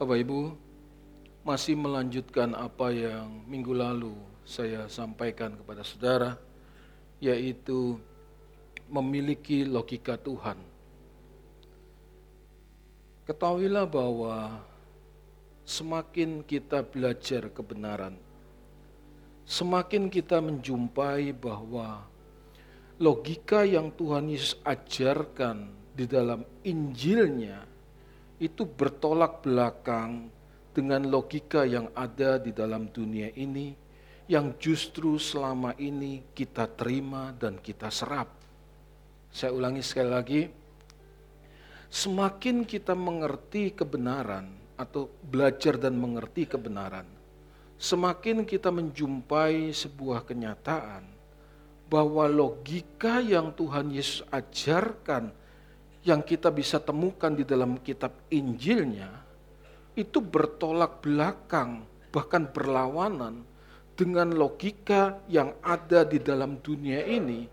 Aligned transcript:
Bapak 0.00 0.16
Ibu, 0.16 0.56
masih 1.44 1.76
melanjutkan 1.76 2.56
apa 2.56 2.88
yang 2.88 3.44
minggu 3.44 3.76
lalu 3.76 4.16
saya 4.48 4.88
sampaikan 4.88 5.52
kepada 5.60 5.84
saudara, 5.84 6.40
yaitu 7.20 8.00
memiliki 8.88 9.60
logika 9.68 10.16
Tuhan. 10.16 10.56
Ketahuilah 13.28 13.84
bahwa 13.84 14.64
semakin 15.68 16.48
kita 16.48 16.80
belajar 16.80 17.52
kebenaran, 17.52 18.16
semakin 19.44 20.08
kita 20.08 20.40
menjumpai 20.40 21.36
bahwa 21.36 22.08
logika 22.96 23.68
yang 23.68 23.92
Tuhan 23.92 24.32
Yesus 24.32 24.56
ajarkan 24.64 25.68
di 25.92 26.08
dalam 26.08 26.40
Injilnya 26.64 27.68
itu 28.40 28.64
bertolak 28.64 29.44
belakang 29.44 30.32
dengan 30.72 31.06
logika 31.06 31.68
yang 31.68 31.92
ada 31.92 32.40
di 32.40 32.56
dalam 32.56 32.88
dunia 32.88 33.28
ini 33.36 33.76
yang 34.30 34.56
justru 34.56 35.20
selama 35.20 35.76
ini 35.76 36.24
kita 36.32 36.66
terima 36.72 37.34
dan 37.36 37.60
kita 37.60 37.92
serap. 37.92 38.30
Saya 39.30 39.52
ulangi 39.54 39.82
sekali 39.82 40.10
lagi, 40.10 40.42
semakin 41.90 42.66
kita 42.66 42.94
mengerti 42.94 43.74
kebenaran, 43.74 44.60
atau 44.80 45.12
belajar 45.20 45.76
dan 45.76 45.92
mengerti 46.00 46.48
kebenaran, 46.48 47.04
semakin 47.76 48.48
kita 48.48 48.72
menjumpai 48.72 49.76
sebuah 49.76 50.24
kenyataan 50.24 51.04
bahwa 51.92 52.24
logika 52.24 53.20
yang 53.20 53.52
Tuhan 53.52 53.92
Yesus 53.92 54.24
ajarkan 54.32 55.36
yang 56.04 56.24
kita 56.24 56.48
bisa 56.48 56.80
temukan 56.80 57.32
di 57.32 57.44
dalam 57.44 57.76
kitab 57.80 58.12
Injilnya 58.32 59.20
itu 59.92 60.18
bertolak 60.24 61.04
belakang 61.04 61.84
bahkan 62.08 62.48
berlawanan 62.48 63.44
dengan 63.92 64.32
logika 64.32 65.20
yang 65.28 65.52
ada 65.60 66.08
di 66.08 66.16
dalam 66.16 66.56
dunia 66.64 67.04
ini 67.04 67.44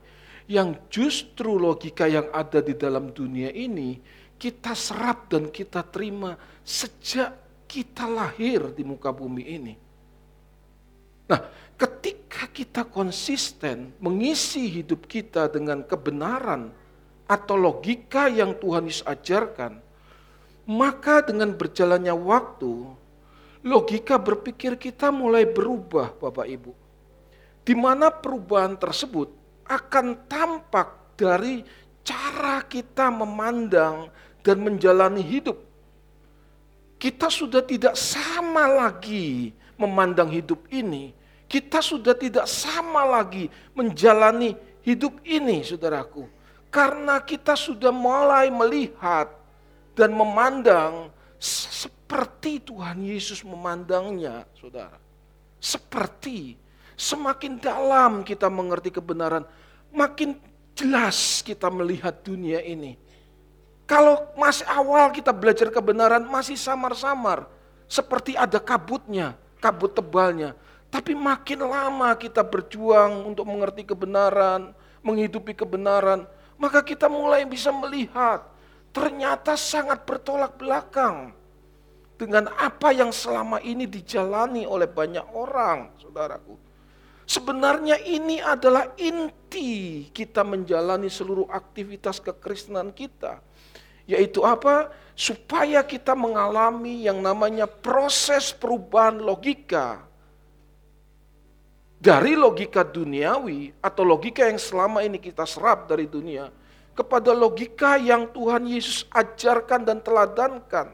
yang 0.48 0.88
justru 0.88 1.60
logika 1.60 2.08
yang 2.08 2.32
ada 2.32 2.64
di 2.64 2.72
dalam 2.72 3.12
dunia 3.12 3.52
ini 3.52 4.00
kita 4.40 4.72
serap 4.72 5.28
dan 5.28 5.52
kita 5.52 5.84
terima 5.84 6.40
sejak 6.64 7.36
kita 7.68 8.08
lahir 8.08 8.72
di 8.72 8.86
muka 8.88 9.12
bumi 9.12 9.44
ini. 9.44 9.76
Nah, 11.28 11.42
ketika 11.76 12.48
kita 12.48 12.88
konsisten 12.88 13.92
mengisi 14.00 14.72
hidup 14.72 15.04
kita 15.04 15.52
dengan 15.52 15.84
kebenaran 15.84 16.72
atau 17.28 17.60
logika 17.60 18.32
yang 18.32 18.56
Tuhan 18.56 18.88
Yesus 18.88 19.04
ajarkan, 19.04 19.84
maka 20.64 21.24
dengan 21.24 21.52
berjalannya 21.52 22.16
waktu, 22.16 22.88
logika 23.68 24.16
berpikir 24.16 24.80
kita 24.80 25.12
mulai 25.12 25.44
berubah, 25.44 26.16
Bapak 26.16 26.48
Ibu. 26.48 26.72
Di 27.68 27.76
mana 27.76 28.08
perubahan 28.08 28.80
tersebut 28.80 29.28
akan 29.68 30.28
tampak 30.32 31.20
dari 31.20 31.68
cara 32.08 32.64
kita 32.64 33.12
memandang 33.12 34.08
dan 34.40 34.64
menjalani 34.64 35.20
hidup. 35.20 35.60
Kita 36.96 37.28
sudah 37.28 37.60
tidak 37.68 38.00
sama 38.00 38.66
lagi 38.72 39.52
memandang 39.76 40.32
hidup 40.32 40.64
ini. 40.72 41.12
Kita 41.48 41.84
sudah 41.84 42.16
tidak 42.16 42.48
sama 42.48 43.04
lagi 43.04 43.52
menjalani 43.76 44.56
hidup 44.84 45.20
ini, 45.28 45.64
saudaraku. 45.64 46.37
Karena 46.78 47.18
kita 47.26 47.58
sudah 47.58 47.90
mulai 47.90 48.54
melihat 48.54 49.34
dan 49.98 50.14
memandang 50.14 51.10
seperti 51.42 52.62
Tuhan 52.62 53.02
Yesus 53.02 53.42
memandangnya, 53.42 54.46
saudara. 54.54 55.02
Seperti 55.58 56.54
semakin 56.94 57.58
dalam 57.58 58.22
kita 58.22 58.46
mengerti 58.46 58.94
kebenaran, 58.94 59.42
makin 59.90 60.38
jelas 60.78 61.42
kita 61.42 61.74
melihat 61.74 62.14
dunia 62.22 62.62
ini 62.62 63.08
kalau 63.88 64.20
masih 64.36 64.68
awal 64.68 65.16
kita 65.16 65.32
belajar 65.32 65.72
kebenaran 65.72 66.28
masih 66.28 66.60
samar-samar. 66.60 67.48
Seperti 67.88 68.36
ada 68.36 68.60
kabutnya, 68.60 69.40
kabut 69.64 69.96
tebalnya. 69.96 70.52
Tapi 70.92 71.16
makin 71.16 71.64
lama 71.64 72.12
kita 72.20 72.44
berjuang 72.44 73.32
untuk 73.32 73.48
mengerti 73.48 73.88
kebenaran, 73.88 74.76
menghidupi 75.00 75.56
kebenaran, 75.56 76.28
maka 76.58 76.82
kita 76.82 77.06
mulai 77.06 77.46
bisa 77.46 77.70
melihat 77.70 78.46
ternyata 78.90 79.54
sangat 79.54 80.02
bertolak 80.04 80.58
belakang 80.58 81.34
dengan 82.18 82.50
apa 82.58 82.90
yang 82.90 83.14
selama 83.14 83.62
ini 83.62 83.86
dijalani 83.86 84.66
oleh 84.66 84.90
banyak 84.90 85.24
orang, 85.38 85.94
saudaraku. 86.02 86.58
Sebenarnya 87.28 88.02
ini 88.02 88.42
adalah 88.42 88.96
inti 88.98 90.08
kita 90.10 90.42
menjalani 90.42 91.12
seluruh 91.12 91.46
aktivitas 91.52 92.24
kekristenan 92.24 92.90
kita. 92.96 93.38
Yaitu 94.08 94.42
apa? 94.48 94.90
Supaya 95.14 95.84
kita 95.84 96.16
mengalami 96.16 97.04
yang 97.04 97.20
namanya 97.20 97.68
proses 97.68 98.56
perubahan 98.56 99.20
logika. 99.20 100.07
Dari 101.98 102.38
logika 102.38 102.86
duniawi 102.86 103.74
atau 103.82 104.06
logika 104.06 104.46
yang 104.46 104.62
selama 104.62 105.02
ini 105.02 105.18
kita 105.18 105.50
serap 105.50 105.90
dari 105.90 106.06
dunia. 106.06 106.54
Kepada 106.94 107.34
logika 107.34 107.98
yang 107.98 108.30
Tuhan 108.30 108.70
Yesus 108.70 109.06
ajarkan 109.10 109.86
dan 109.86 110.02
teladankan. 110.02 110.94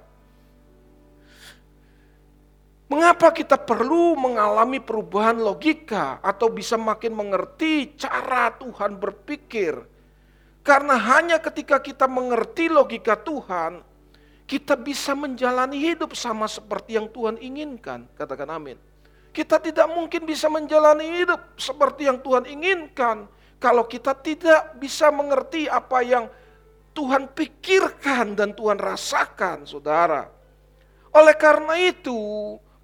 Mengapa 2.87 3.31
kita 3.31 3.55
perlu 3.55 4.15
mengalami 4.15 4.79
perubahan 4.79 5.39
logika 5.39 6.19
atau 6.23 6.51
bisa 6.51 6.75
makin 6.75 7.15
mengerti 7.15 7.95
cara 7.95 8.51
Tuhan 8.55 8.99
berpikir? 8.99 9.79
Karena 10.63 10.95
hanya 10.95 11.39
ketika 11.43 11.83
kita 11.83 12.07
mengerti 12.07 12.71
logika 12.71 13.19
Tuhan, 13.19 13.83
kita 14.47 14.79
bisa 14.79 15.11
menjalani 15.15 15.75
hidup 15.79 16.15
sama 16.15 16.47
seperti 16.47 16.95
yang 16.95 17.11
Tuhan 17.11 17.35
inginkan. 17.39 18.07
Katakan 18.15 18.47
amin. 18.47 18.92
Kita 19.33 19.57
tidak 19.57 19.89
mungkin 19.89 20.29
bisa 20.29 20.45
menjalani 20.45 21.25
hidup 21.25 21.57
seperti 21.57 22.05
yang 22.05 22.21
Tuhan 22.21 22.45
inginkan 22.45 23.25
kalau 23.57 23.89
kita 23.89 24.13
tidak 24.13 24.77
bisa 24.77 25.09
mengerti 25.09 25.65
apa 25.65 26.05
yang 26.05 26.29
Tuhan 26.93 27.33
pikirkan 27.33 28.37
dan 28.37 28.53
Tuhan 28.53 28.77
rasakan, 28.77 29.65
saudara. 29.65 30.29
Oleh 31.09 31.33
karena 31.33 31.73
itu, 31.81 32.13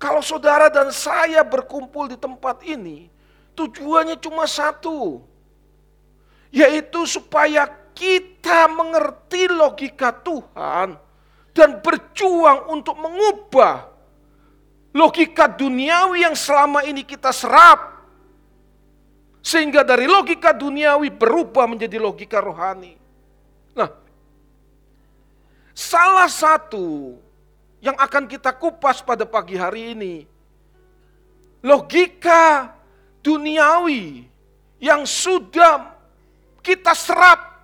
kalau 0.01 0.25
saudara 0.25 0.73
dan 0.73 0.89
saya 0.89 1.45
berkumpul 1.45 2.09
di 2.09 2.17
tempat 2.17 2.65
ini, 2.65 3.13
tujuannya 3.53 4.17
cuma 4.17 4.49
satu, 4.49 5.21
yaitu 6.49 7.05
supaya 7.05 7.69
kita 7.93 8.65
mengerti 8.71 9.45
logika 9.51 10.09
Tuhan 10.09 10.97
dan 11.53 11.69
berjuang 11.83 12.71
untuk 12.73 12.95
mengubah 12.97 13.88
logika 14.93 15.45
duniawi 15.49 16.25
yang 16.25 16.35
selama 16.37 16.85
ini 16.85 17.05
kita 17.05 17.29
serap. 17.29 18.01
Sehingga 19.39 19.87
dari 19.87 20.05
logika 20.05 20.51
duniawi 20.51 21.09
berubah 21.15 21.65
menjadi 21.65 21.95
logika 21.95 22.43
rohani. 22.43 22.99
Nah, 23.71 23.89
salah 25.71 26.27
satu 26.27 27.15
yang 27.79 27.95
akan 27.95 28.27
kita 28.27 28.51
kupas 28.51 28.99
pada 28.99 29.23
pagi 29.23 29.55
hari 29.55 29.95
ini, 29.95 30.15
logika 31.63 32.75
duniawi 33.23 34.27
yang 34.83 35.07
sudah 35.07 35.95
kita 36.59 36.91
serap 36.91 37.63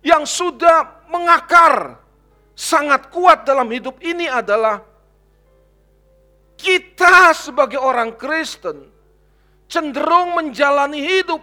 yang 0.00 0.24
sudah 0.24 1.04
mengakar 1.12 2.00
sangat 2.56 3.12
kuat 3.12 3.44
dalam 3.44 3.68
hidup 3.68 4.00
ini 4.00 4.28
adalah 4.28 4.87
kita 7.08 7.32
sebagai 7.32 7.80
orang 7.80 8.12
Kristen 8.20 8.84
cenderung 9.64 10.36
menjalani 10.36 11.00
hidup 11.00 11.40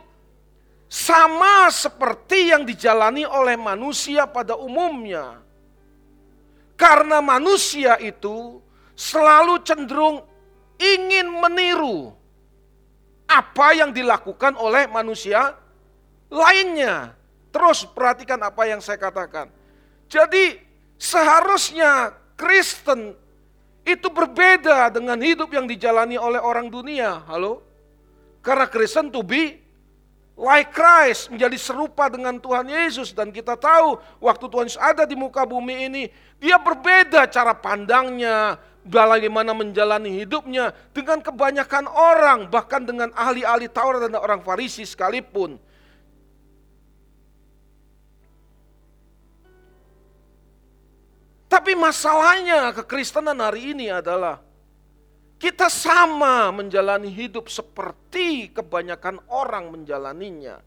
sama 0.85 1.73
seperti 1.73 2.53
yang 2.53 2.69
dijalani 2.69 3.25
oleh 3.25 3.57
manusia 3.57 4.29
pada 4.29 4.53
umumnya. 4.53 5.41
Karena 6.77 7.17
manusia 7.17 7.97
itu 7.97 8.61
selalu 8.93 9.65
cenderung 9.65 10.21
ingin 10.77 11.33
meniru 11.33 12.13
apa 13.25 13.73
yang 13.73 13.89
dilakukan 13.89 14.53
oleh 14.61 14.85
manusia 14.85 15.57
lainnya. 16.29 17.17
Terus 17.49 17.89
perhatikan 17.89 18.37
apa 18.45 18.69
yang 18.69 18.85
saya 18.85 19.01
katakan. 19.01 19.49
Jadi 20.05 20.61
seharusnya 21.01 22.13
Kristen 22.37 23.24
itu 23.85 24.09
berbeda 24.09 24.89
dengan 24.89 25.21
hidup 25.21 25.53
yang 25.53 25.69
dijalani 25.69 26.17
oleh 26.17 26.41
orang 26.41 26.73
dunia. 26.73 27.21
Halo? 27.29 27.61
Karena 28.41 28.65
Kristen 28.65 29.13
to 29.13 29.21
be 29.21 29.61
like 30.35 30.73
Christ, 30.75 31.31
menjadi 31.31 31.55
serupa 31.55 32.09
dengan 32.09 32.41
Tuhan 32.41 32.65
Yesus. 32.65 33.13
Dan 33.13 33.29
kita 33.29 33.55
tahu 33.55 34.01
waktu 34.19 34.45
Tuhan 34.49 34.65
Yesus 34.67 34.81
ada 34.81 35.05
di 35.05 35.13
muka 35.13 35.45
bumi 35.45 35.85
ini, 35.87 36.03
dia 36.41 36.57
berbeda 36.57 37.29
cara 37.29 37.53
pandangnya, 37.55 38.59
bagaimana 38.85 39.53
menjalani 39.53 40.21
hidupnya 40.21 40.75
dengan 40.93 41.23
kebanyakan 41.23 41.89
orang, 41.89 42.39
bahkan 42.49 42.85
dengan 42.85 43.09
ahli-ahli 43.13 43.69
Taurat 43.71 44.05
dan 44.05 44.17
orang 44.17 44.45
Farisi 44.45 44.85
sekalipun. 44.85 45.57
Tapi 51.55 51.71
masalahnya 51.71 52.75
kekristenan 52.75 53.39
hari 53.39 53.71
ini 53.71 53.87
adalah 53.87 54.43
kita 55.39 55.71
sama 55.71 56.51
menjalani 56.51 57.07
hidup 57.07 57.47
seperti 57.47 58.51
kebanyakan 58.51 59.23
orang 59.31 59.71
menjalaninya. 59.71 60.59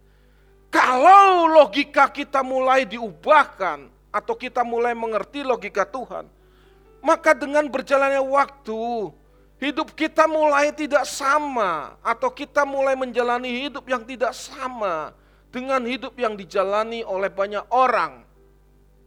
Kalau 0.72 1.44
logika 1.44 2.08
kita 2.08 2.40
mulai 2.40 2.88
diubahkan 2.88 3.84
atau 4.08 4.32
kita 4.32 4.64
mulai 4.64 4.96
mengerti 4.96 5.44
logika 5.44 5.84
Tuhan, 5.84 6.24
maka 7.04 7.36
dengan 7.36 7.68
berjalannya 7.68 8.24
waktu, 8.24 9.12
hidup 9.60 9.92
kita 9.92 10.24
mulai 10.24 10.72
tidak 10.72 11.04
sama 11.04 12.00
atau 12.00 12.32
kita 12.32 12.64
mulai 12.64 12.96
menjalani 12.96 13.68
hidup 13.68 13.84
yang 13.92 14.08
tidak 14.08 14.32
sama 14.32 15.12
dengan 15.52 15.84
hidup 15.84 16.16
yang 16.16 16.32
dijalani 16.32 17.04
oleh 17.04 17.28
banyak 17.28 17.68
orang. 17.68 18.27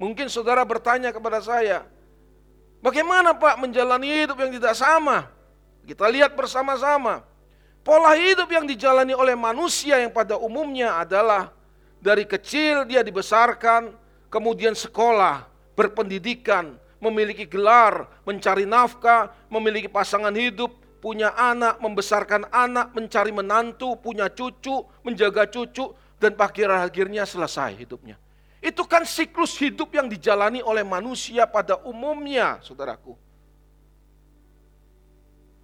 Mungkin 0.02 0.34
saudara 0.34 0.66
bertanya 0.66 1.14
kepada 1.14 1.38
saya, 1.46 1.86
bagaimana 2.82 3.38
Pak 3.38 3.62
menjalani 3.62 4.26
hidup 4.26 4.42
yang 4.42 4.50
tidak 4.50 4.74
sama? 4.74 5.30
Kita 5.86 6.10
lihat 6.10 6.34
bersama-sama. 6.34 7.22
Pola 7.86 8.18
hidup 8.18 8.50
yang 8.50 8.66
dijalani 8.66 9.14
oleh 9.14 9.38
manusia 9.38 10.02
yang 10.02 10.10
pada 10.10 10.42
umumnya 10.42 10.98
adalah 10.98 11.54
dari 12.02 12.26
kecil 12.26 12.90
dia 12.90 13.06
dibesarkan, 13.06 13.94
kemudian 14.34 14.74
sekolah, 14.74 15.46
berpendidikan, 15.78 16.82
memiliki 16.98 17.46
gelar, 17.46 18.10
mencari 18.26 18.66
nafkah, 18.66 19.30
memiliki 19.54 19.86
pasangan 19.86 20.34
hidup, 20.34 20.74
punya 20.98 21.30
anak, 21.38 21.78
membesarkan 21.78 22.50
anak, 22.50 22.90
mencari 22.98 23.30
menantu, 23.30 23.94
punya 24.02 24.34
cucu, 24.34 24.82
menjaga 25.06 25.46
cucu, 25.46 25.94
dan 26.18 26.34
akhir-akhirnya 26.34 27.22
selesai 27.22 27.78
hidupnya. 27.78 28.18
Itu 28.62 28.86
kan 28.86 29.02
siklus 29.10 29.58
hidup 29.58 29.90
yang 29.90 30.06
dijalani 30.06 30.62
oleh 30.62 30.86
manusia 30.86 31.50
pada 31.50 31.82
umumnya, 31.82 32.62
saudaraku. 32.62 33.18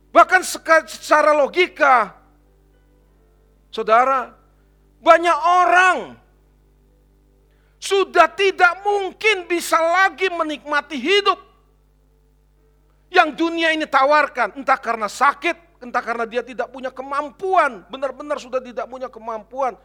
Bahkan 0.09 0.41
secara 0.41 1.29
logika, 1.37 2.17
saudara, 3.69 4.33
banyak 4.97 5.37
orang 5.37 5.97
sudah 7.77 8.25
tidak 8.33 8.81
mungkin 8.81 9.45
bisa 9.45 9.77
lagi 9.77 10.33
menikmati 10.33 10.97
hidup 10.97 11.37
yang 13.13 13.29
dunia 13.37 13.77
ini 13.77 13.85
tawarkan, 13.85 14.57
entah 14.57 14.81
karena 14.81 15.05
sakit, 15.05 15.85
entah 15.85 16.01
karena 16.01 16.25
dia 16.25 16.41
tidak 16.41 16.73
punya 16.73 16.89
kemampuan, 16.89 17.85
benar-benar 17.93 18.41
sudah 18.41 18.57
tidak 18.57 18.89
punya 18.89 19.05
kemampuan 19.05 19.77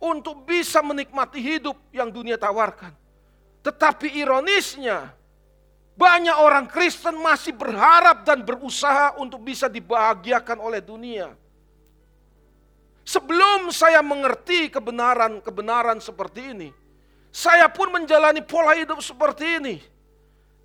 untuk 0.00 0.44
bisa 0.44 0.84
menikmati 0.84 1.40
hidup 1.40 1.76
yang 1.92 2.12
dunia 2.12 2.36
tawarkan. 2.36 2.92
Tetapi 3.64 4.14
ironisnya, 4.20 5.10
banyak 5.96 6.36
orang 6.36 6.68
Kristen 6.68 7.16
masih 7.16 7.56
berharap 7.56 8.22
dan 8.22 8.44
berusaha 8.44 9.16
untuk 9.16 9.40
bisa 9.40 9.66
dibahagiakan 9.66 10.60
oleh 10.60 10.84
dunia. 10.84 11.32
Sebelum 13.06 13.70
saya 13.70 14.02
mengerti 14.02 14.68
kebenaran-kebenaran 14.68 16.02
seperti 16.02 16.52
ini, 16.52 16.68
saya 17.30 17.70
pun 17.70 17.88
menjalani 17.94 18.42
pola 18.42 18.74
hidup 18.76 18.98
seperti 19.00 19.62
ini. 19.62 19.76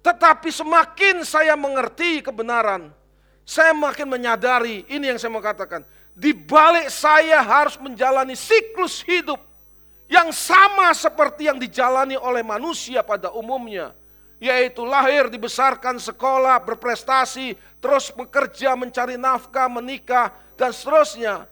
Tetapi 0.01 0.50
semakin 0.50 1.22
saya 1.22 1.54
mengerti 1.54 2.25
kebenaran, 2.25 2.89
saya 3.45 3.72
makin 3.78 4.10
menyadari 4.10 4.83
ini 4.89 5.13
yang 5.13 5.22
saya 5.22 5.30
mau 5.30 5.44
katakan. 5.44 5.86
Di 6.11 6.35
balik 6.35 6.91
saya 6.91 7.39
harus 7.39 7.79
menjalani 7.79 8.35
siklus 8.35 8.99
hidup 9.03 9.39
yang 10.11 10.29
sama 10.35 10.91
seperti 10.91 11.47
yang 11.47 11.55
dijalani 11.55 12.19
oleh 12.19 12.43
manusia 12.43 12.99
pada 12.99 13.31
umumnya 13.31 13.95
yaitu 14.41 14.81
lahir, 14.81 15.29
dibesarkan, 15.29 16.01
sekolah, 16.01 16.57
berprestasi, 16.65 17.53
terus 17.77 18.09
bekerja, 18.09 18.73
mencari 18.73 19.13
nafkah, 19.13 19.69
menikah, 19.69 20.33
dan 20.57 20.73
seterusnya. 20.73 21.45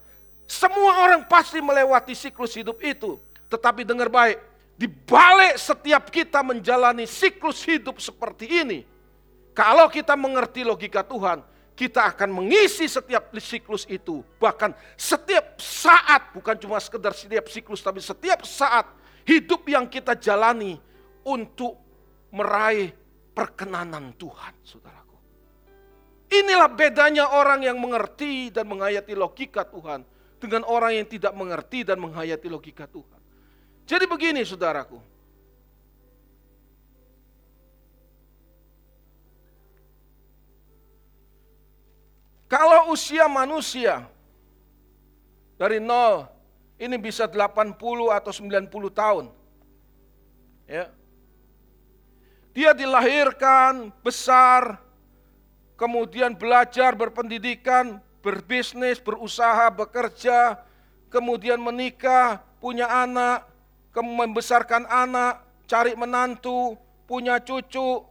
Semua 0.50 1.06
orang 1.06 1.22
pasti 1.30 1.62
melewati 1.62 2.18
siklus 2.18 2.50
hidup 2.58 2.82
itu. 2.82 3.14
Tetapi 3.46 3.86
dengar 3.86 4.10
baik, 4.10 4.42
di 4.74 4.90
balik 4.90 5.54
setiap 5.54 6.10
kita 6.10 6.42
menjalani 6.42 7.06
siklus 7.06 7.62
hidup 7.62 8.02
seperti 8.02 8.50
ini, 8.50 8.82
kalau 9.54 9.86
kita 9.86 10.18
mengerti 10.18 10.66
logika 10.66 11.06
Tuhan, 11.06 11.46
kita 11.80 12.12
akan 12.12 12.28
mengisi 12.28 12.84
setiap 12.84 13.32
siklus 13.40 13.88
itu. 13.88 14.20
Bahkan 14.36 14.76
setiap 15.00 15.56
saat, 15.56 16.28
bukan 16.36 16.52
cuma 16.60 16.76
sekedar 16.76 17.16
setiap 17.16 17.48
siklus, 17.48 17.80
tapi 17.80 18.04
setiap 18.04 18.44
saat 18.44 18.84
hidup 19.24 19.64
yang 19.64 19.88
kita 19.88 20.12
jalani 20.12 20.76
untuk 21.24 21.80
meraih 22.36 22.92
perkenanan 23.32 24.12
Tuhan, 24.20 24.52
saudaraku. 24.60 25.16
Inilah 26.28 26.68
bedanya 26.68 27.32
orang 27.32 27.64
yang 27.64 27.80
mengerti 27.80 28.52
dan 28.52 28.68
menghayati 28.68 29.16
logika 29.16 29.64
Tuhan 29.64 30.04
dengan 30.36 30.68
orang 30.68 31.00
yang 31.00 31.08
tidak 31.08 31.32
mengerti 31.32 31.80
dan 31.80 31.96
menghayati 31.96 32.52
logika 32.52 32.84
Tuhan. 32.84 33.20
Jadi 33.88 34.04
begini 34.04 34.44
saudaraku. 34.44 35.00
Kalau 42.50 42.90
usia 42.90 43.30
manusia 43.30 44.10
dari 45.54 45.78
nol 45.78 46.26
ini 46.82 46.98
bisa 46.98 47.30
80 47.30 47.78
atau 48.10 48.32
90 48.34 48.90
tahun. 48.90 49.30
Ya. 50.66 50.90
Dia 52.50 52.74
dilahirkan, 52.74 53.94
besar, 54.02 54.82
kemudian 55.78 56.34
belajar, 56.34 56.98
berpendidikan, 56.98 58.02
berbisnis, 58.18 58.98
berusaha, 58.98 59.70
bekerja, 59.70 60.58
kemudian 61.06 61.62
menikah, 61.62 62.42
punya 62.58 62.90
anak, 62.90 63.46
membesarkan 63.94 64.90
anak, 64.90 65.46
cari 65.70 65.94
menantu, 65.94 66.74
punya 67.06 67.38
cucu, 67.38 68.02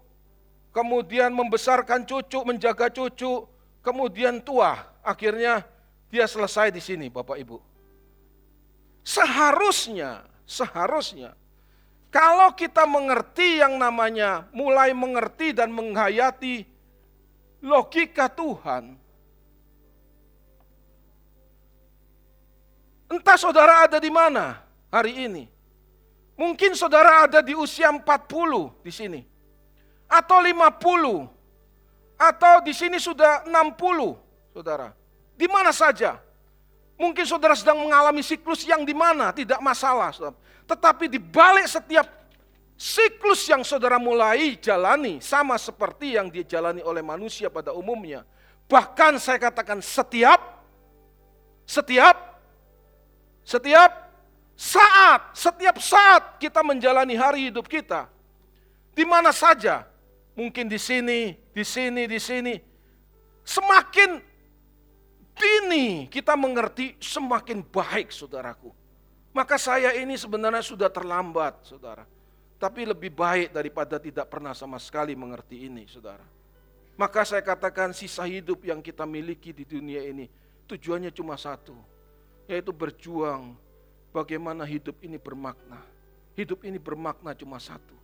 kemudian 0.71 1.35
membesarkan 1.35 2.07
cucu, 2.07 2.39
menjaga 2.47 2.87
cucu, 2.87 3.43
kemudian 3.89 4.37
tua. 4.45 4.77
Akhirnya 5.01 5.65
dia 6.13 6.29
selesai 6.29 6.69
di 6.69 6.77
sini 6.77 7.09
Bapak 7.09 7.41
Ibu. 7.41 7.57
Seharusnya, 9.01 10.21
seharusnya 10.45 11.33
kalau 12.13 12.53
kita 12.53 12.85
mengerti 12.85 13.61
yang 13.61 13.81
namanya 13.81 14.45
mulai 14.53 14.93
mengerti 14.93 15.53
dan 15.53 15.73
menghayati 15.73 16.65
logika 17.65 18.29
Tuhan, 18.29 18.97
entah 23.09 23.37
saudara 23.37 23.89
ada 23.89 23.97
di 23.97 24.09
mana 24.13 24.61
hari 24.89 25.25
ini. 25.25 25.45
Mungkin 26.33 26.73
saudara 26.73 27.29
ada 27.29 27.45
di 27.45 27.53
usia 27.53 27.93
40 27.93 28.01
di 28.81 28.91
sini. 28.93 29.21
Atau 30.09 30.41
50. 30.41 31.38
Atau 32.19 32.59
di 32.67 32.75
sini 32.75 32.99
sudah 32.99 33.47
60, 33.47 34.19
saudara. 34.51 34.91
Di 35.39 35.47
mana 35.47 35.71
saja. 35.71 36.19
Mungkin 36.99 37.23
saudara 37.23 37.55
sedang 37.55 37.79
mengalami 37.79 38.19
siklus 38.19 38.67
yang 38.67 38.83
di 38.83 38.91
mana, 38.91 39.31
tidak 39.31 39.63
masalah. 39.63 40.11
Saudara. 40.11 40.35
Tetapi 40.67 41.07
di 41.07 41.15
balik 41.15 41.63
setiap 41.71 42.03
siklus 42.75 43.47
yang 43.47 43.63
saudara 43.63 43.95
mulai 43.95 44.59
jalani 44.59 45.23
sama 45.23 45.55
seperti 45.55 46.19
yang 46.19 46.27
dijalani 46.27 46.83
oleh 46.83 46.99
manusia 46.99 47.47
pada 47.47 47.71
umumnya. 47.71 48.27
Bahkan 48.67 49.15
saya 49.15 49.39
katakan 49.39 49.79
setiap 49.79 50.59
setiap 51.63 52.29
setiap 53.47 54.11
saat, 54.59 55.33
setiap 55.33 55.79
saat 55.79 56.37
kita 56.37 56.59
menjalani 56.61 57.15
hari 57.15 57.47
hidup 57.47 57.65
kita. 57.65 58.11
Di 58.91 59.07
mana 59.07 59.31
saja, 59.31 59.87
mungkin 60.35 60.67
di 60.67 60.75
sini, 60.75 61.33
di 61.59 61.65
sini, 61.67 62.07
di 62.07 62.19
sini. 62.23 62.55
Semakin 63.43 64.15
dini 65.35 66.07
kita 66.07 66.39
mengerti, 66.39 66.95
semakin 67.03 67.59
baik 67.67 68.15
saudaraku. 68.15 68.71
Maka 69.35 69.59
saya 69.59 69.91
ini 69.99 70.15
sebenarnya 70.15 70.63
sudah 70.63 70.87
terlambat, 70.87 71.67
saudara. 71.67 72.07
Tapi 72.55 72.87
lebih 72.87 73.11
baik 73.11 73.51
daripada 73.51 73.99
tidak 73.99 74.31
pernah 74.31 74.55
sama 74.55 74.79
sekali 74.79 75.15
mengerti 75.19 75.67
ini, 75.67 75.83
saudara. 75.83 76.23
Maka 76.95 77.23
saya 77.27 77.43
katakan 77.43 77.91
sisa 77.91 78.23
hidup 78.23 78.63
yang 78.63 78.79
kita 78.79 79.03
miliki 79.07 79.55
di 79.55 79.63
dunia 79.63 80.03
ini, 80.03 80.27
tujuannya 80.67 81.11
cuma 81.15 81.39
satu, 81.39 81.75
yaitu 82.47 82.75
berjuang 82.75 83.55
bagaimana 84.11 84.67
hidup 84.67 84.99
ini 85.03 85.15
bermakna. 85.15 85.79
Hidup 86.35 86.63
ini 86.67 86.79
bermakna 86.79 87.31
cuma 87.35 87.59
satu. 87.59 87.95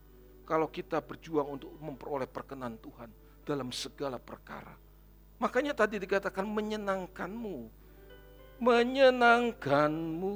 Kalau 0.47 0.71
kita 0.71 1.03
berjuang 1.03 1.59
untuk 1.59 1.71
memperoleh 1.79 2.29
perkenan 2.29 2.79
Tuhan 2.79 3.24
dalam 3.45 3.69
segala 3.69 4.17
perkara. 4.17 4.73
Makanya 5.37 5.77
tadi 5.77 6.01
dikatakan 6.01 6.49
menyenangkanmu. 6.49 7.69
Menyenangkanmu. 8.57 10.35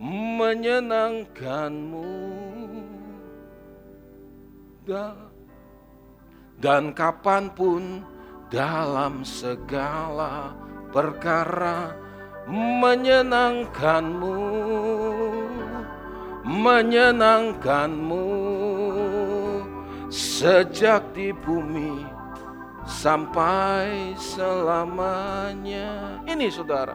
Menyenangkanmu. 0.00 2.08
Dan, 4.84 5.16
dan 6.60 6.92
kapan 6.92 7.48
pun 7.52 8.04
dalam 8.52 9.24
segala 9.24 10.52
perkara 10.92 12.04
menyenangkanmu 12.46 14.36
menyenangkanmu 16.44 18.24
sejak 20.14 21.10
di 21.10 21.34
bumi 21.34 22.06
sampai 22.86 24.14
selamanya. 24.14 26.22
Ini 26.22 26.46
saudara, 26.54 26.94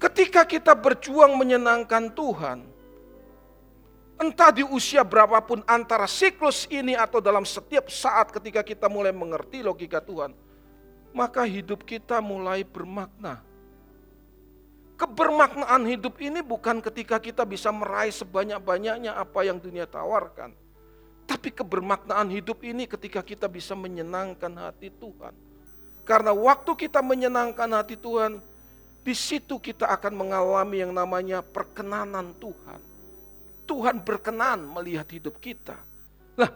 ketika 0.00 0.48
kita 0.48 0.72
berjuang 0.72 1.36
menyenangkan 1.36 2.08
Tuhan, 2.16 2.64
entah 4.16 4.50
di 4.56 4.64
usia 4.64 5.04
berapapun 5.04 5.60
antara 5.68 6.08
siklus 6.08 6.64
ini 6.72 6.96
atau 6.96 7.20
dalam 7.20 7.44
setiap 7.44 7.92
saat 7.92 8.32
ketika 8.32 8.64
kita 8.64 8.88
mulai 8.88 9.12
mengerti 9.12 9.60
logika 9.60 10.00
Tuhan, 10.00 10.32
maka 11.12 11.44
hidup 11.44 11.84
kita 11.84 12.24
mulai 12.24 12.64
bermakna 12.64 13.52
Kebermaknaan 15.02 15.82
hidup 15.90 16.14
ini 16.22 16.46
bukan 16.46 16.78
ketika 16.78 17.18
kita 17.18 17.42
bisa 17.42 17.74
meraih 17.74 18.14
sebanyak-banyaknya 18.14 19.18
apa 19.18 19.42
yang 19.42 19.58
dunia 19.58 19.82
tawarkan. 19.82 20.54
Tapi 21.26 21.54
kebermaknaan 21.54 22.28
hidup 22.28 22.60
ini 22.66 22.84
ketika 22.86 23.22
kita 23.22 23.46
bisa 23.46 23.72
menyenangkan 23.78 24.50
hati 24.58 24.90
Tuhan. 24.90 25.32
Karena 26.02 26.34
waktu 26.34 26.74
kita 26.74 26.98
menyenangkan 26.98 27.70
hati 27.78 27.94
Tuhan, 27.94 28.42
di 29.02 29.14
situ 29.14 29.58
kita 29.58 29.86
akan 29.90 30.14
mengalami 30.14 30.82
yang 30.82 30.94
namanya 30.94 31.42
perkenanan 31.42 32.34
Tuhan. 32.38 32.80
Tuhan 33.66 34.02
berkenan 34.02 34.66
melihat 34.66 35.06
hidup 35.10 35.38
kita. 35.38 35.78
Nah, 36.34 36.50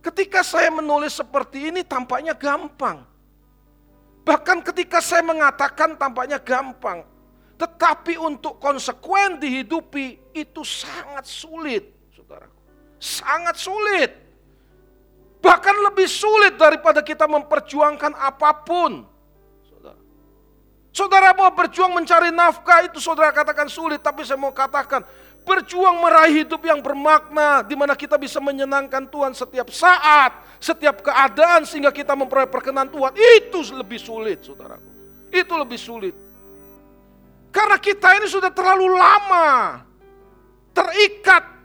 ketika 0.00 0.40
saya 0.40 0.72
menulis 0.72 1.16
seperti 1.16 1.68
ini 1.72 1.84
tampaknya 1.84 2.32
gampang. 2.32 3.04
Bahkan 4.24 4.64
ketika 4.72 5.00
saya 5.00 5.24
mengatakan 5.24 5.96
tampaknya 5.96 6.40
gampang. 6.40 7.04
Tetapi 7.60 8.16
untuk 8.16 8.56
konsekuen 8.56 9.36
dihidupi 9.36 10.32
itu 10.32 10.64
sangat 10.64 11.28
sulit. 11.28 11.99
Sangat 13.00 13.56
sulit. 13.56 14.12
Bahkan 15.40 15.76
lebih 15.88 16.04
sulit 16.04 16.60
daripada 16.60 17.00
kita 17.00 17.24
memperjuangkan 17.24 18.12
apa 18.12 18.60
pun. 18.60 19.08
Saudara. 19.64 20.00
Saudara 20.92 21.28
mau 21.32 21.48
berjuang 21.48 21.96
mencari 21.96 22.28
nafkah 22.28 22.84
itu 22.84 23.00
saudara 23.00 23.32
katakan 23.32 23.72
sulit, 23.72 24.04
tapi 24.04 24.20
saya 24.20 24.36
mau 24.36 24.52
katakan 24.52 25.00
berjuang 25.40 25.96
meraih 26.04 26.44
hidup 26.44 26.60
yang 26.60 26.84
bermakna 26.84 27.64
di 27.64 27.72
mana 27.72 27.96
kita 27.96 28.20
bisa 28.20 28.36
menyenangkan 28.36 29.08
Tuhan 29.08 29.32
setiap 29.32 29.72
saat, 29.72 30.36
setiap 30.60 31.00
keadaan 31.00 31.64
sehingga 31.64 31.88
kita 31.88 32.12
memperoleh 32.12 32.52
perkenan 32.52 32.92
Tuhan. 32.92 33.16
Itu 33.16 33.64
lebih 33.72 33.96
sulit, 33.96 34.44
saudaraku. 34.44 34.90
Itu 35.32 35.56
lebih 35.56 35.80
sulit. 35.80 36.14
Karena 37.50 37.80
kita 37.80 38.14
ini 38.20 38.28
sudah 38.28 38.52
terlalu 38.52 38.94
lama 38.94 39.82
terikat 40.70 41.59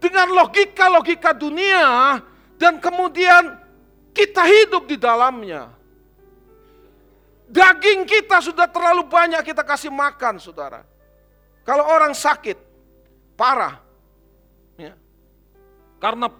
dengan 0.00 0.32
logika-logika 0.32 1.36
dunia 1.36 2.18
dan 2.56 2.80
kemudian 2.80 3.60
kita 4.16 4.42
hidup 4.42 4.88
di 4.88 4.96
dalamnya. 4.96 5.70
Daging 7.50 8.06
kita 8.06 8.38
sudah 8.40 8.70
terlalu 8.70 9.10
banyak 9.10 9.42
kita 9.42 9.66
kasih 9.66 9.90
makan, 9.90 10.38
saudara. 10.38 10.86
Kalau 11.66 11.82
orang 11.82 12.14
sakit, 12.14 12.54
parah, 13.34 13.82
ya, 14.78 14.94
karena 15.98 16.30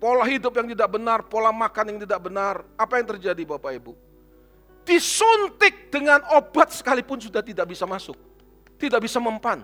pola 0.00 0.24
hidup 0.24 0.56
yang 0.56 0.68
tidak 0.72 0.88
benar, 0.96 1.18
pola 1.28 1.52
makan 1.52 1.94
yang 1.94 1.98
tidak 2.00 2.20
benar, 2.24 2.64
apa 2.80 2.98
yang 2.98 3.06
terjadi 3.16 3.42
Bapak 3.44 3.72
Ibu? 3.76 3.92
Disuntik 4.88 5.92
dengan 5.92 6.24
obat 6.32 6.72
sekalipun 6.72 7.20
sudah 7.20 7.44
tidak 7.44 7.68
bisa 7.68 7.84
masuk. 7.84 8.16
Tidak 8.80 8.96
bisa 8.96 9.20
mempan. 9.20 9.60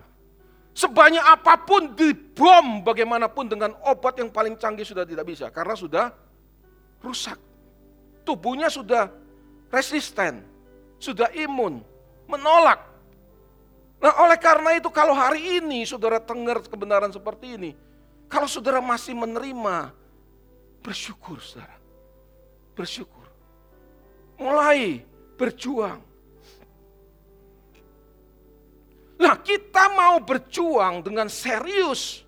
Sebanyak 0.77 1.25
apa 1.25 1.57
pun 1.65 1.97
dibom 1.97 2.85
bagaimanapun 2.85 3.49
dengan 3.49 3.73
obat 3.89 4.21
yang 4.21 4.29
paling 4.29 4.53
canggih 4.61 4.85
sudah 4.85 5.09
tidak 5.09 5.25
bisa. 5.25 5.49
Karena 5.49 5.73
sudah 5.73 6.13
rusak. 7.01 7.41
Tubuhnya 8.21 8.69
sudah 8.69 9.09
resisten. 9.73 10.45
Sudah 11.01 11.33
imun. 11.33 11.81
Menolak. 12.29 12.85
Nah 13.97 14.13
oleh 14.21 14.37
karena 14.37 14.77
itu 14.77 14.93
kalau 14.93 15.17
hari 15.17 15.57
ini 15.57 15.81
saudara 15.81 16.21
dengar 16.21 16.61
kebenaran 16.61 17.09
seperti 17.09 17.57
ini. 17.57 17.71
Kalau 18.29 18.45
saudara 18.45 18.77
masih 18.77 19.17
menerima, 19.17 19.89
bersyukur 20.85 21.41
saudara. 21.41 21.73
Bersyukur 22.77 23.17
mulai 24.37 25.01
berjuang. 25.35 25.99
Nah, 29.17 29.33
kita 29.41 29.66
mau 29.93 30.17
berjuang 30.17 31.05
dengan 31.05 31.29
serius. 31.29 32.25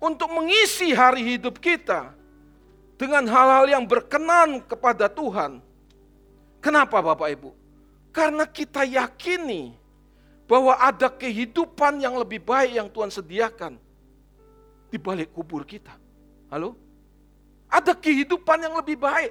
Untuk 0.00 0.32
mengisi 0.32 0.96
hari 0.96 1.36
hidup 1.36 1.60
kita 1.60 2.16
dengan 2.96 3.28
hal-hal 3.28 3.68
yang 3.68 3.84
berkenan 3.84 4.64
kepada 4.64 5.12
Tuhan. 5.12 5.60
Kenapa 6.64 7.04
Bapak 7.04 7.28
Ibu? 7.36 7.50
Karena 8.08 8.48
kita 8.48 8.88
yakini 8.88 9.76
bahwa 10.48 10.74
ada 10.80 11.12
kehidupan 11.12 12.00
yang 12.00 12.16
lebih 12.16 12.40
baik 12.40 12.72
yang 12.80 12.88
Tuhan 12.88 13.12
sediakan 13.12 13.76
di 14.90 14.98
balik 14.98 15.30
kubur 15.30 15.62
kita. 15.62 15.94
Halo? 16.50 16.74
Ada 17.70 17.94
kehidupan 17.94 18.66
yang 18.66 18.74
lebih 18.74 18.98
baik. 18.98 19.30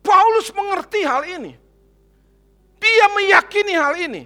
Paulus 0.00 0.48
mengerti 0.52 1.00
hal 1.04 1.22
ini. 1.28 1.56
Dia 2.80 3.06
meyakini 3.12 3.74
hal 3.76 3.94
ini. 4.00 4.22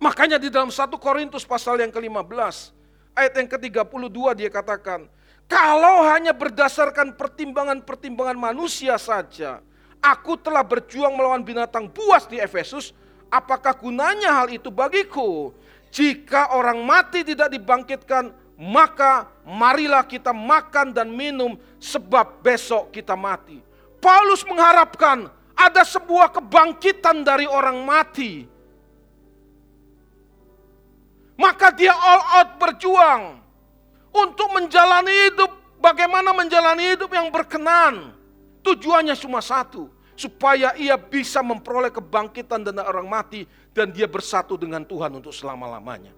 Makanya 0.00 0.40
di 0.40 0.48
dalam 0.48 0.72
1 0.72 0.88
Korintus 0.96 1.44
pasal 1.44 1.76
yang 1.76 1.92
ke-15, 1.92 2.72
ayat 3.12 3.32
yang 3.36 3.48
ke-32 3.52 4.18
dia 4.40 4.48
katakan, 4.48 5.04
kalau 5.44 6.08
hanya 6.08 6.32
berdasarkan 6.32 7.12
pertimbangan-pertimbangan 7.20 8.38
manusia 8.38 8.96
saja, 8.96 9.60
aku 10.00 10.40
telah 10.40 10.64
berjuang 10.64 11.12
melawan 11.12 11.44
binatang 11.44 11.84
buas 11.84 12.24
di 12.24 12.40
Efesus, 12.40 12.96
apakah 13.28 13.76
gunanya 13.76 14.40
hal 14.40 14.48
itu 14.48 14.72
bagiku? 14.72 15.52
Jika 15.92 16.56
orang 16.56 16.80
mati 16.80 17.20
tidak 17.20 17.52
dibangkitkan, 17.52 18.32
maka 18.56 19.28
marilah 19.44 20.06
kita 20.06 20.32
makan 20.32 20.96
dan 20.96 21.12
minum 21.12 21.60
sebab 21.76 22.40
besok 22.40 22.88
kita 22.88 23.12
mati. 23.18 23.60
Paulus 24.00 24.42
mengharapkan 24.48 25.28
ada 25.52 25.84
sebuah 25.84 26.32
kebangkitan 26.40 27.20
dari 27.20 27.44
orang 27.44 27.84
mati. 27.84 28.48
Maka 31.36 31.72
dia 31.72 31.92
all 31.92 32.22
out 32.40 32.50
berjuang 32.60 33.22
untuk 34.12 34.48
menjalani 34.52 35.28
hidup 35.28 35.52
bagaimana 35.80 36.32
menjalani 36.36 36.96
hidup 36.96 37.12
yang 37.12 37.28
berkenan. 37.32 38.12
Tujuannya 38.60 39.16
cuma 39.16 39.40
satu, 39.40 39.88
supaya 40.20 40.76
ia 40.76 41.00
bisa 41.00 41.40
memperoleh 41.40 41.88
kebangkitan 41.88 42.60
dari 42.60 42.84
orang 42.84 43.08
mati 43.08 43.48
dan 43.72 43.88
dia 43.88 44.04
bersatu 44.04 44.60
dengan 44.60 44.84
Tuhan 44.84 45.16
untuk 45.16 45.32
selama-lamanya. 45.32 46.12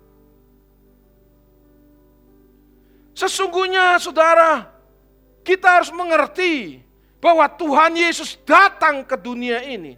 Sesungguhnya 3.14 4.02
saudara, 4.02 4.66
kita 5.46 5.78
harus 5.78 5.94
mengerti 5.94 6.82
bahwa 7.22 7.46
Tuhan 7.46 7.94
Yesus 7.94 8.34
datang 8.42 9.06
ke 9.06 9.14
dunia 9.14 9.62
ini. 9.62 9.94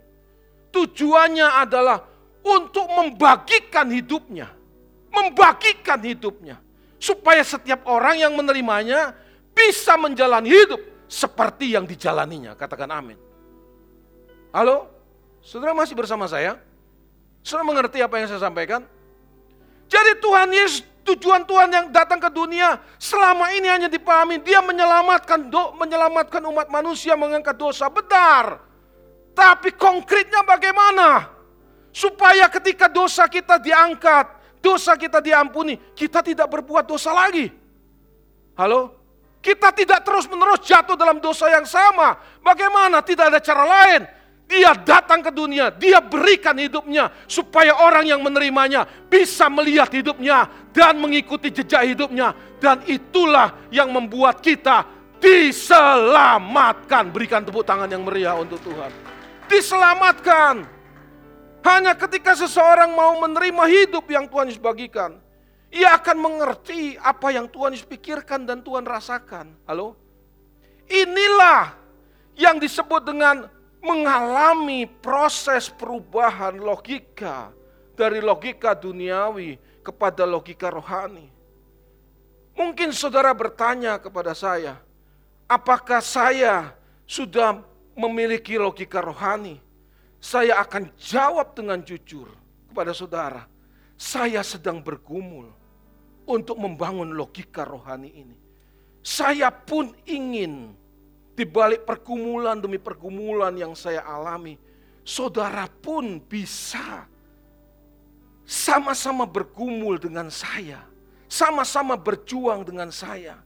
Tujuannya 0.68 1.64
adalah 1.64 2.04
untuk 2.44 2.84
membagikan 2.92 3.88
hidupnya. 3.88 4.52
Membagikan 5.08 6.04
hidupnya. 6.04 6.60
Supaya 7.00 7.40
setiap 7.40 7.88
orang 7.88 8.20
yang 8.20 8.36
menerimanya 8.36 9.16
bisa 9.56 9.96
menjalani 9.96 10.52
hidup 10.52 10.80
seperti 11.08 11.72
yang 11.72 11.88
dijalaninya. 11.88 12.52
Katakan 12.52 12.92
amin. 12.92 13.16
Halo? 14.52 14.92
Saudara 15.40 15.72
masih 15.72 15.96
bersama 15.96 16.28
saya? 16.28 16.60
Saudara 17.40 17.64
mengerti 17.64 18.04
apa 18.04 18.20
yang 18.20 18.28
saya 18.28 18.40
sampaikan? 18.44 18.84
Jadi 19.88 20.12
Tuhan 20.20 20.48
Yesus 20.52 20.84
Tujuan 21.04 21.44
Tuhan 21.44 21.68
yang 21.68 21.86
datang 21.92 22.16
ke 22.16 22.32
dunia 22.32 22.80
selama 22.96 23.52
ini 23.52 23.68
hanya 23.68 23.88
dipahami 23.92 24.40
dia 24.40 24.64
menyelamatkan 24.64 25.52
do, 25.52 25.76
menyelamatkan 25.76 26.40
umat 26.48 26.72
manusia 26.72 27.12
mengangkat 27.12 27.60
dosa. 27.60 27.92
Benar. 27.92 28.64
Tapi 29.36 29.76
konkretnya 29.76 30.40
bagaimana? 30.40 31.28
Supaya 31.92 32.48
ketika 32.48 32.88
dosa 32.88 33.28
kita 33.28 33.60
diangkat, 33.60 34.32
dosa 34.64 34.96
kita 34.96 35.20
diampuni, 35.20 35.76
kita 35.92 36.24
tidak 36.24 36.48
berbuat 36.48 36.88
dosa 36.88 37.12
lagi. 37.12 37.52
Halo? 38.56 38.96
Kita 39.44 39.76
tidak 39.76 40.08
terus-menerus 40.08 40.64
jatuh 40.64 40.96
dalam 40.96 41.20
dosa 41.20 41.52
yang 41.52 41.68
sama. 41.68 42.16
Bagaimana? 42.40 43.04
Tidak 43.04 43.28
ada 43.28 43.44
cara 43.44 43.64
lain. 43.68 44.02
Dia 44.44 44.76
datang 44.76 45.24
ke 45.24 45.32
dunia, 45.32 45.72
dia 45.72 46.04
berikan 46.04 46.52
hidupnya 46.52 47.08
supaya 47.24 47.80
orang 47.80 48.04
yang 48.04 48.20
menerimanya 48.20 48.84
bisa 49.08 49.48
melihat 49.48 49.88
hidupnya 49.88 50.63
dan 50.74 50.98
mengikuti 50.98 51.54
jejak 51.54 51.86
hidupnya. 51.86 52.34
Dan 52.58 52.82
itulah 52.84 53.54
yang 53.70 53.94
membuat 53.94 54.42
kita 54.42 54.84
diselamatkan. 55.22 57.14
Berikan 57.14 57.46
tepuk 57.46 57.62
tangan 57.62 57.88
yang 57.88 58.02
meriah 58.02 58.34
untuk 58.34 58.58
Tuhan. 58.66 58.90
Diselamatkan. 59.46 60.66
Hanya 61.64 61.96
ketika 61.96 62.36
seseorang 62.36 62.92
mau 62.92 63.16
menerima 63.24 63.64
hidup 63.72 64.04
yang 64.12 64.28
Tuhan 64.28 64.52
Yesus 64.52 64.60
bagikan, 64.60 65.16
ia 65.72 65.96
akan 65.96 66.20
mengerti 66.20 67.00
apa 67.00 67.32
yang 67.32 67.48
Tuhan 67.48 67.72
Yesus 67.72 67.88
pikirkan 67.88 68.44
dan 68.44 68.60
Tuhan 68.60 68.84
rasakan. 68.84 69.56
Halo? 69.64 69.96
Inilah 70.84 71.72
yang 72.36 72.60
disebut 72.60 73.08
dengan 73.08 73.48
mengalami 73.80 74.84
proses 74.84 75.72
perubahan 75.72 76.60
logika 76.60 77.48
dari 77.96 78.20
logika 78.20 78.76
duniawi 78.76 79.56
kepada 79.84 80.24
logika 80.24 80.72
rohani. 80.72 81.28
Mungkin 82.56 82.96
saudara 82.96 83.36
bertanya 83.36 84.00
kepada 84.00 84.32
saya, 84.32 84.80
apakah 85.44 86.00
saya 86.00 86.72
sudah 87.04 87.60
memiliki 87.92 88.56
logika 88.56 89.04
rohani? 89.04 89.60
Saya 90.24 90.56
akan 90.64 90.88
jawab 90.96 91.52
dengan 91.52 91.84
jujur 91.84 92.32
kepada 92.72 92.96
saudara, 92.96 93.44
saya 94.00 94.40
sedang 94.40 94.80
bergumul 94.80 95.52
untuk 96.24 96.56
membangun 96.56 97.12
logika 97.12 97.68
rohani 97.68 98.08
ini. 98.08 98.38
Saya 99.04 99.52
pun 99.52 99.92
ingin 100.08 100.72
di 101.36 101.44
balik 101.44 101.84
pergumulan 101.84 102.56
demi 102.56 102.80
pergumulan 102.80 103.52
yang 103.52 103.76
saya 103.76 104.00
alami, 104.00 104.56
saudara 105.04 105.68
pun 105.68 106.22
bisa 106.24 107.04
sama-sama 108.44 109.24
bergumul 109.24 109.96
dengan 109.96 110.28
saya, 110.28 110.84
sama-sama 111.28 111.96
berjuang 111.96 112.64
dengan 112.64 112.92
saya. 112.92 113.40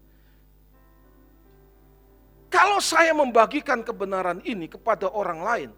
Kalau 2.48 2.80
saya 2.80 3.12
membagikan 3.12 3.84
kebenaran 3.84 4.42
ini 4.42 4.66
kepada 4.68 5.08
orang 5.10 5.40
lain, 5.42 5.70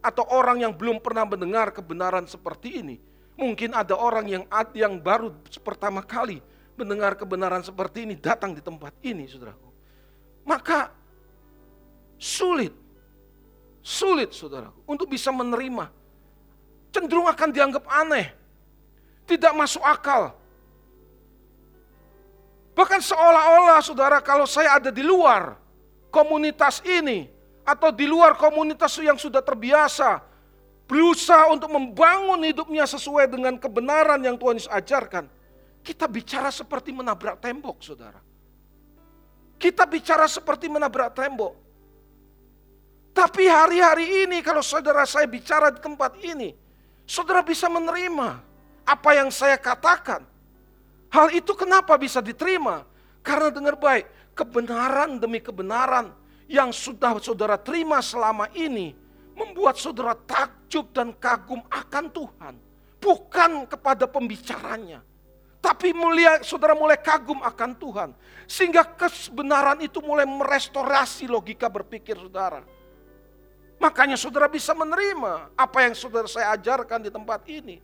atau 0.00 0.24
orang 0.32 0.64
yang 0.64 0.72
belum 0.72 0.96
pernah 1.00 1.28
mendengar 1.28 1.72
kebenaran 1.72 2.24
seperti 2.24 2.80
ini, 2.80 2.96
mungkin 3.36 3.76
ada 3.76 3.92
orang 3.96 4.26
yang 4.26 4.44
yang 4.74 4.98
baru 4.98 5.32
pertama 5.62 6.02
kali 6.02 6.42
mendengar 6.74 7.14
kebenaran 7.14 7.62
seperti 7.62 8.08
ini 8.08 8.16
datang 8.16 8.56
di 8.56 8.64
tempat 8.64 8.96
ini, 9.04 9.28
saudaraku. 9.28 9.70
Maka 10.42 11.00
Sulit. 12.20 12.76
Sulit 13.80 14.36
saudara 14.36 14.68
untuk 14.84 15.08
bisa 15.08 15.32
menerima. 15.32 15.88
Cenderung 16.92 17.24
akan 17.24 17.48
dianggap 17.48 17.88
aneh. 17.88 18.28
Tidak 19.24 19.52
masuk 19.56 19.82
akal. 19.84 20.36
Bahkan 22.74 23.00
seolah-olah 23.02 23.80
saudara 23.84 24.18
kalau 24.24 24.48
saya 24.48 24.80
ada 24.80 24.88
di 24.88 25.04
luar 25.04 25.58
komunitas 26.08 26.80
ini 26.86 27.28
atau 27.60 27.92
di 27.92 28.08
luar 28.08 28.34
komunitas 28.40 28.96
yang 28.98 29.20
sudah 29.20 29.44
terbiasa 29.44 30.22
berusaha 30.90 31.46
untuk 31.54 31.70
membangun 31.70 32.42
hidupnya 32.42 32.82
sesuai 32.82 33.30
dengan 33.30 33.54
kebenaran 33.54 34.18
yang 34.18 34.34
Tuhan 34.34 34.58
Yesus 34.58 34.72
ajarkan. 34.74 35.30
Kita 35.86 36.10
bicara 36.10 36.50
seperti 36.50 36.90
menabrak 36.90 37.38
tembok, 37.38 37.78
saudara. 37.78 38.18
Kita 39.54 39.86
bicara 39.86 40.26
seperti 40.26 40.66
menabrak 40.66 41.14
tembok. 41.14 41.54
Tapi 43.14 43.44
hari-hari 43.46 44.26
ini 44.26 44.42
kalau 44.42 44.64
saudara 44.64 45.06
saya 45.06 45.30
bicara 45.30 45.70
di 45.70 45.78
tempat 45.78 46.18
ini, 46.24 46.58
saudara 47.06 47.44
bisa 47.44 47.70
menerima 47.70 48.49
apa 48.90 49.10
yang 49.14 49.30
saya 49.30 49.54
katakan. 49.54 50.26
Hal 51.10 51.30
itu 51.30 51.54
kenapa 51.54 51.94
bisa 51.94 52.18
diterima? 52.18 52.86
Karena 53.22 53.50
dengar 53.50 53.78
baik, 53.78 54.34
kebenaran 54.34 55.18
demi 55.18 55.38
kebenaran 55.38 56.10
yang 56.50 56.74
sudah 56.74 57.18
saudara 57.22 57.54
terima 57.54 58.02
selama 58.02 58.50
ini 58.54 58.94
membuat 59.34 59.78
saudara 59.78 60.14
takjub 60.14 60.90
dan 60.90 61.14
kagum 61.14 61.62
akan 61.70 62.04
Tuhan. 62.10 62.54
Bukan 63.00 63.50
kepada 63.64 64.04
pembicaranya. 64.04 65.00
Tapi 65.60 65.92
mulia, 65.92 66.40
saudara 66.40 66.72
mulai 66.72 66.96
kagum 67.00 67.40
akan 67.40 67.70
Tuhan. 67.76 68.10
Sehingga 68.44 68.84
kebenaran 68.84 69.80
itu 69.80 70.00
mulai 70.00 70.24
merestorasi 70.24 71.28
logika 71.28 71.68
berpikir 71.68 72.16
saudara. 72.16 72.64
Makanya 73.80 74.20
saudara 74.20 74.44
bisa 74.48 74.76
menerima 74.76 75.56
apa 75.56 75.78
yang 75.88 75.96
saudara 75.96 76.28
saya 76.28 76.52
ajarkan 76.56 77.00
di 77.00 77.10
tempat 77.12 77.40
ini. 77.48 77.80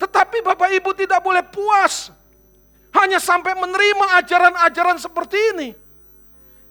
Tetapi 0.00 0.40
Bapak 0.40 0.72
Ibu 0.72 0.96
tidak 0.96 1.20
boleh 1.20 1.44
puas 1.44 2.08
hanya 2.96 3.20
sampai 3.20 3.52
menerima 3.52 4.16
ajaran-ajaran 4.24 4.96
seperti 4.96 5.36
ini. 5.52 5.68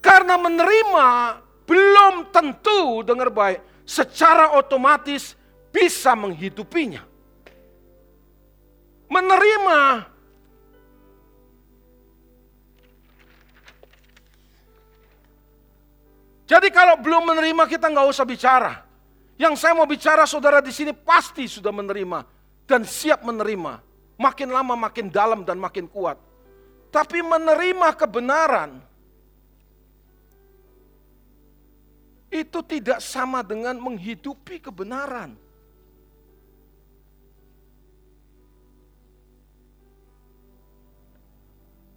Karena 0.02 0.34
menerima 0.42 1.08
belum 1.70 2.34
tentu 2.34 3.06
dengar 3.06 3.30
baik 3.30 3.62
secara 3.86 4.58
otomatis 4.58 5.38
bisa 5.70 6.18
menghidupinya. 6.18 7.06
Menerima 9.10 9.80
Jadi 16.50 16.74
kalau 16.74 16.98
belum 16.98 17.30
menerima 17.30 17.70
kita 17.70 17.94
nggak 17.94 18.10
usah 18.10 18.26
bicara. 18.26 18.82
Yang 19.38 19.62
saya 19.62 19.78
mau 19.78 19.86
bicara 19.86 20.26
saudara 20.26 20.66
di 20.66 20.74
sini 20.74 20.98
pasti 20.98 21.46
sudah 21.46 21.70
menerima 21.70 22.39
dan 22.70 22.86
siap 22.86 23.26
menerima. 23.26 23.82
Makin 24.22 24.50
lama 24.54 24.78
makin 24.78 25.10
dalam 25.10 25.42
dan 25.42 25.58
makin 25.58 25.90
kuat. 25.90 26.22
Tapi 26.94 27.26
menerima 27.26 27.90
kebenaran 27.98 28.78
itu 32.30 32.60
tidak 32.62 33.02
sama 33.02 33.42
dengan 33.42 33.74
menghidupi 33.82 34.62
kebenaran. 34.62 35.34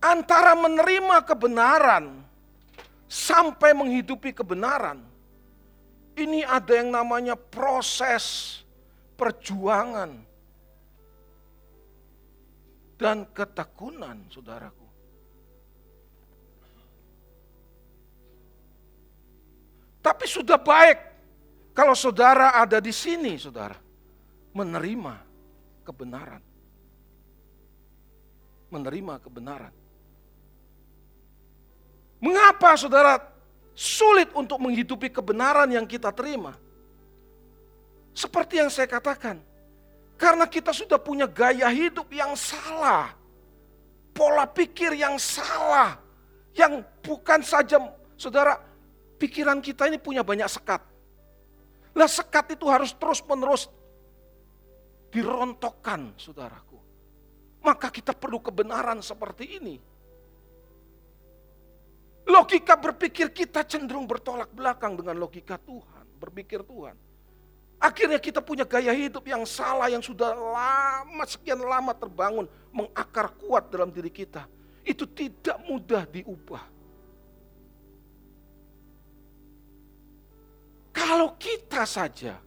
Antara 0.03 0.59
menerima 0.59 1.23
kebenaran 1.23 2.27
sampai 3.07 3.71
menghidupi 3.71 4.35
kebenaran. 4.35 4.99
Ini 6.13 6.45
ada 6.45 6.75
yang 6.75 6.93
namanya 6.93 7.39
proses 7.39 8.61
perjuangan 9.17 10.32
dan 13.03 13.27
ketekunan, 13.35 14.31
saudaraku. 14.31 14.87
Tapi 20.03 20.25
sudah 20.27 20.59
baik 20.59 20.99
kalau 21.75 21.99
saudara 21.99 22.55
ada 22.59 22.79
di 22.79 22.95
sini, 22.95 23.35
saudara, 23.39 23.75
menerima 24.55 25.15
kebenaran. 25.83 26.43
Menerima 28.71 29.15
kebenaran. 29.19 29.75
Mengapa 32.23 32.79
saudara 32.79 33.19
sulit 33.75 34.31
untuk 34.35 34.63
menghidupi 34.63 35.11
kebenaran 35.11 35.67
yang 35.75 35.87
kita 35.87 36.15
terima? 36.15 36.55
Seperti 38.15 38.61
yang 38.63 38.71
saya 38.71 38.87
katakan, 38.87 39.41
karena 40.23 40.47
kita 40.47 40.71
sudah 40.71 41.03
punya 41.03 41.27
gaya 41.27 41.67
hidup 41.67 42.07
yang 42.15 42.39
salah, 42.39 43.11
pola 44.15 44.47
pikir 44.47 44.95
yang 44.95 45.19
salah, 45.19 45.99
yang 46.55 46.87
bukan 47.03 47.43
saja 47.43 47.83
saudara, 48.15 48.55
pikiran 49.19 49.59
kita 49.59 49.91
ini 49.91 49.99
punya 49.99 50.23
banyak 50.23 50.47
sekat. 50.47 50.79
Lah 51.99 52.07
sekat 52.07 52.55
itu 52.55 52.71
harus 52.71 52.95
terus 52.95 53.19
menerus 53.27 53.67
dirontokkan 55.11 56.15
saudaraku. 56.15 56.79
Maka 57.67 57.91
kita 57.91 58.15
perlu 58.15 58.39
kebenaran 58.39 59.03
seperti 59.03 59.59
ini. 59.59 59.75
Logika 62.31 62.79
berpikir 62.79 63.35
kita 63.35 63.67
cenderung 63.67 64.07
bertolak 64.07 64.55
belakang 64.55 64.95
dengan 64.95 65.19
logika 65.19 65.59
Tuhan, 65.59 66.07
berpikir 66.23 66.63
Tuhan. 66.63 66.95
Akhirnya 67.83 68.23
kita 68.23 68.39
punya 68.39 68.63
gaya 68.63 68.95
hidup 68.95 69.27
yang 69.27 69.43
salah 69.43 69.91
yang 69.91 69.99
sudah 69.99 70.31
lama, 70.31 71.25
sekian 71.27 71.59
lama 71.59 71.91
terbangun, 71.91 72.47
mengakar 72.71 73.35
kuat 73.35 73.75
dalam 73.75 73.91
diri 73.91 74.07
kita. 74.07 74.47
Itu 74.87 75.03
tidak 75.11 75.59
mudah 75.67 76.07
diubah. 76.07 76.63
Kalau 80.95 81.35
kita 81.35 81.83
saja 81.83 82.39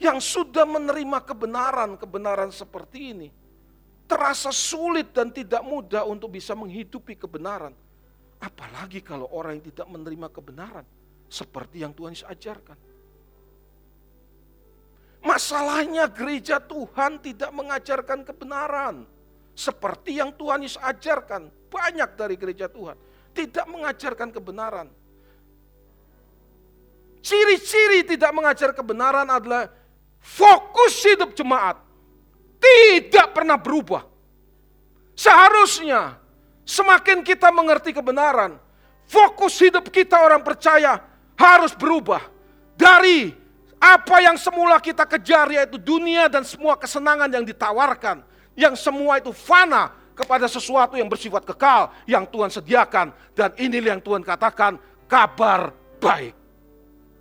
yang 0.00 0.16
sudah 0.16 0.64
menerima 0.64 1.28
kebenaran-kebenaran 1.28 2.48
seperti 2.48 3.12
ini, 3.12 3.28
terasa 4.08 4.48
sulit 4.48 5.12
dan 5.12 5.28
tidak 5.28 5.60
mudah 5.60 6.08
untuk 6.08 6.32
bisa 6.32 6.56
menghidupi 6.56 7.20
kebenaran. 7.20 7.76
Apalagi 8.40 9.04
kalau 9.04 9.28
orang 9.28 9.60
yang 9.60 9.68
tidak 9.68 9.86
menerima 9.92 10.32
kebenaran, 10.32 10.88
seperti 11.28 11.84
yang 11.84 11.92
Tuhan 11.92 12.16
ajarkan. 12.16 12.87
Masalahnya 15.18 16.06
gereja 16.06 16.62
Tuhan 16.62 17.18
tidak 17.18 17.50
mengajarkan 17.50 18.22
kebenaran. 18.22 19.02
Seperti 19.58 20.22
yang 20.22 20.30
Tuhan 20.34 20.62
Yesus 20.62 20.78
ajarkan. 20.78 21.50
Banyak 21.68 22.14
dari 22.14 22.38
gereja 22.38 22.70
Tuhan. 22.70 22.94
Tidak 23.34 23.66
mengajarkan 23.66 24.30
kebenaran. 24.30 24.88
Ciri-ciri 27.18 28.06
tidak 28.06 28.30
mengajar 28.30 28.70
kebenaran 28.70 29.26
adalah 29.26 29.66
fokus 30.22 31.02
hidup 31.02 31.34
jemaat. 31.34 31.82
Tidak 32.58 33.34
pernah 33.34 33.58
berubah. 33.58 34.06
Seharusnya 35.18 36.14
semakin 36.62 37.26
kita 37.26 37.50
mengerti 37.50 37.90
kebenaran, 37.90 38.54
fokus 39.10 39.58
hidup 39.58 39.90
kita 39.90 40.14
orang 40.14 40.46
percaya 40.46 41.02
harus 41.34 41.74
berubah. 41.74 42.22
Dari 42.78 43.34
apa 43.78 44.18
yang 44.18 44.34
semula 44.34 44.82
kita 44.82 45.06
kejar 45.06 45.54
yaitu 45.54 45.78
dunia 45.78 46.26
dan 46.26 46.42
semua 46.42 46.74
kesenangan 46.74 47.30
yang 47.30 47.46
ditawarkan. 47.46 48.26
Yang 48.58 48.82
semua 48.82 49.22
itu 49.22 49.30
fana 49.30 49.94
kepada 50.18 50.50
sesuatu 50.50 50.98
yang 50.98 51.06
bersifat 51.06 51.46
kekal 51.46 51.94
yang 52.10 52.26
Tuhan 52.26 52.50
sediakan. 52.50 53.14
Dan 53.38 53.54
inilah 53.54 53.94
yang 53.96 54.02
Tuhan 54.02 54.26
katakan 54.26 54.82
kabar 55.06 55.70
baik. 56.02 56.34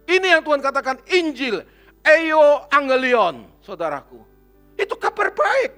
Ini 0.10 0.28
yang 0.38 0.42
Tuhan 0.42 0.62
katakan 0.66 0.98
Injil. 1.14 1.62
Eo 2.02 2.66
Angelion, 2.74 3.46
saudaraku. 3.62 4.18
Itu 4.74 4.98
kabar 4.98 5.30
baik. 5.30 5.72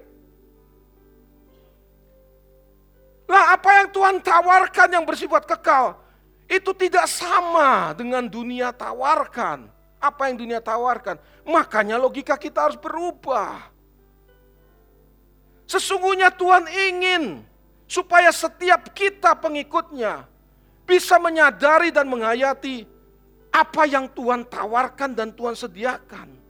Lah 3.27 3.53
apa 3.57 3.69
yang 3.83 3.87
Tuhan 3.91 4.15
tawarkan 4.23 4.89
yang 4.95 5.03
bersifat 5.03 5.43
kekal. 5.43 5.99
Itu 6.47 6.71
tidak 6.71 7.05
sama 7.05 7.93
dengan 7.93 8.25
dunia 8.25 8.71
tawarkan 8.73 9.78
apa 9.99 10.31
yang 10.31 10.39
dunia 10.39 10.59
tawarkan. 10.63 11.19
Makanya 11.43 11.99
logika 11.99 12.39
kita 12.39 12.71
harus 12.71 12.79
berubah. 12.79 13.69
Sesungguhnya 15.69 16.33
Tuhan 16.33 16.65
ingin 16.65 17.23
supaya 17.85 18.33
setiap 18.33 18.89
kita 18.95 19.37
pengikutnya 19.37 20.25
bisa 20.89 21.21
menyadari 21.21 21.93
dan 21.93 22.09
menghayati 22.09 22.89
apa 23.53 23.85
yang 23.85 24.09
Tuhan 24.09 24.47
tawarkan 24.49 25.13
dan 25.13 25.29
Tuhan 25.29 25.53
sediakan. 25.53 26.41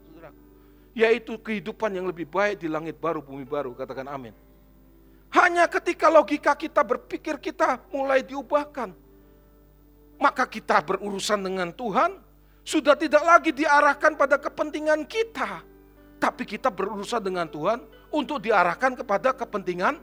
Yaitu 0.96 1.36
kehidupan 1.40 1.96
yang 1.96 2.08
lebih 2.08 2.28
baik 2.28 2.64
di 2.64 2.68
langit 2.68 2.96
baru, 3.00 3.20
bumi 3.20 3.44
baru. 3.44 3.76
Katakan 3.76 4.08
amin. 4.08 4.36
Hanya 5.30 5.70
ketika 5.70 6.10
logika 6.10 6.58
kita 6.58 6.82
berpikir 6.82 7.38
kita 7.38 7.80
mulai 7.94 8.26
diubahkan. 8.26 8.92
Maka 10.20 10.44
kita 10.44 10.84
berurusan 10.84 11.40
dengan 11.40 11.72
Tuhan, 11.72 12.20
sudah 12.64 12.94
tidak 12.96 13.24
lagi 13.24 13.52
diarahkan 13.56 14.14
pada 14.16 14.38
kepentingan 14.38 15.08
kita, 15.08 15.64
tapi 16.20 16.44
kita 16.44 16.70
berurusan 16.70 17.24
dengan 17.24 17.48
Tuhan 17.48 17.82
untuk 18.12 18.44
diarahkan 18.44 19.00
kepada 19.00 19.34
kepentingan 19.34 20.00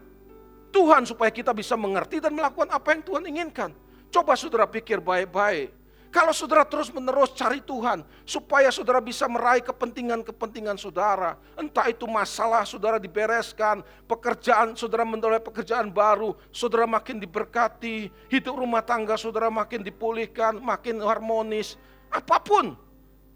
Tuhan 0.75 1.09
supaya 1.09 1.33
kita 1.33 1.57
bisa 1.57 1.73
mengerti 1.73 2.21
dan 2.21 2.37
melakukan 2.37 2.69
apa 2.69 2.93
yang 2.93 3.03
Tuhan 3.05 3.25
inginkan. 3.25 3.71
Coba 4.13 4.37
saudara 4.37 4.69
pikir 4.69 5.01
baik-baik. 5.01 5.73
Kalau 6.17 6.33
saudara 6.33 6.65
terus-menerus 6.65 7.37
cari 7.37 7.61
Tuhan, 7.61 8.01
supaya 8.25 8.73
saudara 8.73 9.05
bisa 9.05 9.29
meraih 9.29 9.61
kepentingan-kepentingan 9.61 10.81
saudara, 10.81 11.37
entah 11.61 11.93
itu 11.93 12.09
masalah 12.09 12.65
saudara 12.65 12.97
dibereskan, 12.97 13.85
pekerjaan 14.09 14.73
saudara 14.73 15.05
menolak 15.05 15.45
pekerjaan 15.45 15.93
baru, 15.93 16.33
saudara 16.49 16.89
makin 16.89 17.21
diberkati, 17.21 18.09
hidup 18.33 18.57
rumah 18.57 18.81
tangga 18.81 19.21
saudara 19.21 19.53
makin 19.53 19.85
dipulihkan, 19.85 20.57
makin 20.57 21.05
harmonis, 21.05 21.77
Apa 22.17 22.41
pun 22.41 22.73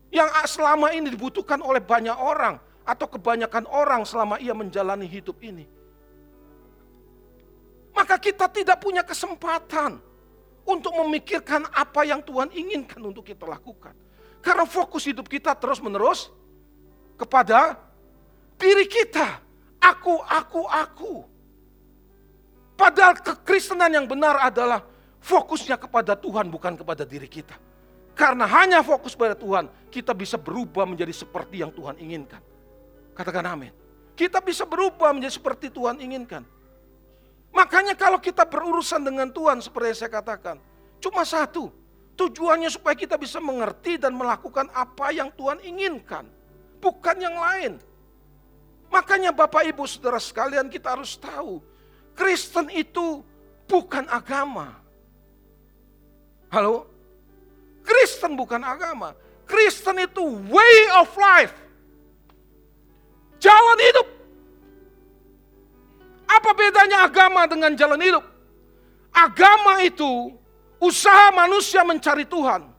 yang 0.08 0.32
selama 0.48 0.90
ini 0.96 1.12
dibutuhkan 1.12 1.60
oleh 1.60 1.84
banyak 1.84 2.16
orang 2.16 2.56
atau 2.88 3.06
kebanyakan 3.06 3.68
orang 3.68 4.08
selama 4.08 4.40
ia 4.40 4.56
menjalani 4.56 5.04
hidup 5.04 5.36
ini. 5.44 5.68
Maka 7.92 8.16
kita 8.16 8.48
tidak 8.48 8.80
punya 8.80 9.04
kesempatan 9.04 10.00
untuk 10.64 10.96
memikirkan 11.04 11.68
apa 11.76 12.08
yang 12.08 12.24
Tuhan 12.24 12.48
inginkan 12.56 13.04
untuk 13.04 13.28
kita 13.28 13.44
lakukan. 13.44 13.92
Karena 14.40 14.64
fokus 14.64 15.04
hidup 15.04 15.28
kita 15.28 15.52
terus 15.52 15.76
menerus 15.84 16.32
kepada 17.20 17.76
diri 18.56 18.88
kita. 18.88 19.44
Aku, 19.80 20.16
aku, 20.24 20.64
aku. 20.64 21.14
Padahal 22.72 23.20
kekristenan 23.20 23.92
yang 23.92 24.08
benar 24.08 24.40
adalah 24.40 24.80
fokusnya 25.20 25.76
kepada 25.76 26.16
Tuhan 26.16 26.48
bukan 26.48 26.80
kepada 26.80 27.04
diri 27.04 27.28
kita. 27.28 27.69
Karena 28.20 28.44
hanya 28.44 28.84
fokus 28.84 29.16
pada 29.16 29.32
Tuhan, 29.32 29.72
kita 29.88 30.12
bisa 30.12 30.36
berubah 30.36 30.84
menjadi 30.84 31.08
seperti 31.08 31.64
yang 31.64 31.72
Tuhan 31.72 31.96
inginkan. 31.96 32.44
Katakan 33.16 33.48
amin. 33.48 33.72
Kita 34.12 34.44
bisa 34.44 34.68
berubah 34.68 35.16
menjadi 35.16 35.40
seperti 35.40 35.72
Tuhan 35.72 35.96
inginkan. 36.04 36.44
Makanya 37.56 37.96
kalau 37.96 38.20
kita 38.20 38.44
berurusan 38.44 39.00
dengan 39.08 39.32
Tuhan 39.32 39.64
seperti 39.64 39.86
yang 39.88 39.98
saya 40.04 40.12
katakan, 40.12 40.60
cuma 41.00 41.24
satu, 41.24 41.72
tujuannya 42.20 42.68
supaya 42.68 42.92
kita 42.92 43.16
bisa 43.16 43.40
mengerti 43.40 43.96
dan 43.96 44.12
melakukan 44.12 44.68
apa 44.76 45.16
yang 45.16 45.32
Tuhan 45.32 45.56
inginkan, 45.64 46.28
bukan 46.76 47.16
yang 47.16 47.40
lain. 47.40 47.80
Makanya 48.92 49.32
Bapak 49.32 49.64
Ibu 49.64 49.88
Saudara 49.88 50.20
sekalian 50.20 50.68
kita 50.68 50.92
harus 50.92 51.16
tahu, 51.16 51.64
Kristen 52.12 52.68
itu 52.68 53.24
bukan 53.64 54.04
agama. 54.12 54.76
Halo? 56.52 56.99
Kristen 57.90 58.38
bukan 58.38 58.62
agama. 58.62 59.18
Kristen 59.50 59.98
itu 59.98 60.22
way 60.46 60.76
of 60.94 61.10
life. 61.18 61.50
Jalan 63.42 63.78
hidup. 63.82 64.06
Apa 66.30 66.54
bedanya 66.54 67.02
agama 67.02 67.50
dengan 67.50 67.74
jalan 67.74 67.98
hidup? 67.98 68.22
Agama 69.10 69.82
itu 69.82 70.38
usaha 70.78 71.34
manusia 71.34 71.82
mencari 71.82 72.22
Tuhan. 72.22 72.70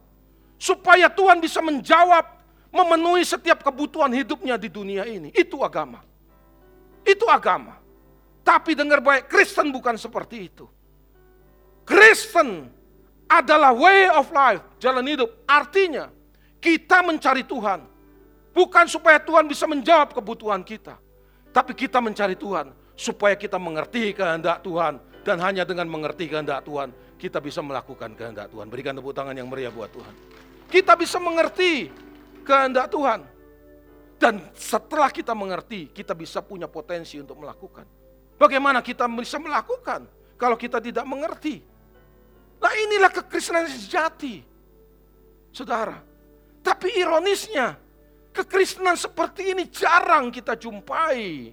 Supaya 0.56 1.12
Tuhan 1.12 1.44
bisa 1.44 1.60
menjawab, 1.60 2.24
memenuhi 2.72 3.20
setiap 3.28 3.60
kebutuhan 3.60 4.08
hidupnya 4.16 4.56
di 4.56 4.72
dunia 4.72 5.04
ini. 5.04 5.28
Itu 5.36 5.60
agama. 5.60 6.00
Itu 7.04 7.28
agama. 7.28 7.76
Tapi 8.40 8.72
dengar 8.72 9.04
baik, 9.04 9.28
Kristen 9.28 9.68
bukan 9.68 10.00
seperti 10.00 10.48
itu. 10.48 10.64
Kristen 11.84 12.70
adalah 13.32 13.72
way 13.72 14.12
of 14.12 14.28
life, 14.28 14.60
jalan 14.76 15.08
hidup. 15.08 15.32
Artinya, 15.48 16.12
kita 16.60 17.00
mencari 17.00 17.40
Tuhan. 17.48 17.88
Bukan 18.52 18.84
supaya 18.84 19.16
Tuhan 19.16 19.48
bisa 19.48 19.64
menjawab 19.64 20.12
kebutuhan 20.12 20.60
kita. 20.60 21.00
Tapi 21.48 21.72
kita 21.72 22.04
mencari 22.04 22.36
Tuhan 22.36 22.76
supaya 22.92 23.32
kita 23.32 23.56
mengerti 23.56 24.12
kehendak 24.12 24.60
Tuhan. 24.60 25.00
Dan 25.24 25.40
hanya 25.40 25.64
dengan 25.64 25.88
mengerti 25.88 26.28
kehendak 26.28 26.60
Tuhan, 26.68 26.92
kita 27.16 27.40
bisa 27.40 27.64
melakukan 27.64 28.12
kehendak 28.12 28.52
Tuhan. 28.52 28.68
Berikan 28.68 28.92
tepuk 28.92 29.16
tangan 29.16 29.32
yang 29.32 29.48
meriah 29.48 29.72
buat 29.72 29.88
Tuhan. 29.88 30.12
Kita 30.68 30.92
bisa 30.92 31.16
mengerti 31.16 31.88
kehendak 32.44 32.92
Tuhan. 32.92 33.24
Dan 34.20 34.38
setelah 34.54 35.08
kita 35.08 35.32
mengerti, 35.32 35.88
kita 35.90 36.12
bisa 36.12 36.44
punya 36.44 36.68
potensi 36.68 37.16
untuk 37.18 37.40
melakukan. 37.40 37.88
Bagaimana 38.36 38.84
kita 38.84 39.08
bisa 39.08 39.40
melakukan 39.40 40.06
kalau 40.36 40.54
kita 40.54 40.78
tidak 40.78 41.06
mengerti? 41.08 41.71
Nah 42.62 42.72
inilah 42.78 43.10
kekristenan 43.10 43.66
sejati. 43.66 44.38
Saudara. 45.50 45.98
Tapi 46.62 46.94
ironisnya, 46.94 47.74
kekristenan 48.30 48.94
seperti 48.94 49.50
ini 49.50 49.66
jarang 49.66 50.30
kita 50.30 50.54
jumpai. 50.54 51.50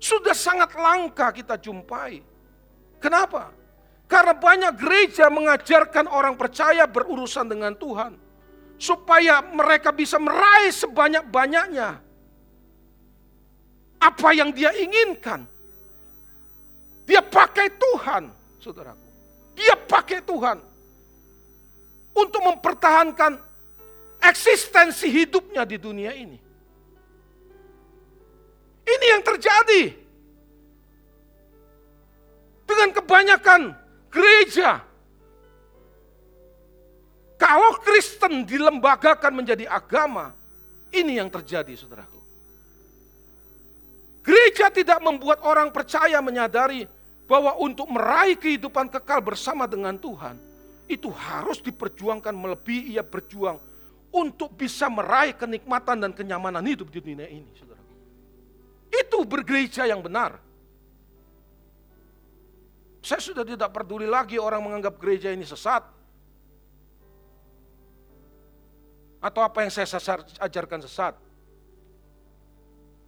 Sudah 0.00 0.32
sangat 0.32 0.72
langka 0.72 1.28
kita 1.36 1.60
jumpai. 1.60 2.24
Kenapa? 2.96 3.52
Karena 4.08 4.32
banyak 4.32 4.72
gereja 4.80 5.28
mengajarkan 5.28 6.08
orang 6.08 6.34
percaya 6.40 6.88
berurusan 6.88 7.44
dengan 7.44 7.76
Tuhan. 7.76 8.16
Supaya 8.80 9.44
mereka 9.44 9.92
bisa 9.92 10.16
meraih 10.16 10.72
sebanyak-banyaknya. 10.72 12.00
Apa 14.00 14.28
yang 14.32 14.48
dia 14.56 14.72
inginkan. 14.72 15.44
Dia 17.04 17.20
pakai 17.20 17.68
Tuhan, 17.76 18.32
saudaraku. 18.56 19.09
Dia 19.60 19.76
pakai 19.76 20.24
Tuhan 20.24 20.56
untuk 22.16 22.40
mempertahankan 22.40 23.36
eksistensi 24.24 25.12
hidupnya 25.12 25.68
di 25.68 25.76
dunia 25.76 26.16
ini. 26.16 26.40
Ini 28.88 29.06
yang 29.12 29.22
terjadi 29.22 29.82
dengan 32.64 32.88
kebanyakan 32.96 33.60
gereja 34.08 34.90
Kalau 37.40 37.72
Kristen 37.80 38.44
dilembagakan 38.44 39.32
menjadi 39.32 39.64
agama, 39.64 40.36
ini 40.92 41.16
yang 41.16 41.32
terjadi 41.32 41.72
saudaraku. 41.72 42.20
Gereja 44.20 44.68
tidak 44.68 45.00
membuat 45.00 45.40
orang 45.48 45.72
percaya 45.72 46.20
menyadari 46.20 46.84
bahwa 47.30 47.54
untuk 47.62 47.86
meraih 47.86 48.34
kehidupan 48.34 48.90
kekal 48.90 49.22
bersama 49.22 49.70
dengan 49.70 49.94
Tuhan, 49.94 50.34
itu 50.90 51.06
harus 51.14 51.62
diperjuangkan 51.62 52.34
melebihi 52.34 52.98
ia 52.98 53.06
berjuang 53.06 53.62
untuk 54.10 54.58
bisa 54.58 54.90
meraih 54.90 55.38
kenikmatan 55.38 56.02
dan 56.02 56.10
kenyamanan 56.10 56.66
hidup 56.66 56.90
di 56.90 56.98
dunia 56.98 57.30
ini. 57.30 57.46
Saudara. 57.54 57.78
Itu 58.90 59.22
bergereja 59.22 59.86
yang 59.86 60.02
benar. 60.02 60.42
Saya 62.98 63.22
sudah 63.22 63.46
tidak 63.46 63.70
peduli 63.70 64.10
lagi 64.10 64.34
orang 64.34 64.66
menganggap 64.66 64.98
gereja 64.98 65.30
ini 65.30 65.46
sesat. 65.46 65.86
Atau 69.22 69.46
apa 69.46 69.62
yang 69.62 69.70
saya 69.70 69.86
ajarkan 70.42 70.82
sesat. 70.82 71.14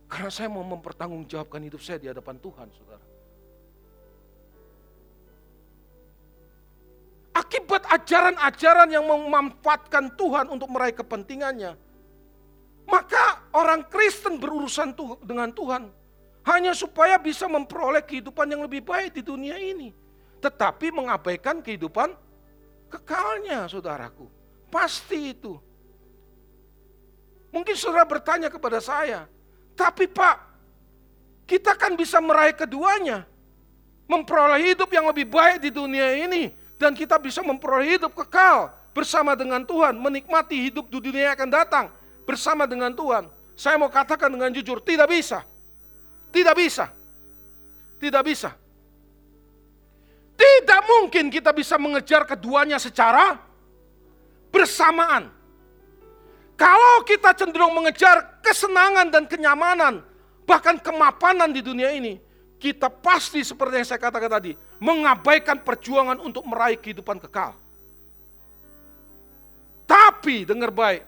Karena 0.06 0.30
saya 0.30 0.46
mau 0.46 0.62
mempertanggungjawabkan 0.62 1.60
hidup 1.66 1.82
saya 1.82 1.98
di 1.98 2.06
hadapan 2.06 2.38
Tuhan, 2.38 2.70
saudara. 2.70 3.11
Akibat 7.52 7.84
ajaran-ajaran 7.84 8.88
yang 8.88 9.04
memanfaatkan 9.04 10.16
Tuhan 10.16 10.48
untuk 10.48 10.72
meraih 10.72 10.96
kepentingannya, 10.96 11.76
maka 12.88 13.44
orang 13.52 13.84
Kristen 13.92 14.40
berurusan 14.40 14.96
dengan 15.20 15.52
Tuhan 15.52 15.92
hanya 16.48 16.72
supaya 16.72 17.20
bisa 17.20 17.44
memperoleh 17.52 18.08
kehidupan 18.08 18.48
yang 18.48 18.64
lebih 18.64 18.80
baik 18.80 19.12
di 19.12 19.20
dunia 19.20 19.60
ini. 19.60 19.92
Tetapi 20.40 20.96
mengabaikan 20.96 21.60
kehidupan 21.60 22.16
kekalnya, 22.88 23.68
saudaraku. 23.68 24.32
Pasti 24.72 25.36
itu. 25.36 25.52
Mungkin 27.52 27.76
saudara 27.76 28.08
bertanya 28.08 28.48
kepada 28.48 28.80
saya, 28.80 29.28
tapi 29.76 30.08
Pak, 30.08 30.40
kita 31.44 31.76
kan 31.76 32.00
bisa 32.00 32.16
meraih 32.16 32.56
keduanya. 32.56 33.28
Memperoleh 34.08 34.72
hidup 34.72 34.88
yang 34.88 35.04
lebih 35.04 35.28
baik 35.28 35.60
di 35.60 35.68
dunia 35.68 36.16
ini. 36.16 36.61
Dan 36.82 36.98
kita 36.98 37.14
bisa 37.22 37.46
memperoleh 37.46 37.94
hidup 37.94 38.10
kekal 38.26 38.74
bersama 38.90 39.38
dengan 39.38 39.62
Tuhan. 39.62 39.94
Menikmati 39.94 40.66
hidup 40.66 40.90
di 40.90 40.98
dunia 40.98 41.30
yang 41.30 41.34
akan 41.38 41.50
datang 41.54 41.86
bersama 42.26 42.66
dengan 42.66 42.90
Tuhan. 42.90 43.30
Saya 43.54 43.78
mau 43.78 43.86
katakan 43.86 44.26
dengan 44.26 44.50
jujur, 44.50 44.82
tidak 44.82 45.06
bisa. 45.06 45.46
Tidak 46.34 46.54
bisa. 46.58 46.90
Tidak 48.02 48.22
bisa. 48.26 48.50
Tidak 50.34 50.80
mungkin 50.90 51.30
kita 51.30 51.54
bisa 51.54 51.78
mengejar 51.78 52.26
keduanya 52.26 52.82
secara 52.82 53.38
bersamaan. 54.50 55.30
Kalau 56.58 57.06
kita 57.06 57.30
cenderung 57.38 57.78
mengejar 57.78 58.42
kesenangan 58.42 59.06
dan 59.06 59.30
kenyamanan, 59.30 60.02
bahkan 60.42 60.82
kemapanan 60.82 61.54
di 61.54 61.62
dunia 61.62 61.94
ini, 61.94 62.18
kita 62.62 62.86
pasti 62.86 63.42
seperti 63.42 63.82
yang 63.82 63.88
saya 63.90 63.98
katakan 63.98 64.30
tadi, 64.30 64.54
mengabaikan 64.78 65.58
perjuangan 65.58 66.22
untuk 66.22 66.46
meraih 66.46 66.78
kehidupan 66.78 67.18
kekal. 67.18 67.58
Tapi 69.82 70.46
dengar 70.46 70.70
baik, 70.70 71.02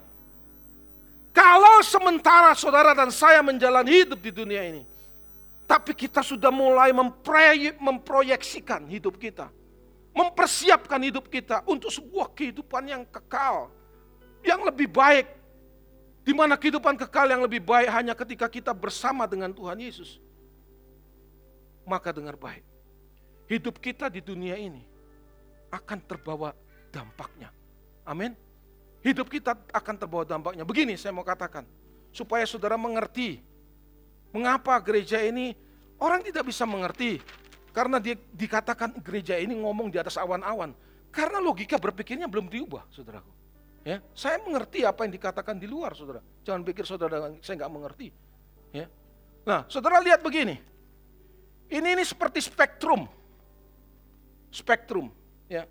kalau 1.30 1.78
sementara 1.86 2.50
saudara 2.58 2.90
dan 2.90 3.14
saya 3.14 3.38
menjalani 3.38 4.02
hidup 4.02 4.18
di 4.18 4.34
dunia 4.34 4.66
ini, 4.66 4.82
tapi 5.70 5.94
kita 5.94 6.26
sudah 6.26 6.50
mulai 6.50 6.90
memproyeksikan 7.78 8.90
hidup 8.90 9.14
kita, 9.14 9.46
mempersiapkan 10.10 10.98
hidup 11.06 11.30
kita 11.30 11.62
untuk 11.70 11.94
sebuah 11.94 12.34
kehidupan 12.34 12.82
yang 12.90 13.06
kekal, 13.06 13.70
yang 14.42 14.58
lebih 14.66 14.90
baik, 14.90 15.30
di 16.26 16.34
mana 16.34 16.58
kehidupan 16.58 16.98
kekal 16.98 17.30
yang 17.30 17.46
lebih 17.46 17.62
baik 17.62 17.88
hanya 17.94 18.12
ketika 18.18 18.50
kita 18.50 18.74
bersama 18.74 19.22
dengan 19.30 19.54
Tuhan 19.54 19.78
Yesus. 19.78 20.18
Maka 21.84 22.16
dengar 22.16 22.40
baik, 22.40 22.64
hidup 23.48 23.76
kita 23.76 24.08
di 24.08 24.24
dunia 24.24 24.56
ini 24.56 24.84
akan 25.68 25.98
terbawa 26.04 26.56
dampaknya. 26.88 27.52
Amin. 28.08 28.32
Hidup 29.04 29.28
kita 29.28 29.52
akan 29.68 29.94
terbawa 30.00 30.24
dampaknya. 30.24 30.64
Begini 30.64 30.96
saya 30.96 31.12
mau 31.12 31.26
katakan, 31.26 31.68
supaya 32.08 32.48
saudara 32.48 32.80
mengerti 32.80 33.42
mengapa 34.32 34.80
gereja 34.80 35.20
ini 35.20 35.52
orang 36.00 36.24
tidak 36.24 36.48
bisa 36.48 36.64
mengerti. 36.64 37.20
Karena 37.74 37.98
dia 37.98 38.14
dikatakan 38.14 39.02
gereja 39.02 39.34
ini 39.34 39.58
ngomong 39.58 39.90
di 39.90 39.98
atas 39.98 40.14
awan-awan. 40.14 40.72
Karena 41.10 41.42
logika 41.42 41.74
berpikirnya 41.74 42.30
belum 42.30 42.46
diubah, 42.46 42.86
saudaraku. 42.90 43.30
Ya, 43.84 44.00
saya 44.16 44.40
mengerti 44.40 44.86
apa 44.86 45.04
yang 45.04 45.12
dikatakan 45.12 45.60
di 45.60 45.68
luar, 45.68 45.92
saudara. 45.92 46.24
Jangan 46.46 46.64
pikir 46.64 46.88
saudara 46.88 47.34
saya 47.44 47.54
nggak 47.60 47.72
mengerti. 47.74 48.08
Ya. 48.72 48.88
Nah, 49.44 49.68
saudara 49.68 50.00
lihat 50.00 50.24
begini. 50.24 50.56
Ini 51.74 51.98
ini 51.98 52.04
seperti 52.06 52.38
spektrum, 52.38 53.10
spektrum. 54.46 55.10
Ya. 55.50 55.66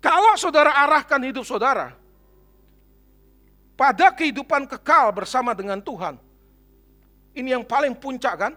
Kalau 0.00 0.40
saudara 0.40 0.72
arahkan 0.72 1.20
hidup 1.20 1.44
saudara 1.44 1.92
pada 3.76 4.08
kehidupan 4.08 4.64
kekal 4.64 5.12
bersama 5.12 5.52
dengan 5.52 5.84
Tuhan, 5.84 6.16
ini 7.36 7.52
yang 7.52 7.60
paling 7.60 7.92
puncak 7.92 8.40
kan? 8.40 8.52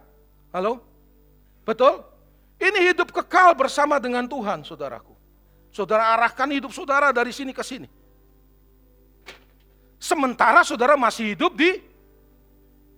Halo, 0.56 0.80
betul? 1.67 2.08
Ini 2.56 2.95
hidup 2.95 3.12
kekal 3.12 3.52
bersama 3.52 4.00
dengan 4.00 4.23
Tuhan, 4.23 4.63
saudaraku. 4.63 5.12
Saudara 5.76 6.15
arahkan 6.15 6.47
hidup 6.56 6.71
saudara 6.71 7.12
dari 7.12 7.36
sini 7.36 7.52
ke 7.52 7.67
sini. 7.67 7.91
Sementara 10.00 10.63
saudara 10.63 10.95
masih 10.95 11.36
hidup 11.36 11.52
di 11.52 11.84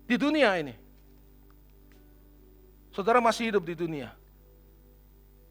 di 0.06 0.14
dunia 0.14 0.54
ini. 0.62 0.78
Saudara 3.00 3.24
masih 3.24 3.48
hidup 3.48 3.64
di 3.64 3.80
dunia. 3.80 4.12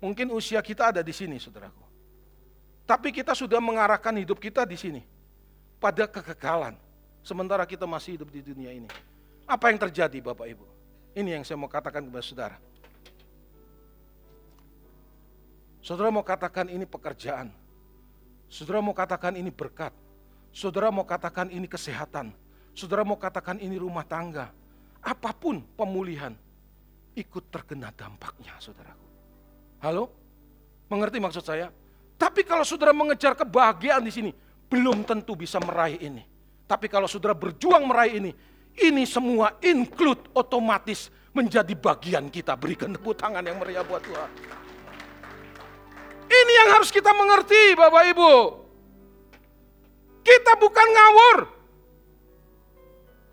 Mungkin 0.05 0.29
usia 0.37 0.61
kita 0.61 0.93
ada 0.93 1.01
di 1.01 1.17
sini, 1.17 1.41
saudaraku. 1.41 1.81
Tapi 2.85 3.09
kita 3.09 3.33
sudah 3.33 3.57
mengarahkan 3.57 4.13
hidup 4.21 4.37
kita 4.37 4.69
di 4.69 4.77
sini. 4.77 5.01
Pada 5.81 6.05
kekekalan. 6.05 6.77
Sementara 7.25 7.65
kita 7.65 7.89
masih 7.89 8.21
hidup 8.21 8.29
di 8.29 8.45
dunia 8.45 8.69
ini. 8.77 8.85
Apa 9.49 9.73
yang 9.73 9.81
terjadi 9.81 10.21
Bapak 10.21 10.45
Ibu? 10.45 10.69
Ini 11.17 11.41
yang 11.41 11.43
saya 11.49 11.57
mau 11.57 11.73
katakan 11.73 12.05
kepada 12.05 12.21
saudara. 12.21 12.61
Saudara 15.81 16.13
mau 16.13 16.21
katakan 16.21 16.69
ini 16.69 16.85
pekerjaan. 16.85 17.49
Saudara 18.53 18.85
mau 18.85 18.93
katakan 18.93 19.41
ini 19.41 19.49
berkat. 19.49 19.97
Saudara 20.53 20.93
mau 20.93 21.09
katakan 21.09 21.49
ini 21.49 21.65
kesehatan, 21.65 22.29
saudara 22.77 23.09
mau 23.09 23.17
katakan 23.17 23.57
ini 23.57 23.81
rumah 23.81 24.05
tangga, 24.05 24.53
apa 25.01 25.33
pun 25.33 25.61
pemulihan, 25.77 26.37
ikut 27.19 27.51
terkena 27.51 27.91
dampaknya 27.91 28.55
saudaraku. 28.63 29.09
Halo? 29.83 30.05
Mengerti 30.87 31.19
maksud 31.19 31.43
saya? 31.43 31.69
Tapi 32.15 32.47
kalau 32.47 32.63
saudara 32.63 32.95
mengejar 32.95 33.35
kebahagiaan 33.35 34.03
di 34.07 34.13
sini, 34.15 34.31
belum 34.71 35.03
tentu 35.03 35.35
bisa 35.35 35.59
meraih 35.59 35.99
ini. 35.99 36.23
Tapi 36.67 36.87
kalau 36.87 37.11
saudara 37.11 37.35
berjuang 37.35 37.83
meraih 37.87 38.23
ini, 38.23 38.31
ini 38.79 39.03
semua 39.07 39.59
include 39.63 40.31
otomatis 40.35 41.11
menjadi 41.35 41.75
bagian 41.75 42.31
kita. 42.31 42.55
Berikan 42.55 42.95
tepuk 42.95 43.19
tangan 43.19 43.43
yang 43.43 43.59
meriah 43.59 43.83
buat 43.83 44.03
Tuhan. 44.03 44.31
Ini 46.29 46.53
yang 46.65 46.69
harus 46.77 46.93
kita 46.93 47.11
mengerti 47.17 47.75
Bapak 47.75 48.05
Ibu. 48.15 48.35
Kita 50.23 50.53
bukan 50.61 50.89
ngawur. 50.93 51.39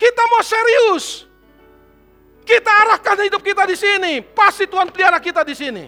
Kita 0.00 0.22
mau 0.32 0.42
serius. 0.44 1.28
Kita 2.46 2.70
arahkan 2.70 3.26
hidup 3.26 3.42
kita 3.42 3.66
di 3.66 3.74
sini. 3.74 4.22
Pasti 4.22 4.70
Tuhan 4.70 4.94
pelihara 4.94 5.18
kita 5.18 5.42
di 5.42 5.54
sini. 5.58 5.84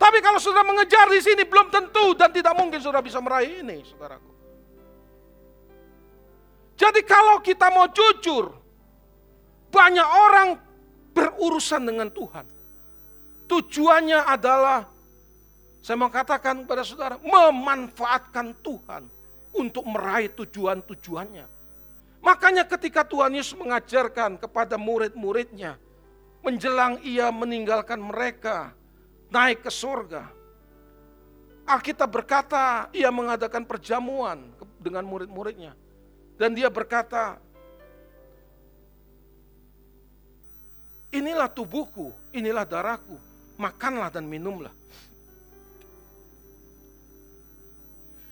Tapi 0.00 0.18
kalau 0.24 0.40
sudah 0.40 0.64
mengejar 0.64 1.06
di 1.12 1.20
sini 1.20 1.44
belum 1.44 1.68
tentu 1.68 2.16
dan 2.16 2.32
tidak 2.32 2.56
mungkin 2.56 2.80
sudah 2.80 3.04
bisa 3.04 3.20
meraih 3.20 3.62
ini, 3.62 3.84
saudaraku. 3.84 4.32
Jadi 6.74 7.00
kalau 7.06 7.38
kita 7.38 7.70
mau 7.70 7.86
jujur, 7.86 8.50
banyak 9.70 10.08
orang 10.08 10.48
berurusan 11.14 11.86
dengan 11.86 12.10
Tuhan. 12.10 12.46
Tujuannya 13.46 14.20
adalah, 14.26 14.82
saya 15.78 15.94
mau 15.94 16.10
katakan 16.10 16.66
kepada 16.66 16.82
saudara, 16.82 17.16
memanfaatkan 17.22 18.50
Tuhan 18.58 19.06
untuk 19.54 19.86
meraih 19.86 20.34
tujuan-tujuannya. 20.34 21.53
Makanya 22.24 22.64
ketika 22.64 23.04
Tuhan 23.04 23.36
Yesus 23.36 23.52
mengajarkan 23.52 24.40
kepada 24.40 24.80
murid-muridnya, 24.80 25.76
menjelang 26.40 26.96
ia 27.04 27.28
meninggalkan 27.28 28.00
mereka, 28.00 28.72
naik 29.28 29.60
ke 29.60 29.68
surga. 29.68 30.32
Alkitab 31.68 32.08
berkata, 32.08 32.88
ia 32.96 33.12
mengadakan 33.12 33.68
perjamuan 33.68 34.40
dengan 34.80 35.04
murid-muridnya. 35.04 35.76
Dan 36.40 36.56
dia 36.56 36.72
berkata, 36.72 37.36
inilah 41.12 41.52
tubuhku, 41.52 42.08
inilah 42.32 42.64
darahku, 42.64 43.20
makanlah 43.60 44.08
dan 44.08 44.24
minumlah. 44.24 44.72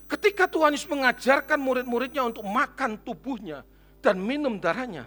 Ketika 0.08 0.48
Tuhan 0.48 0.76
Yesus 0.76 0.88
mengajarkan 0.88 1.60
murid-muridnya 1.60 2.24
untuk 2.24 2.44
makan 2.44 2.96
tubuhnya 3.00 3.68
dan 4.02 4.18
minum 4.18 4.58
darahnya, 4.58 5.06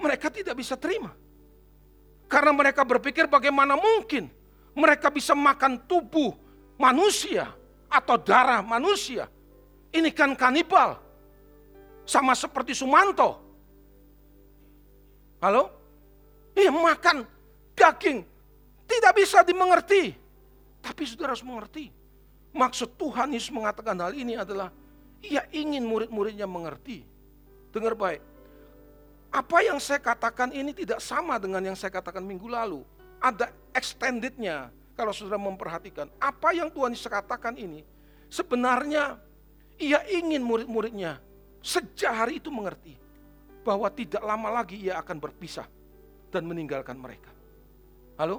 mereka 0.00 0.32
tidak 0.32 0.56
bisa 0.56 0.74
terima. 0.80 1.12
Karena 2.24 2.50
mereka 2.56 2.82
berpikir 2.82 3.28
bagaimana 3.28 3.76
mungkin 3.76 4.32
mereka 4.74 5.12
bisa 5.12 5.36
makan 5.36 5.84
tubuh 5.86 6.34
manusia 6.80 7.52
atau 7.86 8.16
darah 8.18 8.64
manusia. 8.64 9.30
Ini 9.94 10.10
kan 10.10 10.34
kanibal. 10.34 10.98
Sama 12.02 12.34
seperti 12.34 12.74
Sumanto. 12.74 13.38
Halo? 15.38 15.70
Iya 16.56 16.74
makan 16.74 17.22
daging. 17.78 18.26
Tidak 18.84 19.12
bisa 19.14 19.46
dimengerti. 19.46 20.12
Tapi 20.82 21.02
saudara 21.06 21.32
harus 21.32 21.46
mengerti. 21.46 21.88
Maksud 22.54 22.98
Tuhan 22.98 23.32
Yesus 23.32 23.54
mengatakan 23.54 23.96
hal 23.98 24.12
ini 24.12 24.36
adalah 24.36 24.68
ia 25.24 25.46
ingin 25.54 25.86
murid-muridnya 25.86 26.44
mengerti. 26.44 27.13
Dengar 27.74 27.98
baik. 27.98 28.22
Apa 29.34 29.66
yang 29.66 29.82
saya 29.82 29.98
katakan 29.98 30.54
ini 30.54 30.70
tidak 30.70 31.02
sama 31.02 31.42
dengan 31.42 31.58
yang 31.58 31.74
saya 31.74 31.90
katakan 31.90 32.22
minggu 32.22 32.46
lalu. 32.46 32.86
Ada 33.18 33.50
extendednya 33.74 34.70
kalau 34.94 35.10
saudara 35.10 35.42
memperhatikan. 35.42 36.06
Apa 36.22 36.54
yang 36.54 36.70
Tuhan 36.70 36.94
Yesus 36.94 37.10
katakan 37.10 37.58
ini 37.58 37.82
sebenarnya 38.30 39.18
ia 39.82 40.06
ingin 40.06 40.38
murid-muridnya 40.46 41.18
sejak 41.58 42.14
hari 42.14 42.38
itu 42.38 42.54
mengerti 42.54 42.94
bahwa 43.66 43.90
tidak 43.90 44.22
lama 44.22 44.62
lagi 44.62 44.78
ia 44.78 45.02
akan 45.02 45.18
berpisah 45.18 45.66
dan 46.30 46.46
meninggalkan 46.46 46.94
mereka. 46.94 47.34
Halo? 48.14 48.38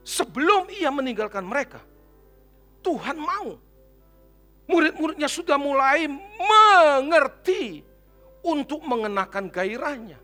Sebelum 0.00 0.72
ia 0.72 0.88
meninggalkan 0.88 1.44
mereka, 1.44 1.84
Tuhan 2.80 3.20
mau. 3.20 3.60
Murid-muridnya 4.64 5.28
sudah 5.28 5.60
mulai 5.60 6.08
mengerti 6.40 7.84
untuk 8.42 8.82
mengenakan 8.82 9.48
gairahnya 9.48 10.22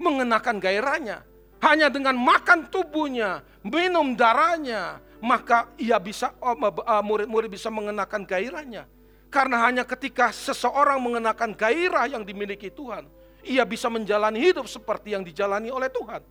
mengenakan 0.00 0.60
gairahnya. 0.60 1.24
Hanya 1.64 1.88
dengan 1.88 2.14
makan 2.20 2.68
tubuhnya, 2.68 3.40
minum 3.64 4.12
darahnya, 4.12 5.00
maka 5.24 5.72
ia 5.80 5.96
bisa 5.96 6.36
oh, 6.38 6.52
uh, 6.52 7.02
murid-murid 7.02 7.48
bisa 7.48 7.72
mengenakan 7.72 8.28
gairahnya. 8.28 8.84
Karena 9.32 9.64
hanya 9.64 9.82
ketika 9.82 10.30
seseorang 10.30 11.00
mengenakan 11.00 11.56
gairah 11.56 12.06
yang 12.12 12.22
dimiliki 12.22 12.68
Tuhan, 12.68 13.08
ia 13.42 13.64
bisa 13.64 13.88
menjalani 13.88 14.38
hidup 14.38 14.68
seperti 14.68 15.16
yang 15.16 15.24
dijalani 15.24 15.72
oleh 15.72 15.88
Tuhan. 15.88 16.22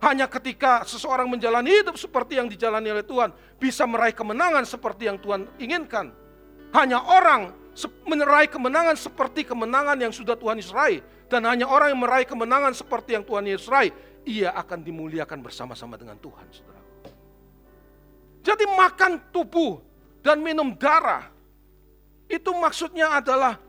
Hanya 0.00 0.24
ketika 0.32 0.80
seseorang 0.88 1.28
menjalani 1.28 1.84
hidup 1.84 2.00
seperti 2.00 2.40
yang 2.40 2.48
dijalani 2.48 2.88
oleh 2.88 3.04
Tuhan, 3.04 3.36
bisa 3.60 3.84
meraih 3.84 4.16
kemenangan 4.16 4.64
seperti 4.64 5.12
yang 5.12 5.20
Tuhan 5.20 5.44
inginkan. 5.60 6.08
Hanya 6.72 7.04
orang 7.04 7.52
meraih 8.06 8.50
kemenangan 8.50 8.96
seperti 8.98 9.46
kemenangan 9.46 9.96
yang 9.98 10.12
sudah 10.12 10.34
Tuhan 10.34 10.58
Yesus 10.58 10.74
dan 11.30 11.46
hanya 11.46 11.70
orang 11.70 11.94
yang 11.94 12.02
meraih 12.02 12.26
kemenangan 12.26 12.74
seperti 12.74 13.14
yang 13.14 13.22
Tuhan 13.22 13.46
Yesus 13.46 13.70
raih, 13.70 13.94
ia 14.26 14.50
akan 14.52 14.82
dimuliakan 14.82 15.38
bersama-sama 15.40 15.94
dengan 15.94 16.18
Tuhan, 16.18 16.46
saudara. 16.50 16.82
Jadi 18.40 18.64
makan 18.66 19.30
tubuh 19.30 19.78
dan 20.24 20.40
minum 20.42 20.74
darah, 20.74 21.30
itu 22.26 22.50
maksudnya 22.56 23.20
adalah 23.20 23.60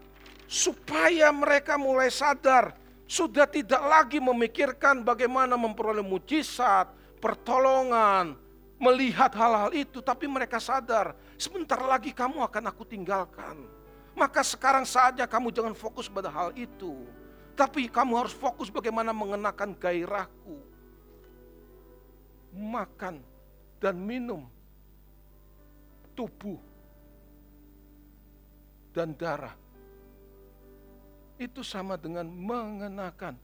supaya 0.50 1.30
mereka 1.32 1.78
mulai 1.78 2.10
sadar, 2.10 2.76
sudah 3.08 3.46
tidak 3.48 3.84
lagi 3.84 4.18
memikirkan 4.18 5.04
bagaimana 5.06 5.56
memperoleh 5.60 6.04
mujizat, 6.04 6.92
pertolongan, 7.22 8.36
melihat 8.82 9.32
hal-hal 9.38 9.72
itu, 9.76 10.02
tapi 10.02 10.26
mereka 10.26 10.58
sadar, 10.58 11.14
sebentar 11.38 11.78
lagi 11.84 12.10
kamu 12.16 12.42
akan 12.42 12.64
aku 12.72 12.84
tinggalkan. 12.88 13.81
Maka 14.12 14.44
sekarang 14.44 14.84
saja 14.84 15.24
kamu 15.26 15.50
jangan 15.56 15.76
fokus 15.76 16.12
pada 16.12 16.28
hal 16.28 16.52
itu 16.54 17.08
tapi 17.62 17.86
kamu 17.92 18.26
harus 18.26 18.34
fokus 18.34 18.72
bagaimana 18.72 19.12
mengenakan 19.12 19.76
gairahku. 19.76 20.58
Makan 22.52 23.24
dan 23.80 23.96
minum 23.96 24.50
tubuh 26.18 26.60
dan 28.92 29.16
darah. 29.16 29.56
Itu 31.40 31.62
sama 31.62 31.96
dengan 32.02 32.28
mengenakan 32.28 33.38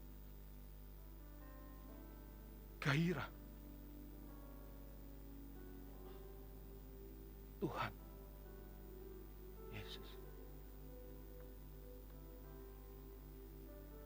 gairah. 2.81 3.29
Tuhan. 7.57 7.96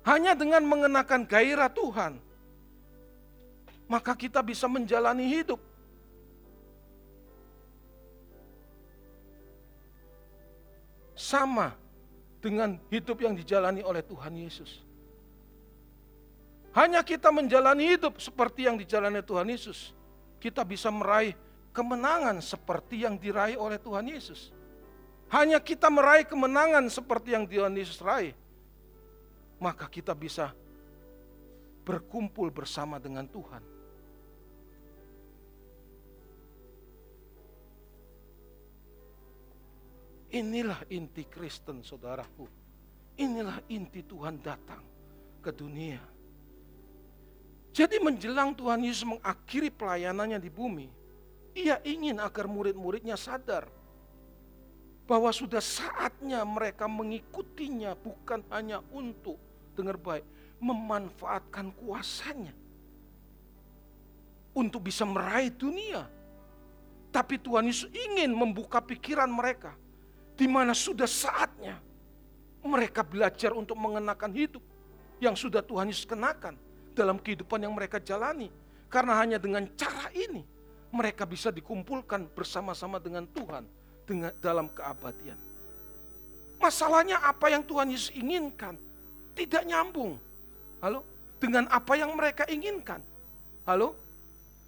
Hanya 0.02 0.34
dengan 0.34 0.66
mengenakan 0.66 1.30
gairah 1.30 1.70
Tuhan, 1.70 2.18
maka 3.86 4.18
kita 4.18 4.42
bisa 4.42 4.66
menjalani 4.66 5.30
hidup. 5.30 5.62
Sama 11.14 11.78
dengan 12.42 12.82
hidup 12.90 13.22
yang 13.22 13.38
dijalani 13.38 13.86
oleh 13.86 14.02
Tuhan 14.02 14.34
Yesus. 14.34 14.82
Hanya 16.74 17.06
kita 17.06 17.30
menjalani 17.30 17.94
hidup 17.94 18.18
seperti 18.18 18.66
yang 18.66 18.80
dijalani 18.82 19.22
Tuhan 19.22 19.46
Yesus, 19.46 19.94
kita 20.42 20.66
bisa 20.66 20.90
meraih 20.90 21.38
kemenangan 21.76 22.42
seperti 22.42 23.06
yang 23.06 23.22
diraih 23.22 23.60
oleh 23.60 23.78
Tuhan 23.78 24.08
Yesus. 24.08 24.50
Hanya 25.30 25.62
kita 25.62 25.88
meraih 25.88 26.26
kemenangan 26.26 26.88
seperti 26.90 27.38
yang 27.38 27.46
Tuhan 27.46 27.76
Yesus 27.76 28.02
raih, 28.02 28.36
maka 29.62 29.86
kita 29.86 30.18
bisa 30.18 30.50
berkumpul 31.86 32.50
bersama 32.50 32.98
dengan 32.98 33.30
Tuhan. 33.30 33.62
Inilah 40.32 40.82
inti 40.90 41.28
Kristen, 41.28 41.84
saudaraku. 41.86 42.48
Inilah 43.20 43.62
inti 43.70 44.02
Tuhan 44.02 44.40
datang 44.42 44.82
ke 45.44 45.52
dunia. 45.54 46.00
Jadi 47.76 48.00
menjelang 48.00 48.56
Tuhan 48.56 48.82
Yesus 48.82 49.04
mengakhiri 49.08 49.70
pelayanannya 49.72 50.40
di 50.40 50.52
bumi, 50.52 50.88
ia 51.52 51.84
ingin 51.84 52.20
agar 52.24 52.48
murid-muridnya 52.48 53.20
sadar 53.20 53.68
bahwa 55.04 55.28
sudah 55.36 55.60
saatnya 55.60 56.48
mereka 56.48 56.88
mengikutinya 56.88 57.92
bukan 58.00 58.40
hanya 58.56 58.80
untuk 58.96 59.51
dengar 59.74 59.98
baik, 59.98 60.26
memanfaatkan 60.62 61.74
kuasanya 61.74 62.54
untuk 64.52 64.88
bisa 64.88 65.08
meraih 65.08 65.52
dunia. 65.52 66.08
Tapi 67.12 67.36
Tuhan 67.40 67.68
Yesus 67.68 67.92
ingin 67.92 68.32
membuka 68.32 68.80
pikiran 68.80 69.28
mereka 69.28 69.76
di 70.40 70.48
mana 70.48 70.72
sudah 70.72 71.08
saatnya 71.08 71.76
mereka 72.64 73.04
belajar 73.04 73.52
untuk 73.52 73.76
mengenakan 73.76 74.32
hidup 74.32 74.64
yang 75.20 75.36
sudah 75.36 75.60
Tuhan 75.60 75.92
Yesus 75.92 76.08
kenakan 76.08 76.56
dalam 76.96 77.20
kehidupan 77.20 77.62
yang 77.62 77.76
mereka 77.76 78.00
jalani. 78.00 78.48
Karena 78.92 79.20
hanya 79.20 79.40
dengan 79.40 79.68
cara 79.76 80.12
ini 80.12 80.44
mereka 80.92 81.24
bisa 81.24 81.52
dikumpulkan 81.52 82.28
bersama-sama 82.32 83.00
dengan 83.00 83.24
Tuhan 83.28 83.64
dengan 84.04 84.32
dalam 84.44 84.68
keabadian. 84.68 85.40
Masalahnya 86.60 87.18
apa 87.24 87.50
yang 87.50 87.64
Tuhan 87.66 87.90
Yesus 87.90 88.12
inginkan? 88.14 88.78
Tidak 89.36 89.64
nyambung. 89.66 90.20
Halo? 90.82 91.06
Dengan 91.42 91.66
apa 91.72 91.94
yang 91.98 92.14
mereka 92.14 92.46
inginkan. 92.50 93.02
Halo? 93.66 93.98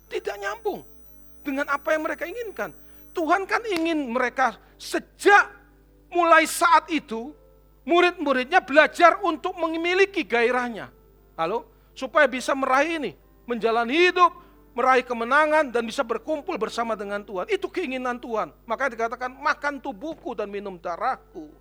Tidak 0.09 0.35
nyambung. 0.39 0.81
Dengan 1.43 1.67
apa 1.69 1.93
yang 1.93 2.03
mereka 2.05 2.23
inginkan. 2.25 2.71
Tuhan 3.13 3.45
kan 3.45 3.61
ingin 3.69 4.09
mereka 4.09 4.57
sejak 4.81 5.53
mulai 6.09 6.49
saat 6.49 6.89
itu, 6.89 7.33
murid-muridnya 7.85 8.63
belajar 8.63 9.21
untuk 9.21 9.53
memiliki 9.57 10.25
gairahnya. 10.25 10.89
Halo? 11.37 11.67
Supaya 11.93 12.25
bisa 12.25 12.57
meraih 12.57 12.97
ini, 12.97 13.11
menjalani 13.45 13.93
hidup, 14.09 14.33
meraih 14.73 15.05
kemenangan 15.05 15.69
dan 15.69 15.85
bisa 15.85 16.01
berkumpul 16.01 16.57
bersama 16.57 16.97
dengan 16.97 17.21
Tuhan. 17.21 17.45
Itu 17.49 17.69
keinginan 17.69 18.17
Tuhan. 18.17 18.49
Maka 18.65 18.89
dikatakan 18.89 19.29
makan 19.29 19.77
tubuhku 19.77 20.33
dan 20.33 20.49
minum 20.49 20.81
darahku. 20.81 21.53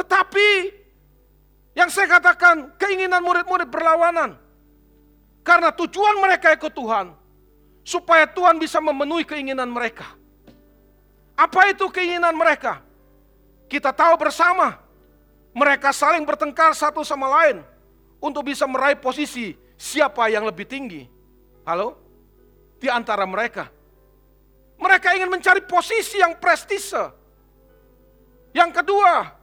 Tetapi 0.00 0.48
yang 1.76 1.92
saya 1.92 2.08
katakan 2.08 2.72
keinginan 2.80 3.20
murid-murid 3.20 3.68
berlawanan. 3.68 4.40
Karena 5.44 5.68
tujuan 5.76 6.16
mereka 6.16 6.56
ikut 6.56 6.72
Tuhan. 6.72 7.12
Supaya 7.84 8.24
Tuhan 8.24 8.56
bisa 8.56 8.80
memenuhi 8.80 9.28
keinginan 9.28 9.68
mereka. 9.68 10.08
Apa 11.36 11.68
itu 11.68 11.84
keinginan 11.92 12.32
mereka? 12.32 12.80
Kita 13.68 13.92
tahu 13.92 14.16
bersama. 14.16 14.80
Mereka 15.52 15.92
saling 15.92 16.24
bertengkar 16.24 16.72
satu 16.72 17.04
sama 17.04 17.28
lain. 17.28 17.60
Untuk 18.20 18.48
bisa 18.48 18.64
meraih 18.64 18.96
posisi 18.96 19.52
siapa 19.76 20.32
yang 20.32 20.48
lebih 20.48 20.64
tinggi. 20.64 21.04
Halo? 21.68 21.96
Di 22.80 22.88
antara 22.88 23.28
mereka. 23.28 23.68
Mereka 24.80 25.12
ingin 25.12 25.28
mencari 25.28 25.60
posisi 25.64 26.20
yang 26.20 26.36
prestise. 26.40 26.96
Yang 28.56 28.80
kedua, 28.80 29.39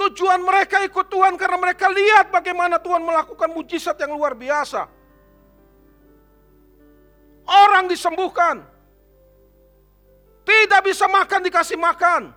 tujuan 0.00 0.40
mereka 0.40 0.80
ikut 0.80 1.06
Tuhan 1.12 1.36
karena 1.36 1.60
mereka 1.60 1.92
lihat 1.92 2.32
bagaimana 2.32 2.80
Tuhan 2.80 3.04
melakukan 3.04 3.52
mujizat 3.52 4.00
yang 4.00 4.16
luar 4.16 4.32
biasa. 4.32 4.88
Orang 7.44 7.84
disembuhkan. 7.90 8.64
Tidak 10.40 10.80
bisa 10.80 11.04
makan 11.04 11.40
dikasih 11.44 11.76
makan. 11.76 12.32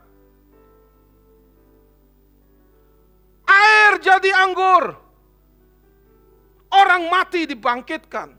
Air 3.47 3.93
jadi 4.03 4.29
anggur. 4.43 4.99
Orang 6.73 7.07
mati 7.07 7.47
dibangkitkan. 7.47 8.35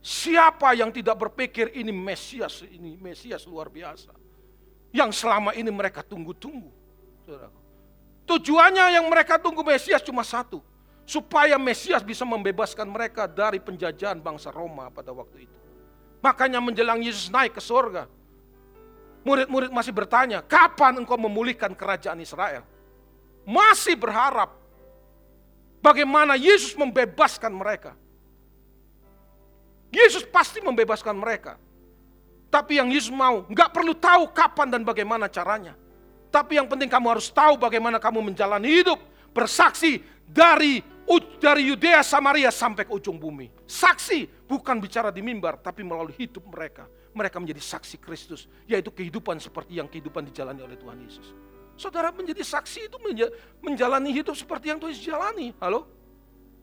Siapa 0.00 0.74
yang 0.74 0.94
tidak 0.94 1.18
berpikir 1.18 1.74
ini 1.74 1.90
Mesias, 1.90 2.62
ini 2.62 2.94
Mesias 2.98 3.42
luar 3.46 3.66
biasa. 3.70 4.14
Yang 4.94 5.10
selama 5.18 5.50
ini 5.52 5.68
mereka 5.68 6.00
tunggu-tunggu. 6.00 6.70
Tujuannya 8.26 8.98
yang 8.98 9.06
mereka 9.06 9.38
tunggu 9.38 9.62
Mesias 9.62 10.02
cuma 10.02 10.26
satu. 10.26 10.58
Supaya 11.06 11.54
Mesias 11.54 12.02
bisa 12.02 12.26
membebaskan 12.26 12.90
mereka 12.90 13.30
dari 13.30 13.62
penjajahan 13.62 14.18
bangsa 14.18 14.50
Roma 14.50 14.90
pada 14.90 15.14
waktu 15.14 15.46
itu. 15.46 15.56
Makanya 16.18 16.58
menjelang 16.58 16.98
Yesus 16.98 17.30
naik 17.30 17.54
ke 17.54 17.62
surga. 17.62 18.10
Murid-murid 19.22 19.70
masih 19.70 19.94
bertanya, 19.94 20.42
kapan 20.42 21.02
engkau 21.02 21.14
memulihkan 21.14 21.70
kerajaan 21.74 22.18
Israel? 22.18 22.66
Masih 23.46 23.94
berharap 23.94 24.54
bagaimana 25.78 26.34
Yesus 26.34 26.74
membebaskan 26.74 27.54
mereka. 27.54 27.94
Yesus 29.94 30.26
pasti 30.26 30.58
membebaskan 30.58 31.14
mereka. 31.14 31.54
Tapi 32.50 32.82
yang 32.82 32.90
Yesus 32.90 33.14
mau, 33.14 33.46
nggak 33.46 33.70
perlu 33.70 33.94
tahu 33.94 34.30
kapan 34.34 34.74
dan 34.74 34.82
bagaimana 34.82 35.30
caranya. 35.30 35.78
Tapi 36.28 36.58
yang 36.58 36.68
penting 36.68 36.90
kamu 36.90 37.16
harus 37.16 37.28
tahu 37.32 37.56
bagaimana 37.56 37.96
kamu 37.96 38.32
menjalani 38.32 38.82
hidup. 38.82 38.98
Bersaksi 39.32 40.00
dari 40.26 40.80
dari 41.38 41.70
Yudea 41.70 42.02
Samaria 42.02 42.50
sampai 42.50 42.82
ke 42.82 42.92
ujung 42.92 43.14
bumi. 43.14 43.46
Saksi 43.64 44.46
bukan 44.50 44.82
bicara 44.82 45.14
di 45.14 45.22
mimbar 45.22 45.62
tapi 45.62 45.86
melalui 45.86 46.14
hidup 46.18 46.42
mereka. 46.50 46.90
Mereka 47.16 47.40
menjadi 47.40 47.62
saksi 47.64 47.96
Kristus, 47.96 48.44
yaitu 48.68 48.92
kehidupan 48.92 49.40
seperti 49.40 49.80
yang 49.80 49.88
kehidupan 49.88 50.28
dijalani 50.28 50.60
oleh 50.60 50.76
Tuhan 50.76 51.00
Yesus. 51.00 51.32
Saudara 51.76 52.12
menjadi 52.12 52.44
saksi 52.44 52.92
itu 52.92 52.96
menjalani 53.64 54.12
hidup 54.12 54.36
seperti 54.36 54.68
yang 54.68 54.76
Tuhan 54.76 54.92
Yesus 54.92 55.06
jalani. 55.08 55.56
Halo? 55.56 55.88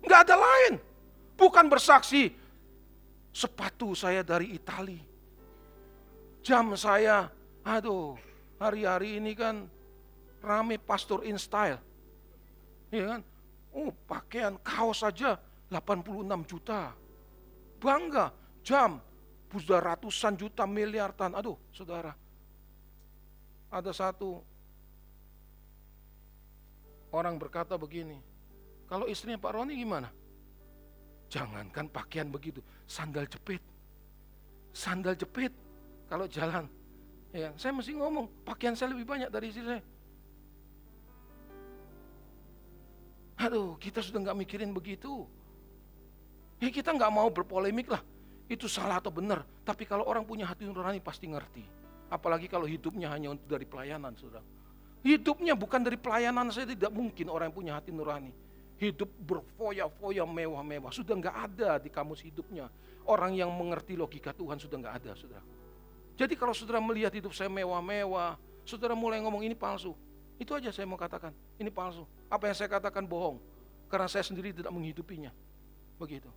Enggak 0.06 0.30
ada 0.30 0.36
lain. 0.38 0.74
Bukan 1.34 1.66
bersaksi 1.72 2.34
sepatu 3.34 3.98
saya 3.98 4.22
dari 4.22 4.54
Itali. 4.54 5.02
Jam 6.44 6.76
saya, 6.76 7.32
aduh, 7.66 8.20
hari-hari 8.64 9.20
ini 9.20 9.36
kan 9.36 9.68
rame 10.40 10.80
pastor 10.80 11.28
in 11.28 11.36
style. 11.36 11.80
Iya 12.88 13.18
kan? 13.18 13.22
Oh, 13.74 13.92
pakaian 14.08 14.56
kaos 14.62 15.04
saja 15.04 15.36
86 15.68 16.46
juta. 16.48 16.94
Bangga, 17.82 18.32
jam 18.64 19.02
sudah 19.52 19.82
ratusan 19.82 20.38
juta 20.40 20.64
miliaran. 20.64 21.34
Aduh, 21.36 21.58
saudara. 21.74 22.14
Ada 23.74 23.90
satu 23.90 24.40
orang 27.10 27.42
berkata 27.42 27.74
begini, 27.74 28.22
kalau 28.86 29.10
istrinya 29.10 29.42
Pak 29.42 29.52
Roni 29.58 29.74
gimana? 29.82 30.14
Jangankan 31.34 31.90
pakaian 31.90 32.30
begitu, 32.30 32.62
sandal 32.86 33.26
jepit. 33.26 33.62
Sandal 34.70 35.18
jepit 35.18 35.50
kalau 36.06 36.30
jalan. 36.30 36.70
Ya, 37.34 37.50
saya 37.58 37.74
mesti 37.74 37.98
ngomong, 37.98 38.30
pakaian 38.46 38.78
saya 38.78 38.94
lebih 38.94 39.10
banyak 39.10 39.34
dari 39.34 39.50
istri 39.50 39.66
saya. 39.66 39.82
Aduh, 43.42 43.74
kita 43.82 44.06
sudah 44.06 44.22
nggak 44.22 44.38
mikirin 44.38 44.70
begitu. 44.70 45.26
Ya 46.62 46.70
kita 46.70 46.94
nggak 46.94 47.10
mau 47.10 47.28
berpolemik 47.34 47.90
lah. 47.90 48.06
Itu 48.46 48.70
salah 48.70 49.02
atau 49.02 49.10
benar. 49.10 49.42
Tapi 49.66 49.90
kalau 49.90 50.06
orang 50.06 50.24
punya 50.24 50.46
hati 50.46 50.70
nurani 50.70 51.02
pasti 51.02 51.26
ngerti. 51.26 51.66
Apalagi 52.14 52.46
kalau 52.46 52.70
hidupnya 52.70 53.10
hanya 53.10 53.34
untuk 53.34 53.50
dari 53.50 53.66
pelayanan, 53.66 54.14
saudara. 54.14 54.46
Hidupnya 55.02 55.58
bukan 55.58 55.82
dari 55.82 55.98
pelayanan 55.98 56.54
saya 56.54 56.70
tidak 56.70 56.94
mungkin 56.94 57.28
orang 57.34 57.50
yang 57.50 57.58
punya 57.58 57.74
hati 57.76 57.90
nurani. 57.90 58.32
Hidup 58.78 59.10
berfoya-foya 59.26 60.24
mewah-mewah. 60.24 60.94
Sudah 60.94 61.18
nggak 61.18 61.38
ada 61.50 61.82
di 61.82 61.90
kamus 61.90 62.22
hidupnya. 62.22 62.70
Orang 63.10 63.34
yang 63.34 63.50
mengerti 63.52 63.98
logika 63.98 64.32
Tuhan 64.32 64.62
sudah 64.62 64.78
nggak 64.80 64.96
ada, 65.02 65.12
saudara. 65.18 65.44
Jadi 66.14 66.34
kalau 66.38 66.54
saudara 66.54 66.78
melihat 66.78 67.10
hidup 67.14 67.34
saya 67.34 67.50
mewah-mewah, 67.50 68.38
saudara 68.64 68.94
mulai 68.94 69.18
ngomong 69.22 69.42
ini 69.42 69.58
palsu. 69.58 69.98
Itu 70.38 70.54
aja 70.54 70.70
saya 70.70 70.86
mau 70.86 70.98
katakan, 70.98 71.34
ini 71.58 71.70
palsu. 71.74 72.06
Apa 72.30 72.50
yang 72.50 72.58
saya 72.58 72.70
katakan 72.70 73.06
bohong. 73.06 73.42
Karena 73.90 74.10
saya 74.10 74.26
sendiri 74.26 74.54
tidak 74.54 74.74
menghidupinya. 74.74 75.30
Begitu. 75.98 76.30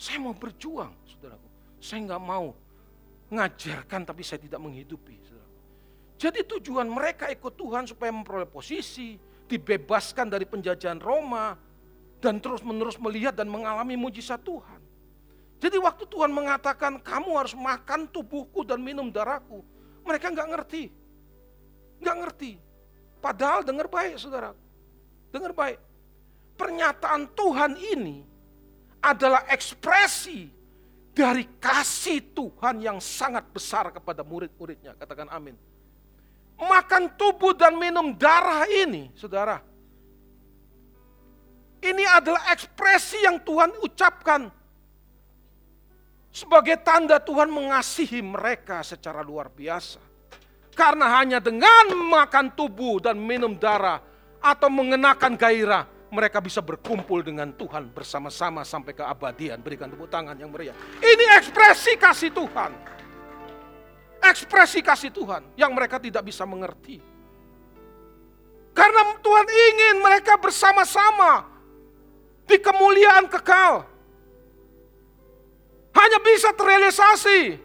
Saya 0.00 0.16
mau 0.20 0.32
berjuang, 0.32 0.96
saudaraku. 1.04 1.48
Saya 1.80 2.00
nggak 2.08 2.22
mau 2.24 2.56
ngajarkan 3.30 4.00
tapi 4.08 4.24
saya 4.24 4.40
tidak 4.40 4.60
menghidupi. 4.60 5.20
Saudaraku. 5.24 5.56
Jadi 6.20 6.40
tujuan 6.56 6.88
mereka 6.88 7.28
ikut 7.28 7.52
Tuhan 7.56 7.84
supaya 7.88 8.12
memperoleh 8.12 8.48
posisi, 8.48 9.16
dibebaskan 9.48 10.28
dari 10.28 10.44
penjajahan 10.44 11.00
Roma, 11.00 11.56
dan 12.20 12.36
terus 12.40 12.60
menerus 12.60 13.00
melihat 13.00 13.32
dan 13.32 13.48
mengalami 13.48 13.96
mujizat 13.96 14.40
Tuhan. 14.44 14.79
Jadi 15.60 15.76
waktu 15.76 16.08
Tuhan 16.08 16.32
mengatakan 16.32 16.96
kamu 17.04 17.36
harus 17.36 17.52
makan 17.52 18.08
tubuhku 18.08 18.64
dan 18.64 18.80
minum 18.80 19.12
darahku. 19.12 19.60
Mereka 20.08 20.32
nggak 20.32 20.48
ngerti. 20.56 20.88
Nggak 22.00 22.16
ngerti. 22.24 22.52
Padahal 23.20 23.60
dengar 23.60 23.84
baik 23.84 24.16
saudara. 24.16 24.56
Dengar 25.28 25.52
baik. 25.52 25.76
Pernyataan 26.56 27.28
Tuhan 27.36 27.76
ini 27.76 28.24
adalah 29.04 29.44
ekspresi 29.52 30.48
dari 31.12 31.44
kasih 31.60 32.32
Tuhan 32.32 32.80
yang 32.80 32.96
sangat 32.96 33.44
besar 33.52 33.92
kepada 33.92 34.24
murid-muridnya. 34.24 34.96
Katakan 34.96 35.28
amin. 35.28 35.56
Makan 36.56 37.16
tubuh 37.16 37.56
dan 37.56 37.76
minum 37.76 38.12
darah 38.16 38.64
ini, 38.68 39.12
saudara. 39.16 39.60
Ini 41.80 42.04
adalah 42.12 42.52
ekspresi 42.52 43.24
yang 43.24 43.40
Tuhan 43.40 43.72
ucapkan 43.80 44.52
sebagai 46.30 46.78
tanda 46.80 47.18
Tuhan 47.18 47.50
mengasihi 47.50 48.22
mereka 48.22 48.80
secara 48.86 49.20
luar 49.20 49.50
biasa. 49.50 50.00
Karena 50.70 51.20
hanya 51.20 51.42
dengan 51.42 51.92
makan 51.92 52.54
tubuh 52.54 53.02
dan 53.02 53.18
minum 53.18 53.58
darah 53.58 54.00
atau 54.40 54.70
mengenakan 54.72 55.36
gairah, 55.36 55.84
mereka 56.08 56.38
bisa 56.40 56.62
berkumpul 56.62 57.20
dengan 57.20 57.52
Tuhan 57.52 57.90
bersama-sama 57.90 58.64
sampai 58.64 58.94
ke 58.94 59.04
abadian. 59.04 59.60
Berikan 59.60 59.90
tepuk 59.90 60.08
tangan 60.08 60.38
yang 60.38 60.48
meriah. 60.48 60.74
Ini 61.02 61.24
ekspresi 61.42 61.98
kasih 61.98 62.30
Tuhan. 62.32 62.72
Ekspresi 64.20 64.80
kasih 64.80 65.10
Tuhan 65.10 65.58
yang 65.58 65.74
mereka 65.74 65.98
tidak 65.98 66.24
bisa 66.24 66.46
mengerti. 66.46 67.02
Karena 68.70 69.18
Tuhan 69.18 69.46
ingin 69.50 69.96
mereka 70.00 70.38
bersama-sama 70.38 71.44
di 72.46 72.56
kemuliaan 72.62 73.26
kekal 73.26 73.86
hanya 75.94 76.18
bisa 76.22 76.54
terrealisasi 76.54 77.58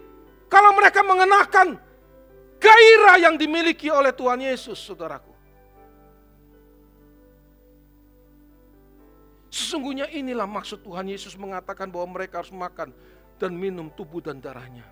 kalau 0.46 0.74
mereka 0.74 1.02
mengenakan 1.02 1.78
gairah 2.58 3.16
yang 3.22 3.34
dimiliki 3.38 3.90
oleh 3.90 4.10
Tuhan 4.14 4.42
Yesus, 4.42 4.78
saudaraku. 4.82 5.34
Sesungguhnya 9.50 10.10
inilah 10.12 10.44
maksud 10.44 10.84
Tuhan 10.84 11.08
Yesus 11.08 11.32
mengatakan 11.38 11.88
bahwa 11.88 12.20
mereka 12.20 12.44
harus 12.44 12.52
makan 12.52 12.92
dan 13.40 13.56
minum 13.56 13.88
tubuh 13.88 14.20
dan 14.20 14.36
darahnya. 14.36 14.84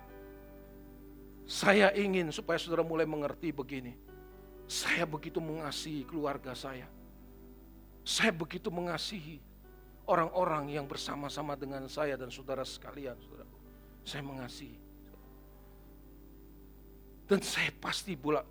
Saya 1.45 1.93
ingin 1.93 2.33
supaya 2.33 2.57
saudara 2.57 2.81
mulai 2.81 3.05
mengerti 3.05 3.53
begini. 3.53 3.93
Saya 4.65 5.05
begitu 5.05 5.37
mengasihi 5.37 6.01
keluarga 6.09 6.57
saya. 6.57 6.89
Saya 8.01 8.33
begitu 8.33 8.73
mengasihi 8.73 9.37
orang-orang 10.05 10.73
yang 10.73 10.85
bersama-sama 10.85 11.57
dengan 11.57 11.85
saya 11.89 12.17
dan 12.17 12.29
saudara 12.29 12.61
sekalian, 12.61 13.17
saudara. 13.21 13.49
Saya 14.05 14.21
mengasihi. 14.21 14.77
Dan 17.25 17.41
saya 17.41 17.73
pasti 17.81 18.13
pula 18.13 18.45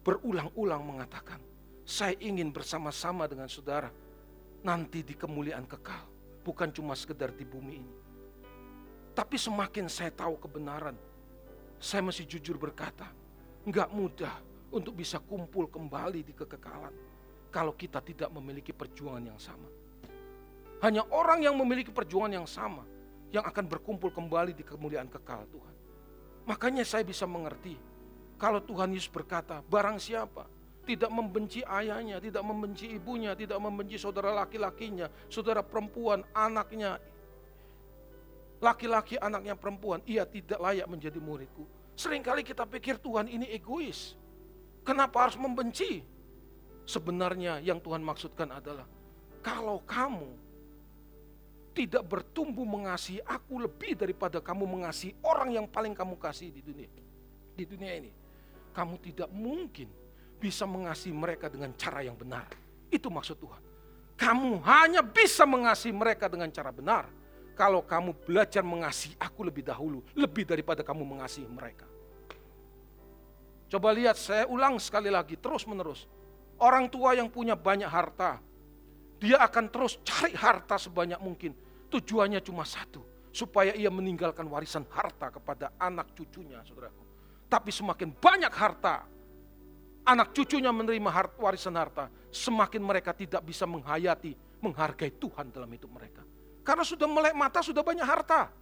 berulang-ulang 0.00 0.80
mengatakan, 0.80 1.40
saya 1.84 2.16
ingin 2.20 2.48
bersama-sama 2.48 3.28
dengan 3.28 3.48
saudara 3.48 3.92
nanti 4.64 5.04
di 5.04 5.12
kemuliaan 5.12 5.68
kekal, 5.68 6.08
bukan 6.40 6.72
cuma 6.72 6.96
sekedar 6.96 7.36
di 7.36 7.44
bumi 7.44 7.72
ini. 7.76 7.94
Tapi 9.12 9.36
semakin 9.36 9.92
saya 9.92 10.08
tahu 10.08 10.40
kebenaran, 10.40 10.96
saya 11.76 12.00
masih 12.00 12.24
jujur 12.24 12.56
berkata, 12.56 13.12
nggak 13.68 13.92
mudah 13.92 14.40
untuk 14.72 14.96
bisa 14.96 15.20
kumpul 15.20 15.68
kembali 15.68 16.24
di 16.24 16.32
kekekalan 16.32 16.96
kalau 17.52 17.76
kita 17.76 18.00
tidak 18.00 18.32
memiliki 18.32 18.72
perjuangan 18.72 19.30
yang 19.30 19.38
sama. 19.38 19.83
Hanya 20.84 21.00
orang 21.08 21.40
yang 21.40 21.56
memiliki 21.56 21.88
perjuangan 21.88 22.44
yang 22.44 22.44
sama 22.44 22.84
yang 23.32 23.40
akan 23.40 23.64
berkumpul 23.64 24.12
kembali 24.12 24.52
di 24.52 24.60
kemuliaan 24.60 25.08
kekal 25.08 25.48
Tuhan. 25.48 25.74
Makanya 26.44 26.84
saya 26.84 27.00
bisa 27.08 27.24
mengerti 27.24 27.80
kalau 28.36 28.60
Tuhan 28.60 28.92
Yesus 28.92 29.08
berkata, 29.08 29.64
barang 29.64 29.96
siapa 29.96 30.44
tidak 30.84 31.08
membenci 31.08 31.64
ayahnya, 31.64 32.20
tidak 32.20 32.44
membenci 32.44 32.92
ibunya, 32.92 33.32
tidak 33.32 33.56
membenci 33.56 33.96
saudara 33.96 34.36
laki-lakinya, 34.44 35.08
saudara 35.32 35.64
perempuan, 35.64 36.20
anaknya, 36.36 37.00
laki-laki 38.60 39.16
anaknya 39.16 39.56
perempuan, 39.56 40.04
ia 40.04 40.28
tidak 40.28 40.60
layak 40.60 40.84
menjadi 40.84 41.16
muridku. 41.16 41.64
Seringkali 41.96 42.44
kita 42.44 42.68
pikir 42.68 43.00
Tuhan 43.00 43.32
ini 43.32 43.48
egois. 43.56 44.20
Kenapa 44.84 45.24
harus 45.24 45.40
membenci? 45.40 46.04
Sebenarnya 46.84 47.64
yang 47.64 47.80
Tuhan 47.80 48.04
maksudkan 48.04 48.52
adalah, 48.52 48.84
kalau 49.40 49.80
kamu 49.88 50.43
tidak 51.74 52.06
bertumbuh 52.06 52.62
mengasihi 52.62 53.18
aku 53.26 53.58
lebih 53.58 53.98
daripada 53.98 54.38
kamu 54.38 54.62
mengasihi 54.64 55.18
orang 55.26 55.50
yang 55.50 55.66
paling 55.66 55.92
kamu 55.92 56.14
kasih 56.14 56.54
di 56.54 56.62
dunia. 56.62 56.88
Di 57.58 57.66
dunia 57.66 57.92
ini. 57.98 58.10
Kamu 58.70 58.94
tidak 59.02 59.28
mungkin 59.34 59.90
bisa 60.38 60.64
mengasihi 60.64 61.14
mereka 61.14 61.50
dengan 61.50 61.74
cara 61.74 62.06
yang 62.06 62.14
benar. 62.14 62.46
Itu 62.88 63.10
maksud 63.10 63.36
Tuhan. 63.42 63.62
Kamu 64.14 64.62
hanya 64.62 65.02
bisa 65.02 65.42
mengasihi 65.42 65.90
mereka 65.90 66.30
dengan 66.30 66.46
cara 66.54 66.70
benar 66.70 67.10
kalau 67.58 67.82
kamu 67.82 68.14
belajar 68.26 68.62
mengasihi 68.62 69.18
aku 69.18 69.46
lebih 69.46 69.66
dahulu, 69.66 70.02
lebih 70.14 70.46
daripada 70.46 70.86
kamu 70.86 71.02
mengasihi 71.02 71.46
mereka. 71.46 71.86
Coba 73.70 73.90
lihat, 73.90 74.14
saya 74.14 74.46
ulang 74.46 74.78
sekali 74.78 75.10
lagi, 75.10 75.34
terus 75.34 75.66
menerus. 75.66 76.06
Orang 76.62 76.86
tua 76.86 77.18
yang 77.18 77.26
punya 77.26 77.58
banyak 77.58 77.90
harta, 77.90 78.38
dia 79.24 79.40
akan 79.40 79.72
terus 79.72 79.96
cari 80.04 80.36
harta 80.36 80.76
sebanyak 80.76 81.16
mungkin. 81.16 81.56
Tujuannya 81.88 82.44
cuma 82.44 82.68
satu, 82.68 83.00
supaya 83.32 83.72
ia 83.72 83.88
meninggalkan 83.88 84.44
warisan 84.44 84.84
harta 84.92 85.32
kepada 85.32 85.72
anak 85.80 86.12
cucunya, 86.12 86.60
saudaraku. 86.60 87.00
Tapi 87.48 87.72
semakin 87.72 88.12
banyak 88.12 88.52
harta, 88.52 89.08
anak 90.04 90.36
cucunya 90.36 90.68
menerima 90.68 91.08
harta, 91.08 91.40
warisan 91.40 91.72
harta, 91.80 92.12
semakin 92.28 92.84
mereka 92.84 93.16
tidak 93.16 93.40
bisa 93.40 93.64
menghayati, 93.64 94.36
menghargai 94.60 95.16
Tuhan 95.16 95.48
dalam 95.48 95.72
hidup 95.72 95.88
mereka. 95.88 96.20
Karena 96.60 96.84
sudah 96.84 97.08
melek 97.08 97.32
mata, 97.32 97.64
sudah 97.64 97.80
banyak 97.80 98.04
harta. 98.04 98.52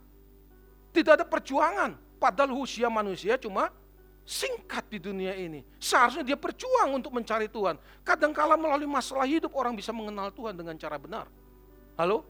Tidak 0.94 1.12
ada 1.18 1.26
perjuangan. 1.26 1.98
Padahal 2.22 2.54
usia 2.54 2.86
manusia 2.86 3.34
cuma 3.34 3.74
singkat 4.22 4.86
di 4.88 4.98
dunia 5.02 5.34
ini. 5.34 5.66
Seharusnya 5.78 6.22
dia 6.22 6.38
berjuang 6.38 6.94
untuk 6.94 7.10
mencari 7.14 7.50
Tuhan. 7.50 7.76
Kadangkala 8.06 8.54
melalui 8.54 8.86
masalah 8.86 9.26
hidup 9.26 9.52
orang 9.58 9.74
bisa 9.74 9.90
mengenal 9.90 10.30
Tuhan 10.30 10.54
dengan 10.54 10.74
cara 10.78 10.96
benar. 10.98 11.26
Halo? 11.98 12.24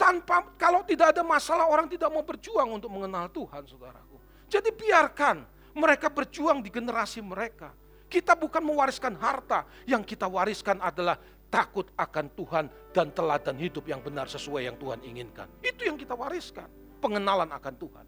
Tanpa 0.00 0.48
kalau 0.56 0.80
tidak 0.88 1.12
ada 1.12 1.20
masalah 1.20 1.68
orang 1.68 1.84
tidak 1.84 2.08
mau 2.08 2.24
berjuang 2.24 2.80
untuk 2.80 2.88
mengenal 2.88 3.28
Tuhan, 3.28 3.68
saudaraku. 3.68 4.16
Jadi 4.48 4.72
biarkan 4.72 5.44
mereka 5.76 6.08
berjuang 6.08 6.64
di 6.64 6.72
generasi 6.72 7.20
mereka. 7.20 7.70
Kita 8.10 8.34
bukan 8.34 8.64
mewariskan 8.64 9.14
harta, 9.14 9.68
yang 9.86 10.02
kita 10.02 10.26
wariskan 10.26 10.82
adalah 10.82 11.14
takut 11.46 11.86
akan 11.94 12.26
Tuhan 12.34 12.64
dan 12.90 13.14
teladan 13.14 13.54
hidup 13.54 13.86
yang 13.86 14.02
benar 14.02 14.26
sesuai 14.26 14.66
yang 14.66 14.74
Tuhan 14.80 14.98
inginkan. 15.06 15.46
Itu 15.62 15.86
yang 15.86 15.94
kita 15.94 16.18
wariskan, 16.18 16.66
pengenalan 16.98 17.46
akan 17.54 17.74
Tuhan. 17.78 18.06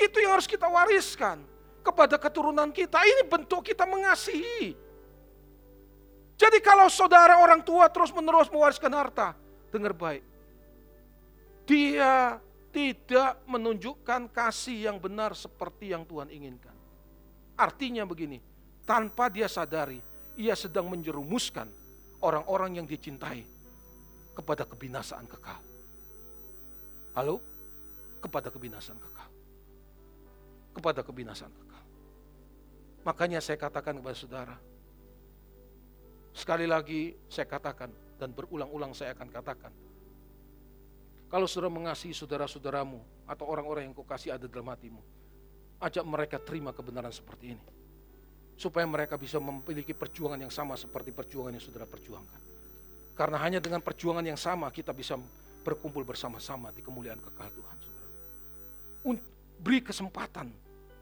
Itu 0.00 0.24
yang 0.24 0.40
harus 0.40 0.48
kita 0.48 0.64
wariskan 0.72 1.44
kepada 1.82 2.16
keturunan 2.16 2.70
kita. 2.70 3.02
Ini 3.02 3.26
bentuk 3.26 3.66
kita 3.66 3.84
mengasihi. 3.84 4.72
Jadi 6.38 6.58
kalau 6.58 6.90
saudara 6.90 7.38
orang 7.38 7.62
tua 7.62 7.86
terus-menerus 7.86 8.50
mewariskan 8.50 8.90
harta, 8.94 9.34
dengar 9.70 9.94
baik. 9.94 10.24
Dia 11.66 12.40
tidak 12.74 13.44
menunjukkan 13.46 14.32
kasih 14.32 14.90
yang 14.90 14.98
benar 14.98 15.36
seperti 15.36 15.94
yang 15.94 16.02
Tuhan 16.08 16.32
inginkan. 16.32 16.74
Artinya 17.54 18.02
begini, 18.02 18.40
tanpa 18.82 19.28
dia 19.30 19.46
sadari, 19.46 20.00
ia 20.34 20.56
sedang 20.56 20.88
menjerumuskan 20.90 21.68
orang-orang 22.24 22.82
yang 22.82 22.86
dicintai 22.88 23.44
kepada 24.32 24.64
kebinasaan 24.66 25.28
kekal. 25.28 25.60
Halo? 27.12 27.38
Kepada 28.24 28.48
kebinasaan 28.48 28.98
kekal. 28.98 29.28
Kepada 30.72 31.00
kebinasaan 31.04 31.52
kekal. 31.52 31.61
Makanya 33.02 33.42
saya 33.42 33.58
katakan 33.58 33.98
kepada 33.98 34.14
saudara, 34.14 34.56
sekali 36.30 36.70
lagi 36.70 37.18
saya 37.26 37.50
katakan 37.50 37.90
dan 38.14 38.30
berulang-ulang 38.30 38.94
saya 38.94 39.10
akan 39.18 39.26
katakan, 39.26 39.74
kalau 41.26 41.50
saudara 41.50 41.72
mengasihi 41.72 42.14
saudara-saudaramu 42.14 43.26
atau 43.26 43.44
orang-orang 43.50 43.90
yang 43.90 43.94
kau 43.96 44.06
kasih 44.06 44.38
ada 44.38 44.46
dalam 44.46 44.70
hatimu, 44.70 45.02
ajak 45.82 46.04
mereka 46.06 46.36
terima 46.38 46.70
kebenaran 46.70 47.10
seperti 47.10 47.58
ini. 47.58 47.64
Supaya 48.54 48.86
mereka 48.86 49.18
bisa 49.18 49.42
memiliki 49.42 49.96
perjuangan 49.96 50.38
yang 50.38 50.52
sama 50.52 50.78
seperti 50.78 51.10
perjuangan 51.10 51.56
yang 51.56 51.64
saudara 51.64 51.88
perjuangkan. 51.88 52.40
Karena 53.18 53.40
hanya 53.42 53.58
dengan 53.58 53.82
perjuangan 53.82 54.22
yang 54.22 54.38
sama 54.38 54.70
kita 54.70 54.94
bisa 54.94 55.18
berkumpul 55.66 56.06
bersama-sama 56.06 56.70
di 56.70 56.84
kemuliaan 56.84 57.18
kekal 57.18 57.50
Tuhan. 57.50 57.76
Saudara. 57.82 58.10
Beri 59.62 59.78
kesempatan, 59.78 60.50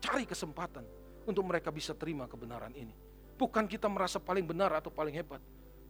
cari 0.00 0.24
kesempatan 0.24 0.84
untuk 1.26 1.44
mereka 1.44 1.68
bisa 1.68 1.92
terima 1.96 2.24
kebenaran 2.30 2.72
ini. 2.76 2.92
Bukan 3.36 3.64
kita 3.64 3.88
merasa 3.88 4.20
paling 4.20 4.44
benar 4.44 4.72
atau 4.76 4.92
paling 4.92 5.16
hebat, 5.16 5.40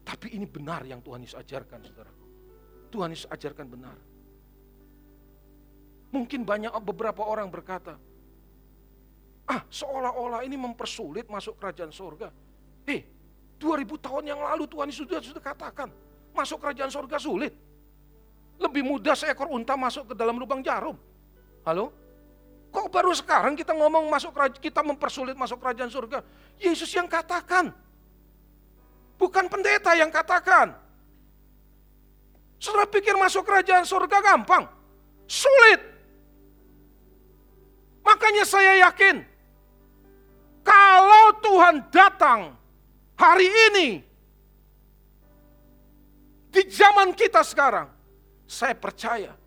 tapi 0.06 0.34
ini 0.34 0.46
benar 0.46 0.86
yang 0.86 1.02
Tuhan 1.02 1.22
Yesus 1.22 1.38
ajarkan, 1.38 1.82
saudaraku. 1.82 2.26
Tuhan 2.90 3.10
Yesus 3.10 3.28
ajarkan 3.30 3.66
benar. 3.66 3.96
Mungkin 6.10 6.42
banyak 6.42 6.74
beberapa 6.82 7.22
orang 7.22 7.46
berkata, 7.50 7.94
ah 9.46 9.62
seolah-olah 9.70 10.42
ini 10.46 10.58
mempersulit 10.58 11.26
masuk 11.30 11.58
kerajaan 11.58 11.94
surga. 11.94 12.30
Hei, 12.86 13.06
2000 13.58 13.98
tahun 13.98 14.24
yang 14.34 14.40
lalu 14.42 14.66
Tuhan 14.66 14.90
Yesus 14.90 15.06
sudah, 15.06 15.18
sudah 15.22 15.42
katakan, 15.42 15.90
masuk 16.34 16.58
kerajaan 16.58 16.90
surga 16.90 17.18
sulit. 17.18 17.54
Lebih 18.60 18.82
mudah 18.84 19.16
seekor 19.16 19.48
unta 19.48 19.74
masuk 19.78 20.12
ke 20.12 20.14
dalam 20.14 20.36
lubang 20.36 20.60
jarum. 20.60 20.98
Halo? 21.64 21.94
Kok 22.70 22.86
baru 22.86 23.10
sekarang 23.10 23.58
kita 23.58 23.74
ngomong 23.74 24.06
masuk 24.06 24.30
kita 24.62 24.86
mempersulit 24.86 25.34
masuk 25.34 25.58
kerajaan 25.58 25.90
surga? 25.90 26.22
Yesus 26.62 26.90
yang 26.94 27.10
katakan. 27.10 27.74
Bukan 29.18 29.50
pendeta 29.50 29.92
yang 29.98 30.08
katakan. 30.08 30.72
Saudara 32.62 32.86
pikir 32.86 33.18
masuk 33.18 33.42
kerajaan 33.42 33.82
surga 33.82 34.22
gampang? 34.22 34.70
Sulit. 35.26 35.82
Makanya 38.06 38.44
saya 38.46 38.88
yakin 38.88 39.26
kalau 40.64 41.26
Tuhan 41.42 41.88
datang 41.90 42.54
hari 43.16 43.48
ini 43.48 43.88
di 46.50 46.62
zaman 46.66 47.14
kita 47.14 47.40
sekarang, 47.46 47.86
saya 48.44 48.74
percaya 48.74 49.39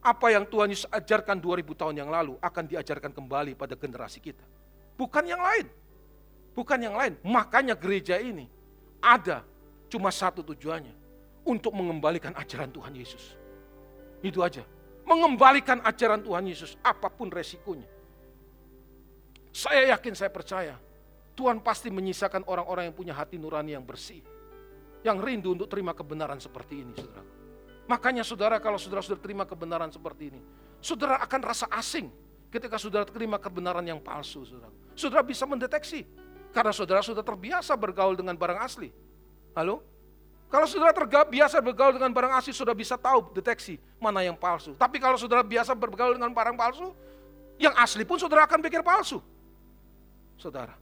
apa 0.00 0.32
yang 0.32 0.48
Tuhan 0.48 0.72
Yesus 0.72 0.88
ajarkan 0.88 1.36
2000 1.36 1.76
tahun 1.76 1.94
yang 2.00 2.08
lalu 2.08 2.40
akan 2.40 2.64
diajarkan 2.64 3.12
kembali 3.12 3.52
pada 3.52 3.76
generasi 3.76 4.16
kita. 4.20 4.44
Bukan 4.96 5.24
yang 5.28 5.40
lain. 5.40 5.68
Bukan 6.56 6.78
yang 6.80 6.96
lain. 6.96 7.20
Makanya 7.20 7.76
gereja 7.76 8.16
ini 8.16 8.48
ada 9.00 9.44
cuma 9.92 10.08
satu 10.08 10.40
tujuannya. 10.40 10.96
Untuk 11.40 11.72
mengembalikan 11.72 12.36
ajaran 12.36 12.68
Tuhan 12.68 12.92
Yesus. 12.96 13.36
Itu 14.20 14.44
aja. 14.44 14.64
Mengembalikan 15.08 15.80
ajaran 15.84 16.20
Tuhan 16.20 16.44
Yesus 16.48 16.76
apa 16.84 17.08
pun 17.08 17.32
resikonya. 17.32 17.88
Saya 19.50 19.96
yakin, 19.96 20.12
saya 20.12 20.28
percaya. 20.28 20.76
Tuhan 21.32 21.64
pasti 21.64 21.88
menyisakan 21.88 22.44
orang-orang 22.44 22.92
yang 22.92 22.96
punya 22.96 23.14
hati 23.16 23.40
nurani 23.40 23.72
yang 23.72 23.84
bersih. 23.84 24.20
Yang 25.00 25.18
rindu 25.24 25.56
untuk 25.56 25.72
terima 25.72 25.96
kebenaran 25.96 26.36
seperti 26.36 26.84
ini, 26.84 26.92
saudara. 26.92 27.39
Makanya 27.90 28.22
saudara 28.22 28.62
kalau 28.62 28.78
saudara 28.78 29.02
sudah 29.02 29.18
terima 29.18 29.42
kebenaran 29.42 29.90
seperti 29.90 30.30
ini, 30.30 30.38
saudara 30.78 31.18
akan 31.26 31.40
rasa 31.42 31.66
asing 31.74 32.06
ketika 32.46 32.78
saudara 32.78 33.02
terima 33.02 33.34
kebenaran 33.34 33.82
yang 33.82 33.98
palsu. 33.98 34.46
Saudara, 34.46 34.70
saudara 34.94 35.26
bisa 35.26 35.42
mendeteksi 35.42 36.06
karena 36.54 36.70
saudara 36.70 37.02
sudah 37.02 37.26
terbiasa 37.26 37.74
bergaul 37.74 38.14
dengan 38.14 38.38
barang 38.38 38.62
asli. 38.62 38.94
Halo? 39.58 39.82
Kalau 40.46 40.70
saudara 40.70 40.94
terbiasa 40.94 41.58
bergaul 41.58 41.98
dengan 41.98 42.14
barang 42.14 42.38
asli, 42.38 42.54
sudah 42.54 42.78
bisa 42.78 42.94
tahu 42.94 43.34
deteksi 43.34 43.82
mana 43.98 44.22
yang 44.22 44.38
palsu. 44.38 44.78
Tapi 44.78 45.02
kalau 45.02 45.18
saudara 45.18 45.42
biasa 45.42 45.74
bergaul 45.74 46.14
dengan 46.14 46.30
barang 46.30 46.54
palsu, 46.54 46.94
yang 47.58 47.74
asli 47.74 48.06
pun 48.06 48.22
saudara 48.22 48.46
akan 48.46 48.62
pikir 48.62 48.86
palsu. 48.86 49.18
Saudara. 50.38 50.78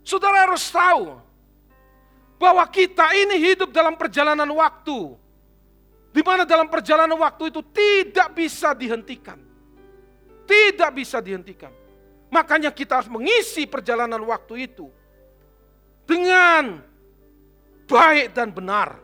Saudara 0.00 0.48
harus 0.48 0.64
tahu 0.72 1.20
bahwa 2.42 2.66
kita 2.66 3.14
ini 3.14 3.38
hidup 3.38 3.70
dalam 3.70 3.94
perjalanan 3.94 4.50
waktu. 4.50 5.14
Di 6.10 6.26
mana 6.26 6.42
dalam 6.42 6.66
perjalanan 6.66 7.14
waktu 7.14 7.54
itu 7.54 7.62
tidak 7.70 8.34
bisa 8.34 8.74
dihentikan. 8.74 9.38
Tidak 10.42 10.90
bisa 10.90 11.22
dihentikan. 11.22 11.70
Makanya 12.34 12.74
kita 12.74 12.98
harus 12.98 13.06
mengisi 13.06 13.62
perjalanan 13.70 14.18
waktu 14.26 14.66
itu 14.66 14.90
dengan 16.02 16.82
baik 17.86 18.34
dan 18.34 18.50
benar. 18.50 18.98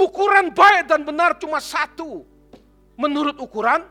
Ukuran 0.00 0.48
baik 0.50 0.88
dan 0.88 1.04
benar 1.04 1.36
cuma 1.36 1.60
satu. 1.60 2.24
Menurut 2.96 3.36
ukuran 3.36 3.84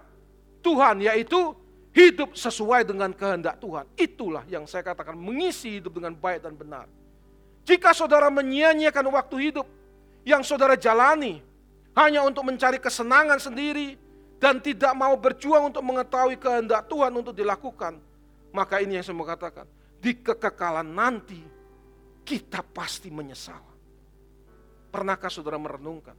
Tuhan 0.66 1.06
yaitu 1.06 1.54
hidup 1.94 2.34
sesuai 2.34 2.84
dengan 2.90 3.14
kehendak 3.14 3.62
Tuhan. 3.62 3.86
Itulah 3.94 4.44
yang 4.50 4.66
saya 4.66 4.82
katakan 4.82 5.16
mengisi 5.16 5.78
hidup 5.80 6.02
dengan 6.02 6.18
baik 6.18 6.44
dan 6.44 6.58
benar. 6.58 6.88
Jika 7.64 7.96
saudara 7.96 8.28
menyia-nyiakan 8.28 9.08
waktu 9.08 9.52
hidup 9.52 9.68
yang 10.28 10.44
saudara 10.44 10.76
jalani 10.76 11.40
hanya 11.96 12.24
untuk 12.28 12.44
mencari 12.44 12.80
kesenangan 12.80 13.40
sendiri 13.40 13.96
dan 14.40 14.60
tidak 14.60 14.92
mau 14.92 15.16
berjuang 15.16 15.72
untuk 15.72 15.84
mengetahui 15.84 16.36
kehendak 16.36 16.92
Tuhan 16.92 17.16
untuk 17.16 17.32
dilakukan, 17.32 18.04
maka 18.52 18.84
ini 18.84 19.00
yang 19.00 19.06
saya 19.08 19.16
mau 19.16 19.24
katakan, 19.24 19.64
di 20.04 20.12
kekekalan 20.20 20.84
nanti 20.84 21.40
kita 22.28 22.60
pasti 22.60 23.08
menyesal. 23.08 23.64
Pernahkah 24.92 25.32
saudara 25.32 25.56
merenungkan? 25.56 26.16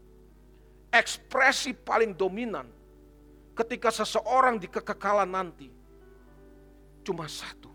Ekspresi 0.88 1.76
paling 1.76 2.16
dominan 2.16 2.64
ketika 3.52 3.92
seseorang 3.92 4.56
di 4.56 4.72
kekekalan 4.72 5.28
nanti 5.28 5.68
cuma 7.04 7.28
satu, 7.28 7.68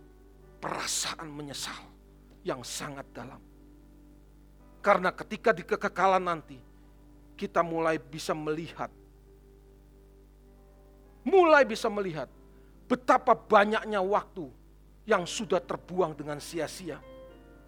perasaan 0.57 1.29
menyesal 1.29 1.85
yang 2.41 2.65
sangat 2.65 3.05
dalam. 3.13 3.48
Karena 4.79 5.11
ketika 5.11 5.51
di 5.51 5.67
kekekalan 5.67 6.23
nanti 6.23 6.55
kita 7.35 7.63
mulai 7.63 7.99
bisa 7.99 8.35
melihat 8.35 8.91
mulai 11.23 11.67
bisa 11.67 11.91
melihat 11.91 12.27
betapa 12.87 13.35
banyaknya 13.35 13.99
waktu 14.01 14.49
yang 15.05 15.27
sudah 15.27 15.61
terbuang 15.61 16.15
dengan 16.15 16.41
sia-sia 16.41 16.97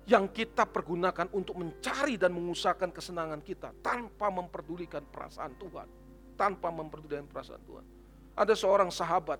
yang 0.09 0.27
kita 0.27 0.65
pergunakan 0.65 1.29
untuk 1.31 1.61
mencari 1.61 2.17
dan 2.17 2.33
mengusahakan 2.33 2.89
kesenangan 2.89 3.39
kita 3.39 3.71
tanpa 3.85 4.33
memperdulikan 4.33 5.05
perasaan 5.05 5.53
Tuhan, 5.61 5.87
tanpa 6.35 6.73
memperdulikan 6.73 7.29
perasaan 7.29 7.61
Tuhan. 7.63 7.85
Ada 8.33 8.57
seorang 8.57 8.89
sahabat, 8.89 9.37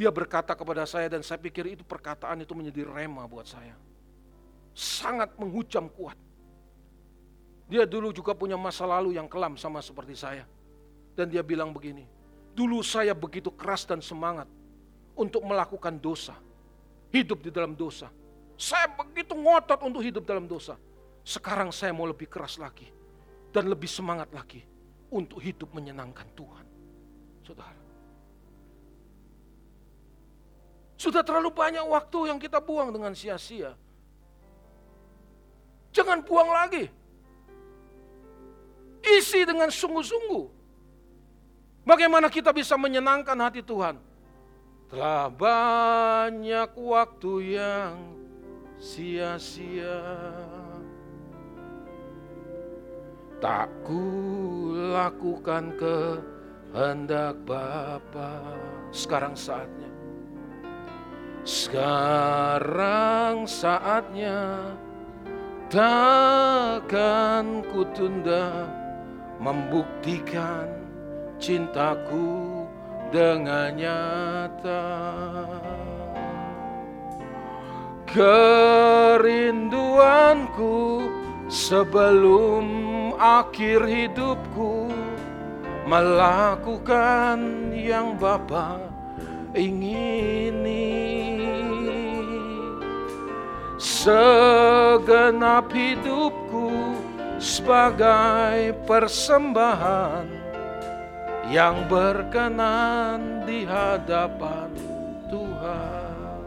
dia 0.00 0.08
berkata 0.08 0.56
kepada 0.56 0.88
saya 0.88 1.12
dan 1.12 1.20
saya 1.20 1.36
pikir 1.36 1.76
itu 1.76 1.84
perkataan 1.84 2.40
itu 2.40 2.56
menjadi 2.56 2.88
rema 2.88 3.28
buat 3.28 3.44
saya. 3.44 3.76
Sangat 4.76 5.32
menghujam 5.40 5.88
kuat. 5.88 6.20
Dia 7.72 7.88
dulu 7.88 8.12
juga 8.12 8.36
punya 8.36 8.60
masa 8.60 8.84
lalu 8.84 9.16
yang 9.16 9.24
kelam 9.24 9.56
sama 9.56 9.80
seperti 9.80 10.12
saya. 10.12 10.44
Dan 11.16 11.32
dia 11.32 11.40
bilang 11.40 11.72
begini, 11.72 12.04
dulu 12.52 12.84
saya 12.84 13.16
begitu 13.16 13.48
keras 13.56 13.88
dan 13.88 14.04
semangat 14.04 14.44
untuk 15.16 15.40
melakukan 15.48 15.96
dosa. 15.96 16.36
Hidup 17.08 17.40
di 17.40 17.48
dalam 17.48 17.72
dosa 17.72 18.12
saya 18.56 18.88
begitu 18.88 19.36
ngotot 19.36 19.84
untuk 19.84 20.00
hidup 20.00 20.24
dalam 20.24 20.48
dosa. 20.48 20.80
Sekarang 21.20 21.68
saya 21.68 21.92
mau 21.92 22.08
lebih 22.08 22.24
keras 22.24 22.56
lagi. 22.56 22.88
Dan 23.52 23.68
lebih 23.68 23.88
semangat 23.88 24.32
lagi. 24.32 24.64
Untuk 25.12 25.38
hidup 25.44 25.68
menyenangkan 25.76 26.24
Tuhan. 26.32 26.66
Saudara. 27.44 27.80
Sudah 30.96 31.20
terlalu 31.20 31.52
banyak 31.52 31.84
waktu 31.84 32.32
yang 32.32 32.40
kita 32.40 32.64
buang 32.64 32.88
dengan 32.96 33.12
sia-sia. 33.12 33.76
Jangan 35.96 36.20
buang 36.20 36.52
lagi. 36.52 36.92
Isi 39.00 39.48
dengan 39.48 39.72
sungguh-sungguh. 39.72 40.44
Bagaimana 41.88 42.28
kita 42.28 42.52
bisa 42.52 42.76
menyenangkan 42.76 43.38
hati 43.40 43.64
Tuhan? 43.64 43.96
Telah 44.92 45.32
banyak 45.32 46.70
waktu 46.78 47.58
yang 47.58 48.14
sia-sia 48.78 49.98
Tak 53.42 53.66
ku 53.82 54.70
lakukan 54.94 55.74
kehendak 55.74 57.34
Bapa 57.42 58.46
Sekarang 58.94 59.34
saatnya 59.34 59.90
Sekarang 61.42 63.42
saatnya 63.50 64.70
Takkan 65.66 67.66
ku 67.74 67.82
tunda 67.90 68.70
Membuktikan 69.42 70.70
cintaku 71.36 72.64
dengan 73.12 73.76
nyata. 73.76 74.88
Kerinduanku 78.08 81.04
sebelum 81.52 82.64
akhir 83.20 83.84
hidupku 83.84 84.88
melakukan 85.84 87.68
yang 87.76 88.16
Bapa 88.16 88.80
ingini 89.52 90.88
segenap 93.86 95.70
hidupku 95.70 96.98
sebagai 97.38 98.74
persembahan 98.82 100.26
yang 101.46 101.86
berkenan 101.86 103.46
di 103.46 103.62
hadapan 103.62 104.74
Tuhan. 105.30 106.42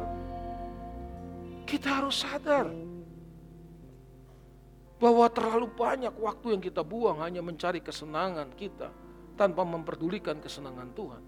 Kita 1.63 2.03
harus 2.03 2.27
sadar 2.27 2.67
bahwa 4.99 5.31
terlalu 5.31 5.71
banyak 5.71 6.11
waktu 6.19 6.59
yang 6.59 6.59
kita 6.59 6.83
buang 6.83 7.23
hanya 7.23 7.39
mencari 7.39 7.79
kesenangan 7.79 8.51
kita 8.51 8.91
tanpa 9.39 9.63
memperdulikan 9.63 10.43
kesenangan 10.43 10.91
Tuhan. 10.91 11.23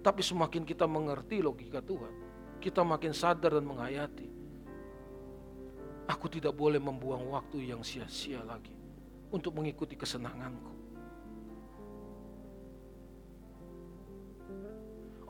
Tapi 0.00 0.24
semakin 0.24 0.64
kita 0.64 0.88
mengerti 0.88 1.44
logika 1.44 1.84
Tuhan, 1.84 2.14
kita 2.56 2.80
makin 2.80 3.12
sadar 3.12 3.60
dan 3.60 3.68
menghayati. 3.68 4.41
Aku 6.12 6.28
tidak 6.28 6.52
boleh 6.52 6.76
membuang 6.76 7.32
waktu 7.32 7.72
yang 7.72 7.80
sia-sia 7.80 8.44
lagi 8.44 8.76
untuk 9.32 9.56
mengikuti 9.56 9.96
kesenanganku. 9.96 10.72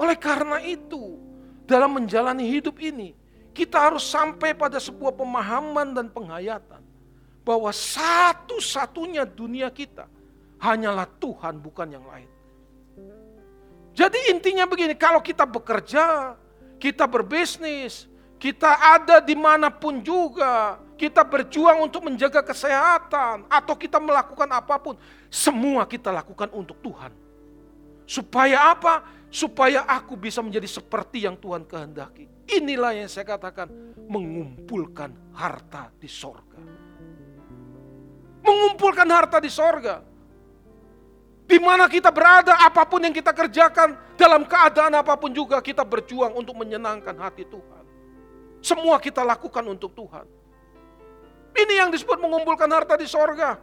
Oleh 0.03 0.19
karena 0.19 0.59
itu, 0.59 1.23
dalam 1.63 2.03
menjalani 2.03 2.43
hidup 2.51 2.83
ini, 2.83 3.15
kita 3.55 3.79
harus 3.79 4.03
sampai 4.03 4.59
pada 4.59 4.83
sebuah 4.83 5.15
pemahaman 5.15 5.95
dan 5.95 6.11
penghayatan 6.11 6.83
bahwa 7.47 7.71
satu-satunya 7.71 9.23
dunia 9.23 9.71
kita 9.71 10.11
hanyalah 10.59 11.07
Tuhan 11.23 11.63
bukan 11.63 11.89
yang 11.95 12.07
lain. 12.11 12.31
Jadi 13.93 14.35
intinya 14.35 14.67
begini, 14.67 14.99
kalau 14.99 15.23
kita 15.23 15.47
bekerja, 15.47 16.35
kita 16.83 17.07
berbisnis, 17.07 18.11
kita 18.43 18.75
ada 18.99 19.23
di 19.23 19.39
mana 19.39 19.71
pun 19.71 20.03
juga, 20.03 20.83
kita 20.99 21.23
berjuang 21.23 21.87
untuk 21.87 22.11
menjaga 22.11 22.43
kesehatan, 22.43 23.47
atau 23.47 23.75
kita 23.79 24.03
melakukan 24.03 24.51
apa 24.51 24.83
pun, 24.83 24.99
semua 25.31 25.87
kita 25.87 26.11
lakukan 26.11 26.51
untuk 26.51 26.75
Tuhan. 26.83 27.15
Supaya 28.03 28.75
apa? 28.75 29.07
Supaya 29.31 29.87
aku 29.87 30.19
bisa 30.19 30.43
menjadi 30.43 30.67
seperti 30.67 31.23
yang 31.23 31.39
Tuhan 31.39 31.63
kehendaki. 31.71 32.27
Inilah 32.51 32.99
yang 32.99 33.07
saya 33.07 33.31
katakan 33.31 33.71
mengumpulkan 34.11 35.15
harta 35.39 35.95
di 36.03 36.11
sorga. 36.11 36.59
Mengumpulkan 38.43 39.07
harta 39.07 39.39
di 39.39 39.55
sorga. 39.55 40.03
Di 41.47 41.63
mana 41.63 41.87
kita 41.87 42.11
berada, 42.11 42.59
apa 42.59 42.83
pun 42.91 43.07
yang 43.07 43.15
kita 43.15 43.31
kerjakan, 43.31 43.95
dalam 44.19 44.43
keadaan 44.51 44.99
apa 44.99 45.15
pun 45.15 45.31
juga 45.31 45.63
kita 45.63 45.87
berjuang 45.87 46.35
untuk 46.35 46.59
menyenangkan 46.59 47.15
hati 47.23 47.47
Tuhan. 47.47 47.72
Semua 48.63 48.97
kita 49.03 49.27
lakukan 49.27 49.67
untuk 49.67 49.91
Tuhan. 49.93 50.25
Ini 51.53 51.85
yang 51.85 51.91
disebut 51.91 52.17
mengumpulkan 52.17 52.71
harta 52.71 52.95
di 52.95 53.05
sorga. 53.11 53.59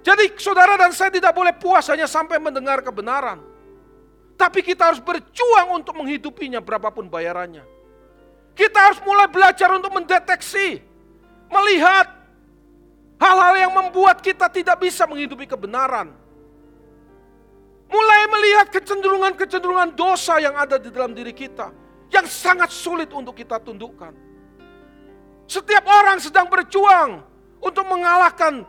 Jadi 0.00 0.36
saudara 0.36 0.76
dan 0.80 0.92
saya 0.92 1.12
tidak 1.12 1.32
boleh 1.32 1.52
puas 1.56 1.88
hanya 1.88 2.04
sampai 2.04 2.36
mendengar 2.36 2.80
kebenaran. 2.84 3.40
Tapi 4.36 4.64
kita 4.64 4.92
harus 4.92 5.00
berjuang 5.00 5.80
untuk 5.80 5.96
menghidupinya 6.00 6.64
berapapun 6.64 7.08
bayarannya. 7.08 7.64
Kita 8.56 8.78
harus 8.92 9.00
mulai 9.04 9.28
belajar 9.28 9.68
untuk 9.76 9.92
mendeteksi, 9.92 10.80
melihat 11.52 12.08
hal-hal 13.20 13.54
yang 13.68 13.72
membuat 13.72 14.24
kita 14.24 14.48
tidak 14.48 14.80
bisa 14.80 15.04
menghidupi 15.04 15.44
kebenaran. 15.44 16.12
Mulai 17.90 18.20
melihat 18.32 18.66
kecenderungan-kecenderungan 18.72 19.92
dosa 19.92 20.40
yang 20.40 20.56
ada 20.56 20.80
di 20.80 20.88
dalam 20.88 21.12
diri 21.12 21.34
kita, 21.36 21.74
yang 22.10 22.26
sangat 22.26 22.74
sulit 22.74 23.10
untuk 23.14 23.38
kita 23.38 23.62
tundukkan. 23.62 24.12
Setiap 25.46 25.82
orang 25.86 26.22
sedang 26.22 26.46
berjuang 26.46 27.22
untuk 27.58 27.86
mengalahkan 27.86 28.62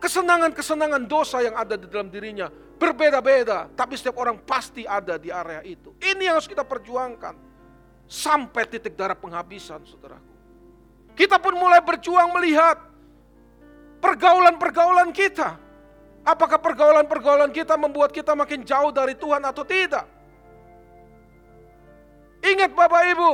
kesenangan-kesenangan 0.00 1.08
dosa 1.08 1.40
yang 1.40 1.56
ada 1.56 1.80
di 1.80 1.88
dalam 1.88 2.12
dirinya 2.12 2.52
Berbeda-beda, 2.76 3.72
tapi 3.72 3.96
setiap 3.96 4.20
orang 4.20 4.36
pasti 4.44 4.84
ada 4.84 5.16
di 5.16 5.32
area 5.32 5.64
itu. 5.64 5.96
Ini 5.96 6.28
yang 6.28 6.36
harus 6.36 6.44
kita 6.44 6.60
perjuangkan. 6.60 7.32
Sampai 8.04 8.68
titik 8.68 8.92
darah 8.92 9.16
penghabisan, 9.16 9.80
saudaraku. 9.88 10.36
Kita 11.16 11.40
pun 11.40 11.56
mulai 11.56 11.80
berjuang 11.80 12.36
melihat 12.36 12.76
pergaulan-pergaulan 14.04 15.08
kita. 15.10 15.56
Apakah 16.20 16.60
pergaulan-pergaulan 16.60 17.48
kita 17.48 17.80
membuat 17.80 18.12
kita 18.12 18.36
makin 18.36 18.60
jauh 18.60 18.92
dari 18.92 19.16
Tuhan 19.16 19.40
atau 19.40 19.64
tidak? 19.64 20.04
Ingat 22.46 22.70
Bapak 22.70 23.02
Ibu, 23.10 23.32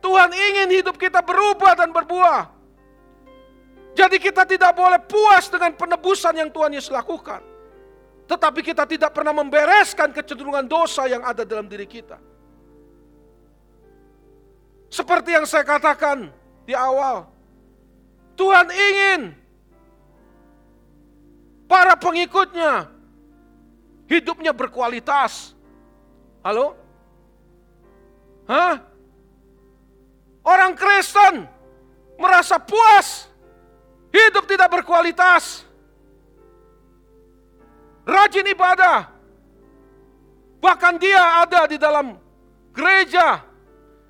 Tuhan 0.00 0.30
ingin 0.32 0.68
hidup 0.80 0.96
kita 0.96 1.20
berubah 1.20 1.76
dan 1.76 1.92
berbuah. 1.92 2.48
Jadi 3.92 4.16
kita 4.16 4.48
tidak 4.48 4.72
boleh 4.72 4.96
puas 5.04 5.52
dengan 5.52 5.76
penebusan 5.76 6.32
yang 6.40 6.48
Tuhan 6.48 6.72
Yesus 6.72 6.88
lakukan. 6.88 7.44
Tetapi 8.24 8.60
kita 8.64 8.88
tidak 8.88 9.12
pernah 9.12 9.34
membereskan 9.34 10.14
kecenderungan 10.14 10.64
dosa 10.64 11.04
yang 11.10 11.20
ada 11.20 11.44
dalam 11.44 11.68
diri 11.68 11.84
kita. 11.84 12.16
Seperti 14.88 15.36
yang 15.36 15.44
saya 15.44 15.66
katakan 15.66 16.32
di 16.64 16.72
awal, 16.72 17.28
Tuhan 18.38 18.66
ingin 18.72 19.20
para 21.68 21.92
pengikutnya 21.98 22.88
hidupnya 24.08 24.56
berkualitas. 24.56 25.52
Halo? 26.40 26.79
Hah? 28.50 28.82
Orang 30.42 30.74
Kristen 30.74 31.46
merasa 32.18 32.58
puas, 32.58 33.30
hidup 34.10 34.42
tidak 34.50 34.66
berkualitas, 34.74 35.62
rajin 38.02 38.50
ibadah, 38.50 39.06
bahkan 40.58 40.98
dia 40.98 41.46
ada 41.46 41.70
di 41.70 41.78
dalam 41.78 42.18
gereja 42.74 43.46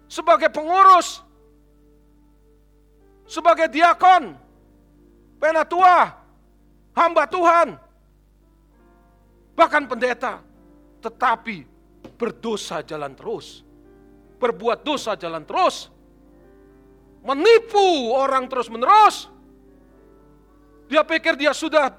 sebagai 0.09 0.49
pengurus, 0.49 1.21
sebagai 3.29 3.69
diakon, 3.69 4.33
penatua, 5.37 6.17
hamba 6.97 7.29
Tuhan, 7.29 7.69
bahkan 9.53 9.85
pendeta, 9.85 10.41
tetapi 11.05 11.69
berdosa 12.17 12.81
jalan 12.81 13.13
terus, 13.13 13.69
berbuat 14.41 14.81
dosa 14.81 15.13
jalan 15.21 15.45
terus, 15.45 15.93
menipu 17.21 18.17
orang 18.17 18.49
terus-menerus. 18.49 19.29
Dia 20.89 21.05
pikir 21.05 21.37
dia 21.37 21.53
sudah 21.53 21.93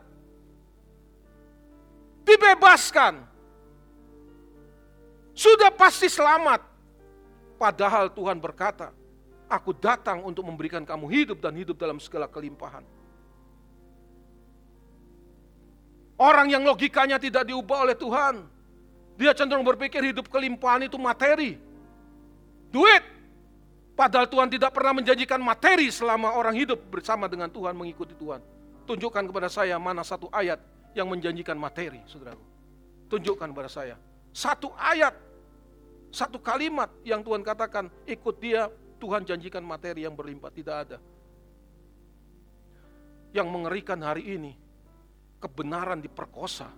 dibebaskan. 2.25 3.23
Sudah 5.31 5.71
pasti 5.71 6.11
selamat. 6.11 6.59
Padahal 7.55 8.11
Tuhan 8.11 8.41
berkata, 8.41 8.91
aku 9.47 9.71
datang 9.77 10.25
untuk 10.25 10.43
memberikan 10.43 10.83
kamu 10.83 11.07
hidup 11.07 11.37
dan 11.39 11.55
hidup 11.55 11.77
dalam 11.77 12.01
segala 12.01 12.27
kelimpahan. 12.27 12.83
Orang 16.19 16.51
yang 16.53 16.61
logikanya 16.65 17.17
tidak 17.17 17.47
diubah 17.49 17.85
oleh 17.87 17.97
Tuhan, 17.97 18.45
dia 19.17 19.33
cenderung 19.33 19.65
berpikir 19.65 20.01
hidup 20.13 20.29
kelimpahan 20.29 20.85
itu 20.85 20.97
materi, 20.97 21.57
duit, 22.71 23.03
Padahal 24.01 24.25
Tuhan 24.25 24.49
tidak 24.49 24.73
pernah 24.73 24.97
menjanjikan 24.97 25.37
materi 25.37 25.93
selama 25.93 26.33
orang 26.33 26.57
hidup 26.57 26.79
bersama 26.89 27.29
dengan 27.29 27.53
Tuhan 27.53 27.77
mengikuti 27.77 28.17
Tuhan. 28.17 28.41
Tunjukkan 28.89 29.29
kepada 29.29 29.45
saya 29.45 29.77
mana 29.77 30.01
satu 30.01 30.25
ayat 30.33 30.57
yang 30.97 31.05
menjanjikan 31.05 31.53
materi, 31.53 32.01
saudaraku. 32.09 32.41
Tunjukkan 33.13 33.53
kepada 33.53 33.69
saya. 33.69 34.01
Satu 34.33 34.73
ayat, 34.73 35.13
satu 36.09 36.41
kalimat 36.41 36.89
yang 37.05 37.21
Tuhan 37.21 37.45
katakan, 37.45 37.93
ikut 38.09 38.35
dia, 38.41 38.73
Tuhan 38.97 39.21
janjikan 39.21 39.61
materi 39.61 40.07
yang 40.07 40.17
berlimpah. 40.17 40.49
Tidak 40.49 40.75
ada. 40.75 40.97
Yang 43.37 43.47
mengerikan 43.53 44.01
hari 44.01 44.33
ini, 44.33 44.57
kebenaran 45.37 46.01
diperkosa. 46.01 46.73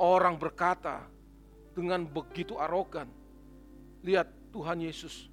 Orang 0.00 0.40
berkata 0.40 1.04
dengan 1.76 2.08
begitu 2.08 2.56
arogan, 2.56 3.12
lihat 4.00 4.35
Tuhan 4.56 4.80
Yesus 4.80 5.28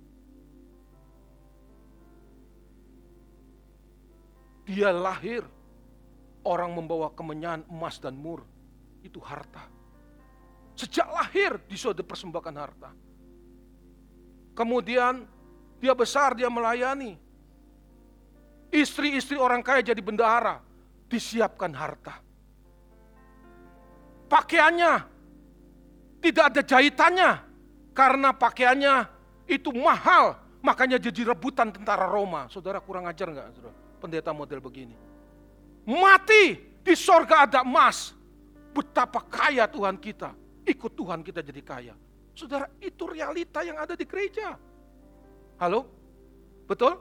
Dia 4.64 4.96
lahir, 4.96 5.44
orang 6.48 6.72
membawa 6.72 7.12
kemenyan 7.12 7.68
emas 7.68 8.00
dan 8.00 8.16
mur, 8.16 8.48
itu 9.04 9.20
harta. 9.20 9.68
Sejak 10.80 11.04
lahir 11.12 11.60
di 11.68 11.76
sudah 11.76 12.00
persembahkan 12.00 12.56
harta. 12.56 12.90
Kemudian 14.56 15.28
dia 15.84 15.92
besar, 15.92 16.32
dia 16.32 16.48
melayani. 16.48 17.20
Istri-istri 18.72 19.36
orang 19.36 19.60
kaya 19.60 19.84
jadi 19.84 20.00
bendahara, 20.00 20.64
disiapkan 21.12 21.76
harta. 21.76 22.24
Pakaiannya 24.32 24.94
tidak 26.24 26.56
ada 26.56 26.62
jahitannya 26.64 27.32
karena 27.94 28.34
pakaiannya 28.34 29.08
itu 29.48 29.70
mahal, 29.72 30.36
makanya 30.60 30.98
jadi 30.98 31.32
rebutan 31.32 31.72
tentara 31.72 32.10
Roma. 32.10 32.50
Saudara 32.50 32.82
kurang 32.84 33.08
ajar 33.08 33.30
nggak? 33.30 33.48
Saudara? 33.56 33.84
pendeta 34.04 34.36
model 34.36 34.60
begini. 34.60 34.92
Mati 35.88 36.60
di 36.84 36.92
sorga 37.00 37.48
ada 37.48 37.64
emas. 37.64 38.12
Betapa 38.76 39.24
kaya 39.24 39.64
Tuhan 39.72 39.96
kita. 39.96 40.36
Ikut 40.68 40.92
Tuhan 40.92 41.24
kita 41.24 41.40
jadi 41.40 41.62
kaya. 41.64 41.96
Saudara, 42.36 42.68
itu 42.84 43.08
realita 43.08 43.64
yang 43.64 43.80
ada 43.80 43.96
di 43.96 44.04
gereja. 44.04 44.60
Halo? 45.56 45.88
Betul? 46.68 47.00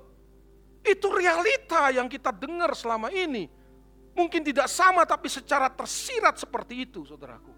Itu 0.87 1.11
realita 1.11 1.91
yang 1.91 2.07
kita 2.07 2.31
dengar 2.31 2.77
selama 2.79 3.11
ini. 3.11 3.51
Mungkin 4.13 4.45
tidak 4.45 4.69
sama 4.69 5.09
tapi 5.09 5.27
secara 5.33 5.73
tersirat 5.73 6.37
seperti 6.37 6.85
itu 6.87 7.03
saudaraku. 7.09 7.51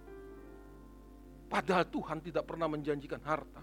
Padahal 1.47 1.87
Tuhan 1.87 2.19
tidak 2.19 2.45
pernah 2.45 2.67
menjanjikan 2.67 3.23
harta. 3.23 3.63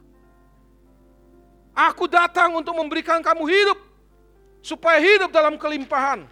Aku 1.72 2.08
datang 2.08 2.56
untuk 2.56 2.76
memberikan 2.76 3.24
kamu 3.24 3.48
hidup 3.48 3.80
supaya 4.64 5.00
hidup 5.00 5.32
dalam 5.32 5.56
kelimpahan. 5.56 6.28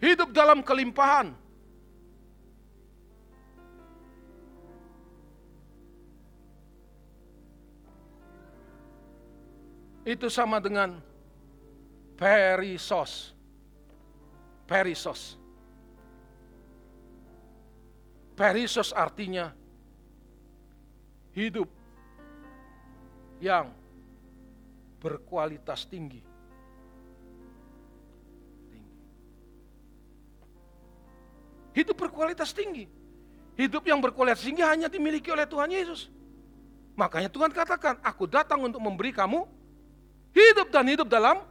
Hidup 0.00 0.32
dalam 0.32 0.64
kelimpahan. 0.64 1.36
Itu 10.00 10.32
sama 10.32 10.58
dengan 10.58 10.96
perisos. 12.16 13.36
Perisos. 14.64 15.39
Perisos 18.40 18.96
artinya 18.96 19.52
hidup 21.36 21.68
yang 23.36 23.68
berkualitas 24.96 25.84
tinggi. 25.84 26.24
Hidup 31.76 32.00
berkualitas 32.00 32.56
tinggi. 32.56 32.88
Hidup 33.60 33.84
yang 33.84 34.00
berkualitas 34.00 34.40
tinggi 34.40 34.64
hanya 34.64 34.88
dimiliki 34.88 35.28
oleh 35.28 35.44
Tuhan 35.44 35.68
Yesus. 35.68 36.08
Makanya 36.96 37.28
Tuhan 37.28 37.52
katakan, 37.52 38.00
aku 38.00 38.24
datang 38.24 38.64
untuk 38.64 38.80
memberi 38.80 39.12
kamu 39.12 39.44
hidup 40.32 40.72
dan 40.72 40.88
hidup 40.88 41.12
dalam 41.12 41.44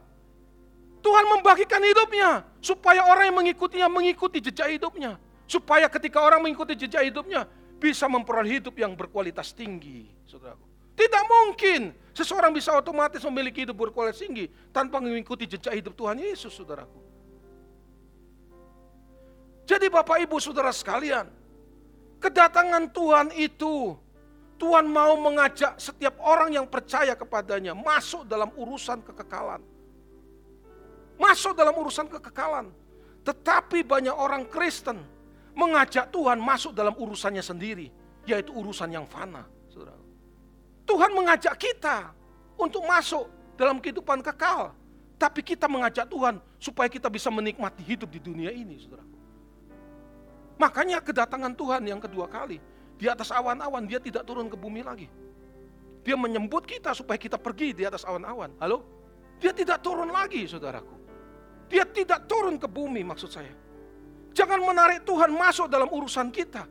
Tuhan 1.06 1.38
membagikan 1.38 1.86
hidupnya 1.86 2.42
supaya 2.58 3.06
orang 3.06 3.30
yang 3.30 3.38
mengikutinya 3.46 3.86
mengikuti 3.86 4.42
jejak 4.42 4.74
hidupnya. 4.74 5.29
Supaya 5.50 5.90
ketika 5.90 6.22
orang 6.22 6.46
mengikuti 6.46 6.78
jejak 6.78 7.10
hidupnya 7.10 7.42
bisa 7.82 8.06
memperoleh 8.06 8.62
hidup 8.62 8.78
yang 8.78 8.94
berkualitas 8.94 9.50
tinggi, 9.50 10.06
saudaraku. 10.22 10.62
Tidak 10.94 11.24
mungkin 11.26 11.90
seseorang 12.14 12.54
bisa 12.54 12.70
otomatis 12.70 13.18
memiliki 13.26 13.66
hidup 13.66 13.74
berkualitas 13.74 14.22
tinggi 14.22 14.46
tanpa 14.70 15.02
mengikuti 15.02 15.50
jejak 15.50 15.74
hidup 15.74 15.98
Tuhan 15.98 16.22
Yesus, 16.22 16.54
saudaraku. 16.54 17.02
Jadi 19.66 19.90
Bapak 19.90 20.22
Ibu 20.22 20.38
Saudara 20.38 20.70
sekalian, 20.70 21.26
kedatangan 22.22 22.86
Tuhan 22.94 23.34
itu, 23.34 23.98
Tuhan 24.54 24.86
mau 24.86 25.18
mengajak 25.18 25.82
setiap 25.82 26.14
orang 26.22 26.54
yang 26.54 26.70
percaya 26.70 27.18
kepadanya 27.18 27.74
masuk 27.74 28.22
dalam 28.22 28.54
urusan 28.54 29.02
kekekalan. 29.02 29.66
Masuk 31.18 31.58
dalam 31.58 31.74
urusan 31.74 32.06
kekekalan. 32.06 32.70
Tetapi 33.26 33.82
banyak 33.82 34.14
orang 34.14 34.46
Kristen 34.46 35.18
mengajak 35.60 36.08
Tuhan 36.08 36.40
masuk 36.40 36.72
dalam 36.72 36.96
urusannya 36.96 37.44
sendiri, 37.44 37.92
yaitu 38.24 38.56
urusan 38.56 38.88
yang 38.88 39.04
fana. 39.04 39.44
Tuhan 40.90 41.14
mengajak 41.14 41.54
kita 41.54 42.10
untuk 42.58 42.82
masuk 42.82 43.30
dalam 43.54 43.78
kehidupan 43.78 44.24
kekal. 44.26 44.74
Tapi 45.20 45.44
kita 45.44 45.68
mengajak 45.70 46.08
Tuhan 46.08 46.42
supaya 46.56 46.88
kita 46.90 47.06
bisa 47.12 47.28
menikmati 47.28 47.84
hidup 47.84 48.08
di 48.10 48.18
dunia 48.18 48.50
ini, 48.50 48.80
saudara. 48.80 49.04
Makanya 50.56 50.98
kedatangan 51.04 51.52
Tuhan 51.54 51.84
yang 51.84 52.00
kedua 52.02 52.26
kali, 52.26 52.58
di 52.96 53.06
atas 53.06 53.28
awan-awan, 53.30 53.84
dia 53.84 54.00
tidak 54.00 54.24
turun 54.24 54.48
ke 54.48 54.56
bumi 54.56 54.80
lagi. 54.80 55.06
Dia 56.00 56.16
menyebut 56.16 56.64
kita 56.64 56.96
supaya 56.96 57.20
kita 57.20 57.36
pergi 57.36 57.76
di 57.76 57.84
atas 57.84 58.02
awan-awan. 58.08 58.56
Halo? 58.58 58.82
Dia 59.38 59.52
tidak 59.52 59.84
turun 59.84 60.08
lagi, 60.08 60.48
saudaraku. 60.48 60.96
Dia 61.68 61.84
tidak 61.84 62.26
turun 62.26 62.56
ke 62.56 62.66
bumi 62.66 63.04
maksud 63.04 63.30
saya. 63.30 63.52
Jangan 64.30 64.60
menarik 64.62 65.02
Tuhan 65.02 65.30
masuk 65.34 65.66
dalam 65.66 65.90
urusan 65.90 66.30
kita. 66.30 66.66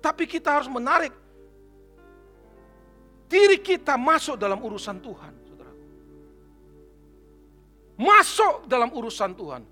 Tapi 0.00 0.24
kita 0.24 0.56
harus 0.56 0.70
menarik 0.70 1.12
diri 3.30 3.62
kita 3.62 3.94
masuk 3.94 4.34
dalam 4.34 4.58
urusan 4.58 4.98
Tuhan, 4.98 5.32
saudara. 5.46 5.74
Masuk 7.94 8.66
dalam 8.66 8.90
urusan 8.90 9.30
Tuhan. 9.38 9.62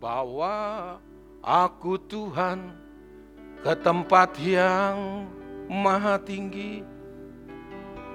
Bawa 0.00 0.96
aku 1.44 2.00
Tuhan 2.08 2.72
ke 3.60 3.76
tempat 3.84 4.34
yang 4.40 5.28
maha 5.68 6.16
tinggi. 6.16 6.80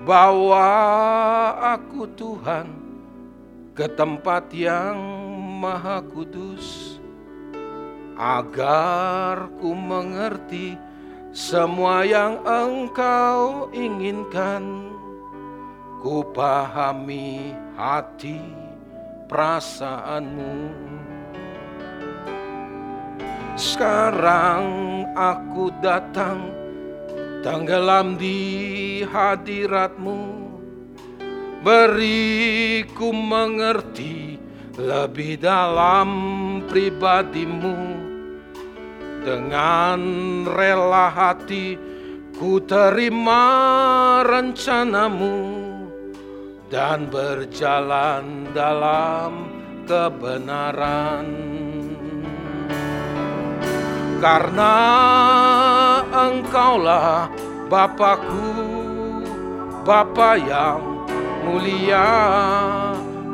Bawa 0.01 0.65
aku 1.77 2.09
Tuhan 2.17 2.67
ke 3.77 3.85
tempat 3.93 4.49
yang 4.51 4.97
maha 5.61 6.01
kudus. 6.01 6.96
Agar 8.17 9.45
ku 9.61 9.77
mengerti 9.77 10.73
semua 11.29 12.01
yang 12.01 12.41
engkau 12.41 13.69
inginkan. 13.69 14.89
Ku 16.01 16.25
pahami 16.33 17.53
hati 17.77 18.41
perasaanmu. 19.29 20.73
Sekarang 23.57 24.65
aku 25.13 25.69
datang 25.81 26.57
Tenggelam 27.45 28.17
di 28.17 29.05
hadiratmu. 29.05 30.19
Beriku 31.61 33.13
mengerti 33.13 34.41
lebih 34.77 35.37
dalam 35.37 36.09
pribadimu 36.65 38.06
dengan 39.27 39.99
rela 40.47 41.11
hati 41.11 41.75
ku 42.39 42.63
terima 42.63 43.43
rencanamu 44.23 45.35
dan 46.71 47.11
berjalan 47.11 48.47
dalam 48.55 49.51
kebenaran. 49.83 51.27
Karena 54.23 54.75
engkaulah 56.07 57.27
Bapakku, 57.67 58.47
Bapa 59.83 60.39
yang 60.39 61.03
mulia, 61.43 62.07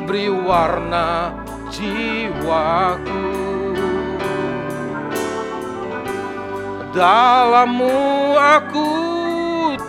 beri 0.09 0.25
warna 0.33 1.37
jiwaku. 1.69 3.52
Dalammu 6.93 8.37
aku 8.37 8.89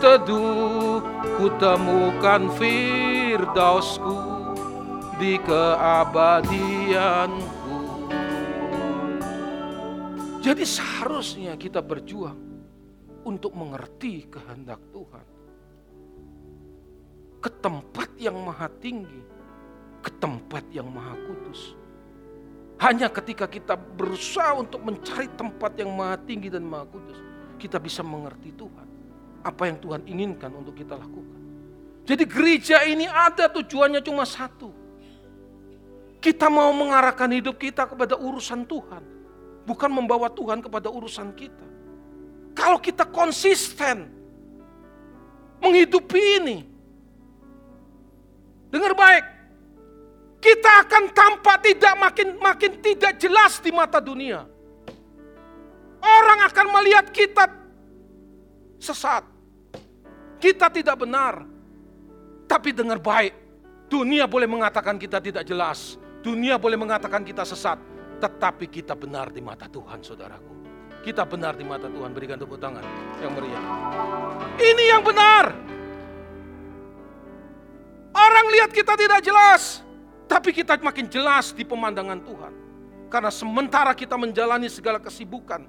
teduh, 0.00 1.04
ku 1.36 1.52
temukan 1.60 2.48
firdausku 2.56 4.16
di 5.20 5.36
keabadianku. 5.44 8.08
Jadi 10.40 10.64
seharusnya 10.64 11.60
kita 11.60 11.84
berjuang 11.84 12.40
untuk 13.28 13.52
mengerti 13.52 14.24
kehendak 14.32 14.80
Tuhan. 14.88 15.28
Ke 17.44 17.52
tempat 17.52 18.16
yang 18.16 18.40
maha 18.40 18.72
tinggi, 18.80 19.20
ke 20.00 20.08
tempat 20.16 20.64
yang 20.72 20.88
maha 20.88 21.20
kudus. 21.28 21.76
Hanya 22.82 23.06
ketika 23.06 23.46
kita 23.46 23.78
berusaha 23.78 24.54
untuk 24.58 24.82
mencari 24.82 25.30
tempat 25.38 25.78
yang 25.78 25.94
maha 25.94 26.18
tinggi 26.18 26.50
dan 26.50 26.66
maha 26.66 26.90
kudus, 26.90 27.18
kita 27.56 27.78
bisa 27.78 28.02
mengerti 28.02 28.50
Tuhan. 28.52 28.88
Apa 29.46 29.70
yang 29.70 29.78
Tuhan 29.78 30.02
inginkan 30.08 30.50
untuk 30.52 30.74
kita 30.74 30.98
lakukan. 30.98 31.40
Jadi 32.04 32.24
gereja 32.28 32.84
ini 32.84 33.08
ada 33.08 33.48
tujuannya 33.48 34.04
cuma 34.04 34.28
satu. 34.28 34.72
Kita 36.20 36.48
mau 36.48 36.72
mengarahkan 36.72 37.28
hidup 37.32 37.56
kita 37.60 37.88
kepada 37.88 38.16
urusan 38.16 38.64
Tuhan. 38.64 39.02
Bukan 39.64 39.90
membawa 39.92 40.28
Tuhan 40.28 40.60
kepada 40.60 40.92
urusan 40.92 41.32
kita. 41.32 41.66
Kalau 42.52 42.80
kita 42.80 43.08
konsisten 43.08 44.08
menghidupi 45.64 46.22
ini. 46.44 46.58
Dengar 48.68 48.92
baik, 48.92 49.24
kita 50.44 50.84
akan 50.84 51.04
tampak 51.16 51.56
tidak 51.64 51.94
makin 51.96 52.28
makin 52.36 52.76
tidak 52.84 53.16
jelas 53.16 53.64
di 53.64 53.72
mata 53.72 53.96
dunia. 53.96 54.44
Orang 56.04 56.44
akan 56.44 56.66
melihat 56.68 57.08
kita 57.08 57.48
sesat. 58.76 59.24
Kita 60.36 60.68
tidak 60.68 61.00
benar. 61.00 61.48
Tapi 62.44 62.76
dengar 62.76 63.00
baik, 63.00 63.32
dunia 63.88 64.28
boleh 64.28 64.44
mengatakan 64.44 65.00
kita 65.00 65.16
tidak 65.16 65.48
jelas. 65.48 65.96
Dunia 66.20 66.60
boleh 66.60 66.76
mengatakan 66.76 67.24
kita 67.24 67.48
sesat. 67.48 67.80
Tetapi 68.20 68.68
kita 68.68 68.92
benar 68.92 69.32
di 69.32 69.40
mata 69.40 69.64
Tuhan, 69.64 70.04
saudaraku. 70.04 70.52
Kita 71.00 71.24
benar 71.24 71.56
di 71.56 71.64
mata 71.64 71.88
Tuhan. 71.88 72.12
Berikan 72.12 72.36
tepuk 72.36 72.60
tangan 72.60 72.84
yang 73.24 73.32
meriah. 73.32 73.64
Ini 74.60 74.84
yang 74.92 75.00
benar. 75.00 75.56
Orang 78.12 78.46
lihat 78.52 78.70
kita 78.76 78.92
tidak 78.92 79.24
jelas. 79.24 79.80
Tapi 80.24 80.50
kita 80.56 80.80
makin 80.80 81.06
jelas 81.08 81.52
di 81.52 81.62
pemandangan 81.62 82.20
Tuhan. 82.24 82.54
Karena 83.12 83.30
sementara 83.30 83.94
kita 83.94 84.18
menjalani 84.18 84.66
segala 84.66 84.98
kesibukan 84.98 85.68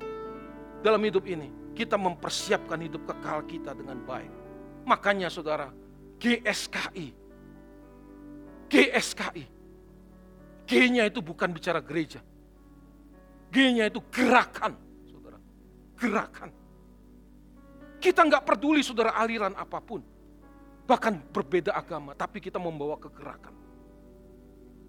dalam 0.82 1.02
hidup 1.04 1.28
ini, 1.30 1.52
kita 1.78 2.00
mempersiapkan 2.00 2.80
hidup 2.82 3.06
kekal 3.06 3.44
kita 3.46 3.76
dengan 3.76 4.02
baik. 4.02 4.32
Makanya 4.88 5.30
saudara, 5.30 5.70
GSKI. 6.18 7.08
GSKI. 8.72 9.46
G-nya 10.66 11.06
itu 11.06 11.22
bukan 11.22 11.54
bicara 11.54 11.78
gereja. 11.84 12.24
G-nya 13.54 13.86
itu 13.94 14.02
gerakan, 14.10 14.74
saudara. 15.06 15.38
Gerakan. 16.02 16.50
Kita 18.02 18.26
nggak 18.26 18.46
peduli 18.46 18.82
saudara 18.82 19.14
aliran 19.14 19.54
apa 19.54 19.78
pun. 19.82 20.02
Bahkan 20.86 21.34
berbeda 21.34 21.74
agama, 21.74 22.18
tapi 22.18 22.42
kita 22.42 22.58
membawa 22.58 22.98
kegerakan. 22.98 23.65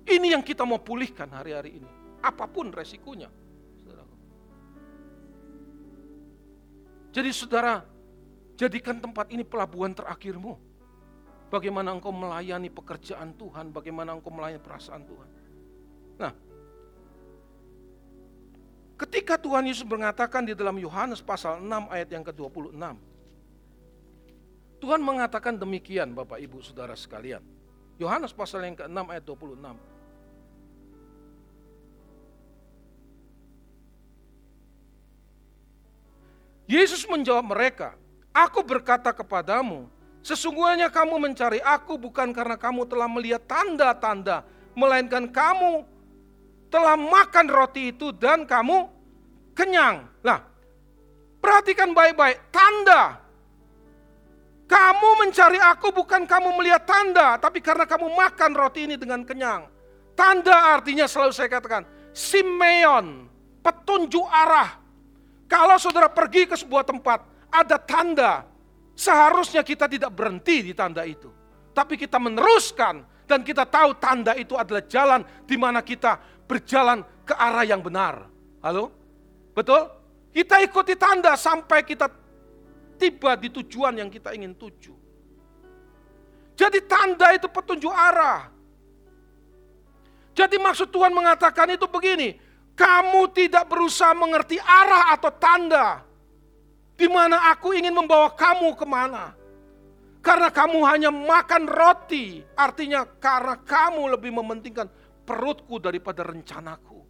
Ini 0.07 0.39
yang 0.39 0.43
kita 0.47 0.63
mau 0.63 0.79
pulihkan 0.79 1.27
hari-hari 1.35 1.83
ini. 1.83 1.91
Apa 2.23 2.47
pun 2.47 2.71
resikonya. 2.71 3.27
Jadi 7.17 7.33
saudara, 7.33 7.81
jadikan 8.61 9.01
tempat 9.01 9.33
ini 9.33 9.41
pelabuhan 9.41 9.97
terakhirmu. 9.97 10.53
Bagaimana 11.49 11.97
engkau 11.97 12.13
melayani 12.13 12.69
pekerjaan 12.69 13.33
Tuhan, 13.41 13.73
bagaimana 13.73 14.13
engkau 14.13 14.29
melayani 14.29 14.61
perasaan 14.61 15.01
Tuhan. 15.09 15.29
Nah, 16.21 16.33
ketika 19.01 19.41
Tuhan 19.41 19.65
Yesus 19.65 19.89
mengatakan 19.89 20.45
di 20.45 20.53
dalam 20.53 20.77
Yohanes 20.77 21.25
pasal 21.25 21.65
6 21.65 21.89
ayat 21.89 22.09
yang 22.13 22.21
ke-26. 22.21 22.77
Tuhan 24.77 25.01
mengatakan 25.01 25.57
demikian 25.57 26.13
Bapak 26.13 26.37
Ibu 26.37 26.61
Saudara 26.61 26.93
sekalian. 26.93 27.41
Yohanes 27.97 28.37
pasal 28.37 28.61
yang 28.69 28.77
ke-6 28.77 29.01
ayat 29.09 29.25
26. 29.25 29.96
Yesus 36.67 37.07
menjawab 37.07 37.55
mereka, 37.55 37.95
Aku 38.37 38.61
berkata 38.61 39.17
kepadamu, 39.17 39.89
sesungguhnya 40.21 40.93
kamu 40.93 41.17
mencari 41.17 41.57
aku 41.65 41.97
bukan 41.97 42.37
karena 42.37 42.61
kamu 42.61 42.85
telah 42.85 43.09
melihat 43.09 43.41
tanda-tanda, 43.49 44.45
melainkan 44.77 45.25
kamu 45.33 45.89
telah 46.69 47.01
makan 47.01 47.49
roti 47.49 47.97
itu 47.97 48.13
dan 48.13 48.45
kamu 48.45 48.93
kenyang. 49.57 50.05
Lah, 50.21 50.45
perhatikan 51.41 51.97
baik-baik, 51.97 52.53
tanda. 52.53 53.25
Kamu 54.69 55.25
mencari 55.25 55.57
aku 55.57 55.89
bukan 55.97 56.29
kamu 56.29 56.61
melihat 56.61 56.85
tanda, 56.85 57.41
tapi 57.41 57.65
karena 57.65 57.89
kamu 57.89 58.13
makan 58.13 58.53
roti 58.53 58.85
ini 58.85 59.01
dengan 59.01 59.25
kenyang. 59.25 59.65
Tanda 60.13 60.77
artinya 60.77 61.09
selalu 61.09 61.33
saya 61.33 61.49
katakan, 61.49 61.89
Simeon, 62.13 63.33
petunjuk 63.65 64.29
arah, 64.29 64.77
kalau 65.47 65.79
saudara 65.79 66.11
pergi 66.11 66.51
ke 66.51 66.59
sebuah 66.59 66.83
tempat, 66.83 67.23
ada 67.51 67.79
tanda, 67.79 68.47
seharusnya 68.99 69.63
kita 69.63 69.87
tidak 69.87 70.11
berhenti 70.11 70.67
di 70.67 70.73
tanda 70.75 71.07
itu. 71.07 71.31
Tapi 71.71 71.95
kita 71.95 72.19
meneruskan 72.19 73.07
dan 73.31 73.47
kita 73.47 73.63
tahu 73.67 73.95
tanda 73.99 74.35
itu 74.35 74.59
adalah 74.59 74.83
jalan 74.87 75.23
di 75.47 75.55
mana 75.55 75.83
kita 75.83 76.19
berjalan 76.47 77.03
ke 77.23 77.35
arah 77.35 77.63
yang 77.67 77.83
benar. 77.83 78.27
Halo? 78.63 78.91
Betul? 79.55 79.87
Kita 80.35 80.61
ikuti 80.61 80.99
tanda 80.99 81.39
sampai 81.39 81.87
kita 81.87 82.11
tiba 82.97 83.37
di 83.37 83.49
tujuan 83.53 84.01
yang 84.03 84.11
kita 84.11 84.33
ingin 84.33 84.57
tuju. 84.57 84.95
Jadi 86.57 86.79
tanda 86.89 87.37
itu 87.37 87.47
petunjuk 87.47 87.93
arah. 87.93 88.49
Jadi 90.37 90.57
maksud 90.61 90.89
Tuhan 90.93 91.13
mengatakan 91.13 91.73
itu 91.73 91.89
begini, 91.89 92.37
kamu 92.77 93.33
tidak 93.33 93.65
berusaha 93.73 94.13
mengerti 94.13 94.61
arah 94.61 95.17
atau 95.17 95.33
tanda. 95.33 96.05
Di 96.97 97.09
mana 97.09 97.53
aku 97.53 97.73
ingin 97.73 97.93
membawa 97.93 98.33
kamu 98.37 98.77
ke 98.77 98.85
mana. 98.85 99.33
Karena 100.21 100.53
kamu 100.53 100.79
hanya 100.85 101.11
makan 101.13 101.65
roti, 101.71 102.45
artinya 102.53 103.07
karena 103.07 103.57
kamu 103.63 104.17
lebih 104.17 104.35
mementingkan 104.35 104.91
perutku 105.25 105.81
daripada 105.81 106.27
rencanaku. 106.27 107.01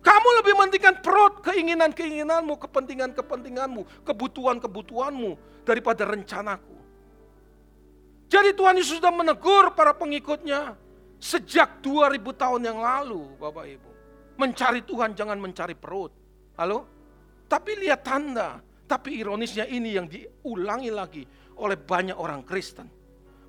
Kamu 0.00 0.28
lebih 0.38 0.52
mementingkan 0.54 1.02
perut, 1.02 1.42
keinginan-keinginanmu, 1.42 2.54
kepentingan-kepentinganmu, 2.62 4.06
kebutuhan-kebutuhanmu 4.06 5.34
daripada 5.66 6.06
rencanaku. 6.06 6.78
Jadi 8.30 8.54
Tuhan 8.54 8.78
Yesus 8.78 9.02
sudah 9.02 9.10
menegur 9.10 9.74
para 9.74 9.90
pengikutnya 9.90 10.78
sejak 11.18 11.82
2000 11.82 12.22
tahun 12.38 12.62
yang 12.62 12.78
lalu, 12.78 13.26
Bapak 13.42 13.66
Ibu. 13.66 13.85
Mencari 14.36 14.84
Tuhan 14.84 15.16
jangan 15.16 15.40
mencari 15.40 15.72
perut. 15.72 16.12
Halo? 16.60 16.84
Tapi 17.48 17.72
lihat 17.80 18.04
tanda. 18.04 18.60
Tapi 18.86 19.18
ironisnya 19.18 19.66
ini 19.66 19.98
yang 19.98 20.06
diulangi 20.06 20.90
lagi 20.94 21.22
oleh 21.58 21.74
banyak 21.74 22.14
orang 22.14 22.46
Kristen. 22.46 22.86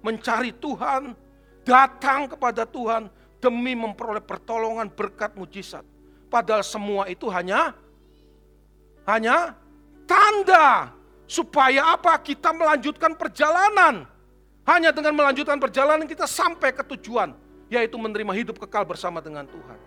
Mencari 0.01 0.55
Tuhan, 0.57 1.13
datang 1.61 2.31
kepada 2.31 2.63
Tuhan 2.65 3.11
demi 3.37 3.77
memperoleh 3.77 4.23
pertolongan 4.23 4.89
berkat 4.89 5.37
mujizat. 5.37 5.85
Padahal 6.27 6.65
semua 6.65 7.05
itu 7.07 7.29
hanya 7.29 7.75
hanya 9.07 9.55
tanda 10.09 10.91
supaya 11.29 11.95
apa? 11.95 12.17
Kita 12.23 12.55
melanjutkan 12.55 13.15
perjalanan. 13.15 14.07
Hanya 14.67 14.91
dengan 14.91 15.15
melanjutkan 15.15 15.55
perjalanan 15.63 16.03
kita 16.03 16.27
sampai 16.27 16.75
ke 16.75 16.83
tujuan, 16.95 17.31
yaitu 17.71 17.95
menerima 17.95 18.35
hidup 18.35 18.59
kekal 18.59 18.83
bersama 18.83 19.23
dengan 19.23 19.47
Tuhan. 19.47 19.79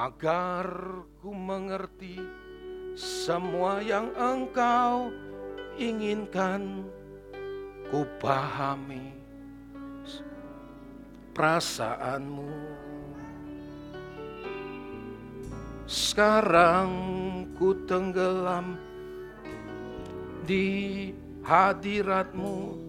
Agar 0.00 0.64
ku 1.20 1.28
mengerti 1.36 2.16
semua 2.96 3.84
yang 3.84 4.08
engkau 4.16 5.12
inginkan, 5.76 6.88
ku 7.92 8.08
pahami 8.16 9.12
perasaanmu. 11.36 12.48
Sekarang 15.84 16.88
ku 17.60 17.76
tenggelam 17.84 18.80
di 20.48 21.12
hadiratmu 21.44 22.88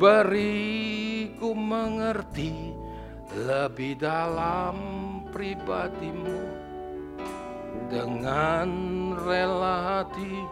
Beriku 0.00 1.52
mengerti 1.52 2.72
lebih 3.36 4.00
dalam 4.00 5.09
pribadimu 5.32 6.40
Dengan 7.90 8.68
rela 9.18 10.04
hati 10.06 10.44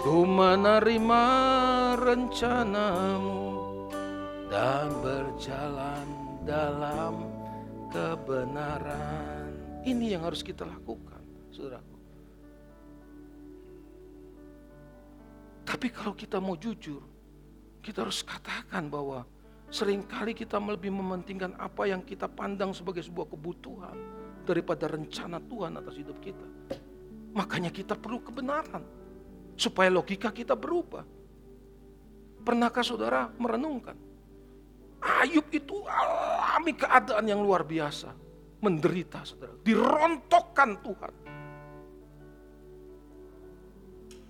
ku 0.00 0.24
menerima 0.24 1.24
rencanamu 2.00 3.40
Dan 4.48 4.88
berjalan 5.02 6.06
dalam 6.44 7.26
kebenaran 7.90 9.40
ini 9.80 10.12
yang 10.12 10.28
harus 10.28 10.44
kita 10.44 10.68
lakukan, 10.68 11.24
saudaraku. 11.48 11.96
Tapi 15.64 15.86
kalau 15.88 16.12
kita 16.12 16.36
mau 16.36 16.58
jujur, 16.58 17.00
kita 17.80 18.04
harus 18.04 18.20
katakan 18.20 18.92
bahwa 18.92 19.24
sering 19.70 20.02
kali 20.04 20.34
kita 20.34 20.58
lebih 20.58 20.90
mementingkan 20.90 21.54
apa 21.56 21.86
yang 21.86 22.02
kita 22.02 22.26
pandang 22.26 22.74
sebagai 22.74 23.06
sebuah 23.06 23.30
kebutuhan 23.30 23.96
daripada 24.42 24.90
rencana 24.90 25.38
Tuhan 25.38 25.78
atas 25.78 25.94
hidup 25.94 26.18
kita. 26.18 26.46
Makanya 27.30 27.70
kita 27.70 27.94
perlu 27.94 28.18
kebenaran 28.18 28.82
supaya 29.54 29.86
logika 29.86 30.34
kita 30.34 30.58
berubah. 30.58 31.06
Pernahkah 32.42 32.82
saudara 32.82 33.30
merenungkan? 33.38 33.94
Ayub 35.00 35.46
itu 35.54 35.86
alami 35.86 36.74
keadaan 36.74 37.24
yang 37.24 37.40
luar 37.40 37.62
biasa 37.62 38.10
menderita, 38.60 39.24
saudara. 39.24 39.54
Dirontokkan 39.64 40.70
Tuhan. 40.84 41.12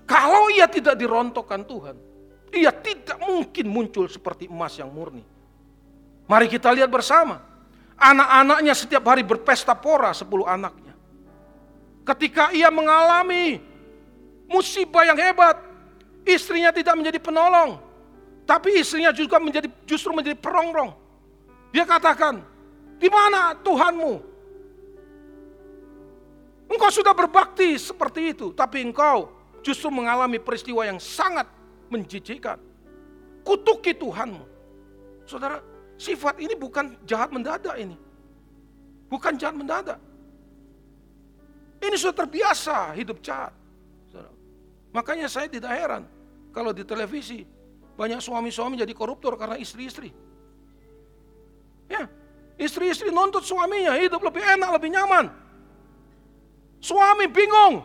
Kalau 0.07 0.51
ia 0.51 0.66
tidak 0.66 0.99
dirontokkan 0.99 1.62
Tuhan, 1.66 1.97
ia 2.51 2.74
tidak 2.74 3.18
mungkin 3.22 3.66
muncul 3.70 4.11
seperti 4.11 4.51
emas 4.51 4.74
yang 4.74 4.91
murni. 4.91 5.22
Mari 6.31 6.47
kita 6.47 6.70
lihat 6.70 6.87
bersama. 6.87 7.43
Anak-anaknya 7.99 8.70
setiap 8.78 9.03
hari 9.11 9.26
berpesta 9.26 9.74
pora, 9.74 10.14
sepuluh 10.14 10.47
anaknya. 10.47 10.95
Ketika 12.07 12.55
ia 12.55 12.70
mengalami 12.70 13.59
musibah 14.47 15.03
yang 15.03 15.18
hebat, 15.18 15.59
istrinya 16.22 16.70
tidak 16.70 16.95
menjadi 16.95 17.18
penolong, 17.18 17.83
tapi 18.47 18.78
istrinya 18.78 19.11
juga 19.11 19.43
menjadi 19.43 19.66
justru 19.83 20.14
menjadi 20.14 20.39
perongrong. 20.39 20.95
Dia 21.74 21.83
katakan, 21.83 22.47
di 23.03 23.11
mana 23.11 23.59
Tuhanmu? 23.59 24.14
Engkau 26.70 26.91
sudah 26.95 27.11
berbakti 27.11 27.74
seperti 27.74 28.39
itu, 28.39 28.55
tapi 28.55 28.87
engkau 28.87 29.35
justru 29.66 29.91
mengalami 29.91 30.39
peristiwa 30.39 30.87
yang 30.87 31.03
sangat 31.03 31.51
menjijikkan. 31.91 32.62
Kutuki 33.43 33.93
Tuhanmu. 33.99 34.47
Saudara, 35.26 35.62
sifat 36.01 36.40
ini 36.40 36.57
bukan 36.57 36.96
jahat 37.05 37.28
mendadak 37.28 37.76
ini. 37.76 38.01
Bukan 39.12 39.36
jahat 39.36 39.53
mendadak. 39.53 40.01
Ini 41.84 41.96
sudah 42.01 42.24
terbiasa 42.24 42.96
hidup 42.96 43.20
jahat. 43.20 43.53
Makanya 44.96 45.28
saya 45.28 45.46
tidak 45.46 45.70
heran 45.70 46.03
kalau 46.51 46.72
di 46.72 46.82
televisi 46.82 47.44
banyak 47.94 48.18
suami-suami 48.18 48.80
jadi 48.80 48.90
koruptor 48.96 49.36
karena 49.36 49.61
istri-istri. 49.61 50.09
Ya, 51.90 52.09
Istri-istri 52.61 53.09
nuntut 53.09 53.40
suaminya 53.40 53.96
hidup 53.96 54.20
lebih 54.20 54.44
enak, 54.44 54.68
lebih 54.76 54.92
nyaman. 54.92 55.32
Suami 56.76 57.24
bingung. 57.32 57.80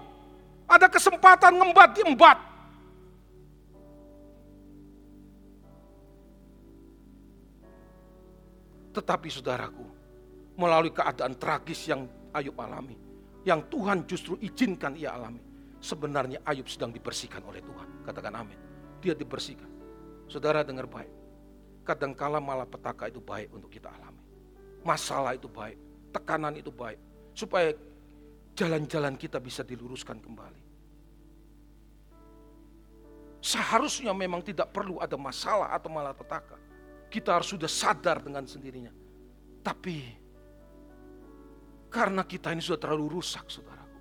Ada 0.67 0.91
kesempatan 0.91 1.55
ngembat, 1.55 1.95
diembat. 1.95 2.35
Tetapi 8.95 9.27
saudaraku, 9.27 9.85
melalui 10.55 10.95
keadaan 10.95 11.35
tragis 11.35 11.91
yang 11.91 12.07
Ayub 12.31 12.55
alami, 12.55 12.95
yang 13.43 13.67
Tuhan 13.67 14.07
justru 14.07 14.39
izinkan 14.39 14.95
ia 14.95 15.11
alami, 15.11 15.43
sebenarnya 15.83 16.39
Ayub 16.47 16.65
sedang 16.71 16.95
dibersihkan 16.95 17.43
oleh 17.43 17.59
Tuhan. 17.59 18.07
Katakan 18.07 18.33
amin. 18.39 18.59
Dia 19.03 19.11
dibersihkan. 19.11 19.67
Saudara 20.31 20.63
dengar 20.63 20.87
baik. 20.87 21.11
Kadangkala 21.83 22.39
malah 22.39 22.65
petaka 22.65 23.11
itu 23.11 23.21
baik 23.21 23.51
untuk 23.53 23.69
kita 23.69 23.91
alami 23.91 24.25
masalah 24.85 25.33
itu 25.33 25.49
baik, 25.49 25.75
tekanan 26.13 26.53
itu 26.53 26.69
baik, 26.69 27.01
supaya 27.33 27.73
jalan-jalan 28.53 29.17
kita 29.17 29.41
bisa 29.41 29.65
diluruskan 29.65 30.21
kembali. 30.21 30.61
Seharusnya 33.41 34.13
memang 34.13 34.45
tidak 34.45 34.69
perlu 34.69 35.01
ada 35.01 35.17
masalah 35.17 35.73
atau 35.73 35.89
malapetaka. 35.89 36.55
Kita 37.09 37.39
harus 37.39 37.53
sudah 37.55 37.69
sadar 37.69 38.19
dengan 38.19 38.43
sendirinya. 38.43 38.91
Tapi 39.65 39.97
karena 41.89 42.27
kita 42.27 42.51
ini 42.51 42.59
sudah 42.59 42.79
terlalu 42.81 43.19
rusak, 43.19 43.47
saudaraku. 43.47 43.99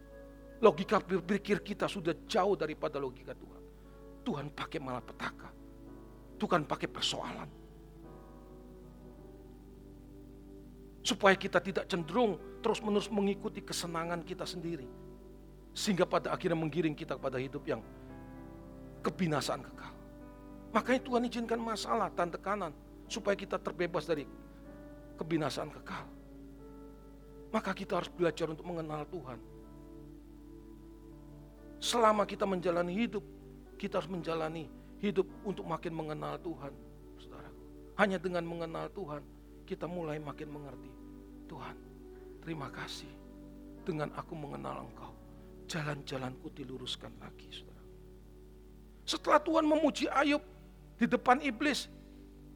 Logika 0.59 0.99
berpikir 0.99 1.63
kita 1.63 1.87
sudah 1.87 2.27
jauh 2.27 2.59
daripada 2.59 2.99
logika 2.99 3.37
Tuhan. 3.39 3.63
Tuhan 4.25 4.47
pakai 4.51 4.81
malapetaka. 4.83 5.49
Tuhan 6.35 6.67
pakai 6.67 6.91
persoalan 6.91 7.49
Supaya 11.05 11.37
kita 11.37 11.61
tidak 11.61 11.85
cenderung 11.85 12.41
terus-menerus 12.65 13.13
mengikuti 13.13 13.61
kesenangan 13.61 14.25
kita 14.25 14.49
sendiri. 14.49 14.89
Sehingga 15.77 16.09
pada 16.09 16.33
akhirnya 16.33 16.57
menggiring 16.57 16.97
kita 16.97 17.21
kepada 17.21 17.37
hidup 17.37 17.61
yang 17.69 17.85
kebinasaan 19.05 19.61
kekal. 19.61 19.93
Makanya 20.73 21.01
Tuhan 21.05 21.23
izinkan 21.29 21.61
masalah 21.61 22.09
dan 22.17 22.33
tekanan 22.33 22.73
supaya 23.09 23.37
kita 23.37 23.61
terbebas 23.61 24.09
dari 24.09 24.25
kebinasaan 25.21 25.71
kekal. 25.71 26.07
Maka 27.55 27.71
kita 27.71 28.03
harus 28.03 28.11
belajar 28.11 28.51
untuk 28.51 28.67
mengenal 28.67 29.07
Tuhan. 29.07 29.39
Selama 31.79 32.27
kita 32.27 32.49
menjalani 32.49 32.97
hidup, 32.97 33.23
kita 33.79 34.03
harus 34.03 34.11
menjalani 34.11 34.67
hidup 34.99 35.29
untuk 35.47 35.63
makin 35.69 35.95
mengenal 35.95 36.41
Tuhan. 36.41 36.73
Saudaraku. 37.21 37.63
Hanya 38.01 38.19
dengan 38.19 38.43
mengenal 38.49 38.91
Tuhan, 38.91 39.23
kita 39.69 39.87
mulai 39.87 40.19
makin 40.19 40.49
mengerti. 40.51 40.91
Tuhan, 41.47 41.77
terima 42.43 42.73
kasih. 42.73 43.11
Dengan 43.85 44.09
aku 44.17 44.33
mengenal 44.33 44.89
Engkau, 44.89 45.13
jalan-jalanku 45.69 46.49
diluruskan 46.57 47.13
lagi, 47.21 47.53
saudara. 47.53 47.85
Setelah 49.05 49.41
Tuhan 49.45 49.69
memuji 49.69 50.09
Ayub 50.09 50.41
di 50.97 51.05
depan 51.05 51.45
iblis, 51.45 51.93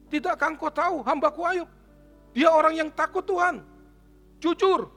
tidakkah 0.09 0.49
engkau 0.51 0.73
tahu 0.73 1.05
hambaku 1.05 1.41
Ayub? 1.45 1.69
Dia 2.33 2.49
orang 2.49 2.73
yang 2.77 2.89
takut 2.93 3.25
Tuhan, 3.25 3.61
jujur, 4.41 4.89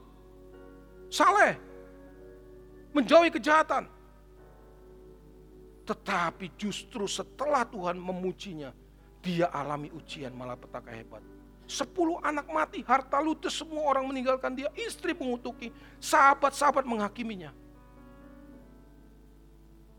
saleh. 1.09 1.57
menjauhi 2.93 3.33
kejahatan. 3.33 3.89
Tetapi 5.83 6.53
justru 6.55 7.09
setelah 7.09 7.67
Tuhan 7.67 7.99
memujinya, 7.99 8.71
dia 9.19 9.51
alami 9.51 9.91
ujian 9.91 10.31
malapetaka 10.31 10.93
hebat. 10.93 11.25
Sepuluh 11.67 12.21
anak 12.23 12.47
mati, 12.53 12.85
harta 12.85 13.19
ludes, 13.19 13.57
semua 13.57 13.91
orang 13.91 14.07
meninggalkan 14.07 14.53
dia, 14.53 14.69
istri 14.77 15.11
mengutuki, 15.17 15.73
sahabat-sahabat 15.99 16.85
menghakiminya. 16.87 17.51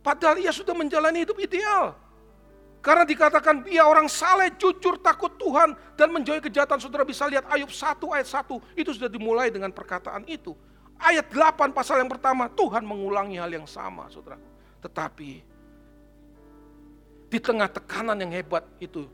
Padahal 0.04 0.38
ia 0.40 0.52
sudah 0.52 0.72
menjalani 0.76 1.24
hidup 1.24 1.36
ideal. 1.40 1.96
Karena 2.84 3.08
dikatakan 3.08 3.64
dia 3.64 3.88
orang 3.88 4.12
saleh, 4.12 4.52
jujur, 4.60 5.00
takut 5.00 5.32
Tuhan, 5.40 5.72
dan 5.96 6.12
menjauhi 6.12 6.44
kejahatan. 6.44 6.76
Saudara 6.76 7.00
bisa 7.00 7.24
lihat 7.24 7.48
Ayub 7.48 7.72
1 7.72 7.96
ayat 8.12 8.28
1, 8.28 8.60
itu 8.76 8.90
sudah 8.92 9.08
dimulai 9.08 9.48
dengan 9.48 9.72
perkataan 9.72 10.28
itu. 10.28 10.52
Ayat 11.00 11.32
8 11.32 11.72
pasal 11.72 12.04
yang 12.04 12.12
pertama, 12.12 12.44
Tuhan 12.52 12.84
mengulangi 12.84 13.40
hal 13.40 13.48
yang 13.48 13.64
sama, 13.64 14.12
saudara. 14.12 14.36
Tetapi, 14.84 15.30
di 17.32 17.38
tengah 17.40 17.72
tekanan 17.72 18.20
yang 18.20 18.36
hebat 18.36 18.68
itu, 18.76 19.08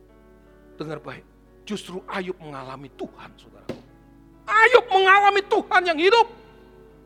dengar 0.75 0.99
baik, 0.99 1.23
justru 1.63 2.03
Ayub 2.11 2.35
mengalami 2.43 2.91
Tuhan, 2.99 3.31
saudara. 3.39 3.71
Ayub 4.51 4.87
mengalami 4.91 5.47
Tuhan 5.47 5.83
yang 5.87 5.99
hidup. 6.03 6.27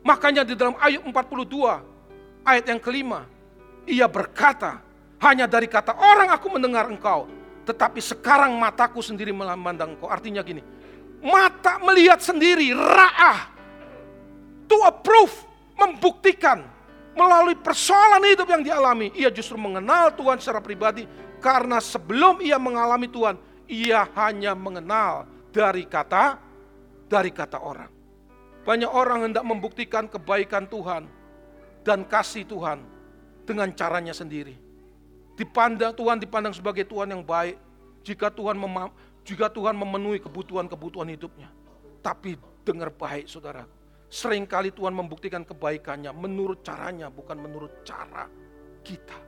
Makanya 0.01 0.49
di 0.49 0.57
dalam 0.57 0.81
Ayub 0.81 1.05
42, 1.13 1.85
ayat 2.41 2.65
yang 2.73 2.81
kelima, 2.81 3.29
ia 3.85 4.09
berkata, 4.09 4.81
hanya 5.25 5.49
dari 5.49 5.65
kata 5.65 5.97
orang 5.97 6.29
aku 6.37 6.53
mendengar 6.53 6.85
engkau, 6.87 7.25
tetapi 7.65 7.99
sekarang 8.05 8.53
mataku 8.61 9.01
sendiri 9.01 9.33
memandang 9.33 9.97
engkau. 9.97 10.13
Artinya 10.13 10.45
gini, 10.45 10.61
mata 11.25 11.81
melihat 11.81 12.21
sendiri, 12.21 12.77
ra'ah, 12.77 13.49
to 14.69 14.77
approve, 14.85 15.33
membuktikan 15.81 16.69
melalui 17.17 17.57
persoalan 17.57 18.21
hidup 18.29 18.49
yang 18.53 18.63
dialami. 18.63 19.09
Ia 19.17 19.33
justru 19.33 19.57
mengenal 19.57 20.13
Tuhan 20.13 20.37
secara 20.39 20.61
pribadi 20.61 21.09
karena 21.41 21.81
sebelum 21.81 22.45
ia 22.45 22.61
mengalami 22.61 23.09
Tuhan, 23.09 23.41
ia 23.65 24.05
hanya 24.21 24.53
mengenal 24.53 25.25
dari 25.55 25.89
kata 25.89 26.37
dari 27.09 27.31
kata 27.33 27.59
orang. 27.63 27.91
Banyak 28.65 28.91
orang 28.91 29.29
hendak 29.31 29.45
membuktikan 29.45 30.09
kebaikan 30.09 30.65
Tuhan 30.69 31.05
dan 31.85 32.09
kasih 32.09 32.49
Tuhan 32.49 32.81
dengan 33.45 33.69
caranya 33.77 34.17
sendiri. 34.17 34.64
Dipandang 35.35 35.91
Tuhan 35.95 36.23
dipandang 36.23 36.55
sebagai 36.55 36.87
Tuhan 36.87 37.11
yang 37.11 37.23
baik 37.27 37.59
jika 38.07 38.31
Tuhan 38.31 38.55
mem, 38.55 38.91
jika 39.27 39.51
Tuhan 39.51 39.75
memenuhi 39.75 40.23
kebutuhan-kebutuhan 40.23 41.11
hidupnya. 41.11 41.51
Tapi 42.05 42.39
dengar 42.63 42.95
baik 42.95 43.27
saudara, 43.27 43.67
sering 44.07 44.47
kali 44.47 44.71
Tuhan 44.71 44.95
membuktikan 44.95 45.43
kebaikannya 45.43 46.15
menurut 46.15 46.63
caranya 46.63 47.11
bukan 47.11 47.35
menurut 47.41 47.83
cara 47.83 48.31
kita. 48.87 49.19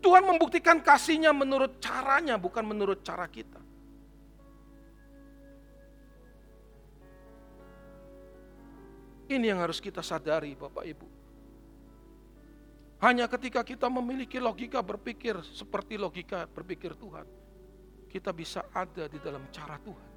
Tuhan 0.00 0.24
membuktikan 0.24 0.84
kasihnya 0.84 1.32
menurut 1.32 1.80
caranya 1.80 2.36
bukan 2.36 2.64
menurut 2.64 3.00
cara 3.04 3.24
kita. 3.28 3.60
Ini 9.24 9.56
yang 9.56 9.64
harus 9.64 9.80
kita 9.80 10.04
sadari 10.04 10.52
Bapak 10.52 10.84
Ibu. 10.84 11.13
Hanya 13.04 13.28
ketika 13.28 13.60
kita 13.60 13.92
memiliki 13.92 14.40
logika 14.40 14.80
berpikir 14.80 15.36
seperti 15.44 16.00
logika 16.00 16.48
berpikir 16.48 16.96
Tuhan, 16.96 17.28
kita 18.08 18.32
bisa 18.32 18.64
ada 18.72 19.04
di 19.04 19.20
dalam 19.20 19.44
cara 19.52 19.76
Tuhan, 19.76 20.10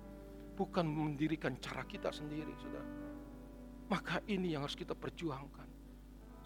bukan 0.56 0.88
mendirikan 0.88 1.60
cara 1.60 1.84
kita 1.84 2.16
sendiri, 2.16 2.56
saudara. 2.56 2.88
Maka 3.92 4.24
ini 4.32 4.56
yang 4.56 4.64
harus 4.64 4.80
kita 4.80 4.96
perjuangkan. 4.96 5.68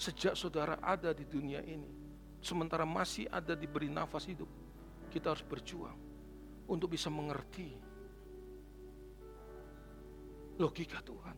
Sejak 0.02 0.34
saudara 0.34 0.82
ada 0.82 1.14
di 1.14 1.30
dunia 1.30 1.62
ini, 1.62 1.94
sementara 2.42 2.90
masih 2.90 3.30
ada 3.30 3.54
diberi 3.54 3.94
nafas 3.94 4.26
hidup, 4.26 4.50
kita 5.14 5.38
harus 5.38 5.46
berjuang 5.46 5.94
untuk 6.66 6.98
bisa 6.98 7.14
mengerti 7.14 7.70
logika 10.58 11.06
Tuhan. 11.06 11.38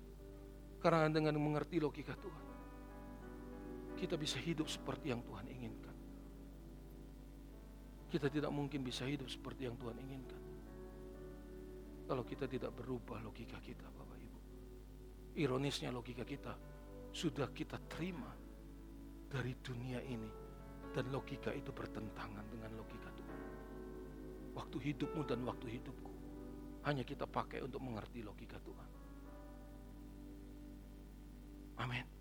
Karena 0.79 1.11
dengan 1.11 1.35
mengerti 1.43 1.83
logika 1.83 2.15
Tuhan, 2.15 2.52
kita 4.03 4.19
bisa 4.19 4.35
hidup 4.35 4.67
seperti 4.67 5.15
yang 5.15 5.23
Tuhan 5.23 5.47
inginkan. 5.47 5.95
Kita 8.11 8.27
tidak 8.27 8.51
mungkin 8.51 8.83
bisa 8.83 9.07
hidup 9.07 9.31
seperti 9.31 9.63
yang 9.63 9.79
Tuhan 9.79 9.95
inginkan. 9.95 10.41
Kalau 12.03 12.27
kita 12.27 12.51
tidak 12.51 12.75
berubah 12.75 13.23
logika 13.23 13.63
kita, 13.63 13.87
Bapak 13.87 14.19
Ibu. 14.19 14.39
Ironisnya 15.39 15.87
logika 15.87 16.27
kita 16.27 16.51
sudah 17.15 17.47
kita 17.55 17.79
terima 17.87 18.27
dari 19.31 19.55
dunia 19.63 20.03
ini. 20.03 20.31
Dan 20.93 21.09
logika 21.09 21.49
itu 21.55 21.73
bertentangan 21.73 22.45
dengan 22.51 22.75
logika 22.75 23.09
Tuhan. 23.17 23.41
Waktu 24.53 24.77
hidupmu 24.83 25.23
dan 25.25 25.41
waktu 25.47 25.79
hidupku. 25.79 26.13
Hanya 26.85 27.07
kita 27.07 27.23
pakai 27.23 27.63
untuk 27.63 27.79
mengerti 27.79 28.19
logika 28.19 28.59
Tuhan. 28.59 28.89
Amin. 31.81 32.12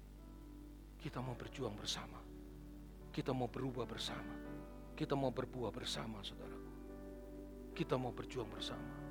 Kita 1.03 1.18
mau 1.18 1.34
berjuang 1.34 1.74
bersama. 1.74 2.22
Kita 3.11 3.34
mau 3.34 3.50
berubah 3.50 3.82
bersama. 3.90 4.38
Kita 4.94 5.18
mau 5.18 5.34
berbuah 5.34 5.74
bersama, 5.74 6.22
saudaraku. 6.22 6.70
Kita 7.74 7.98
mau 7.98 8.14
berjuang 8.14 8.46
bersama. 8.46 9.01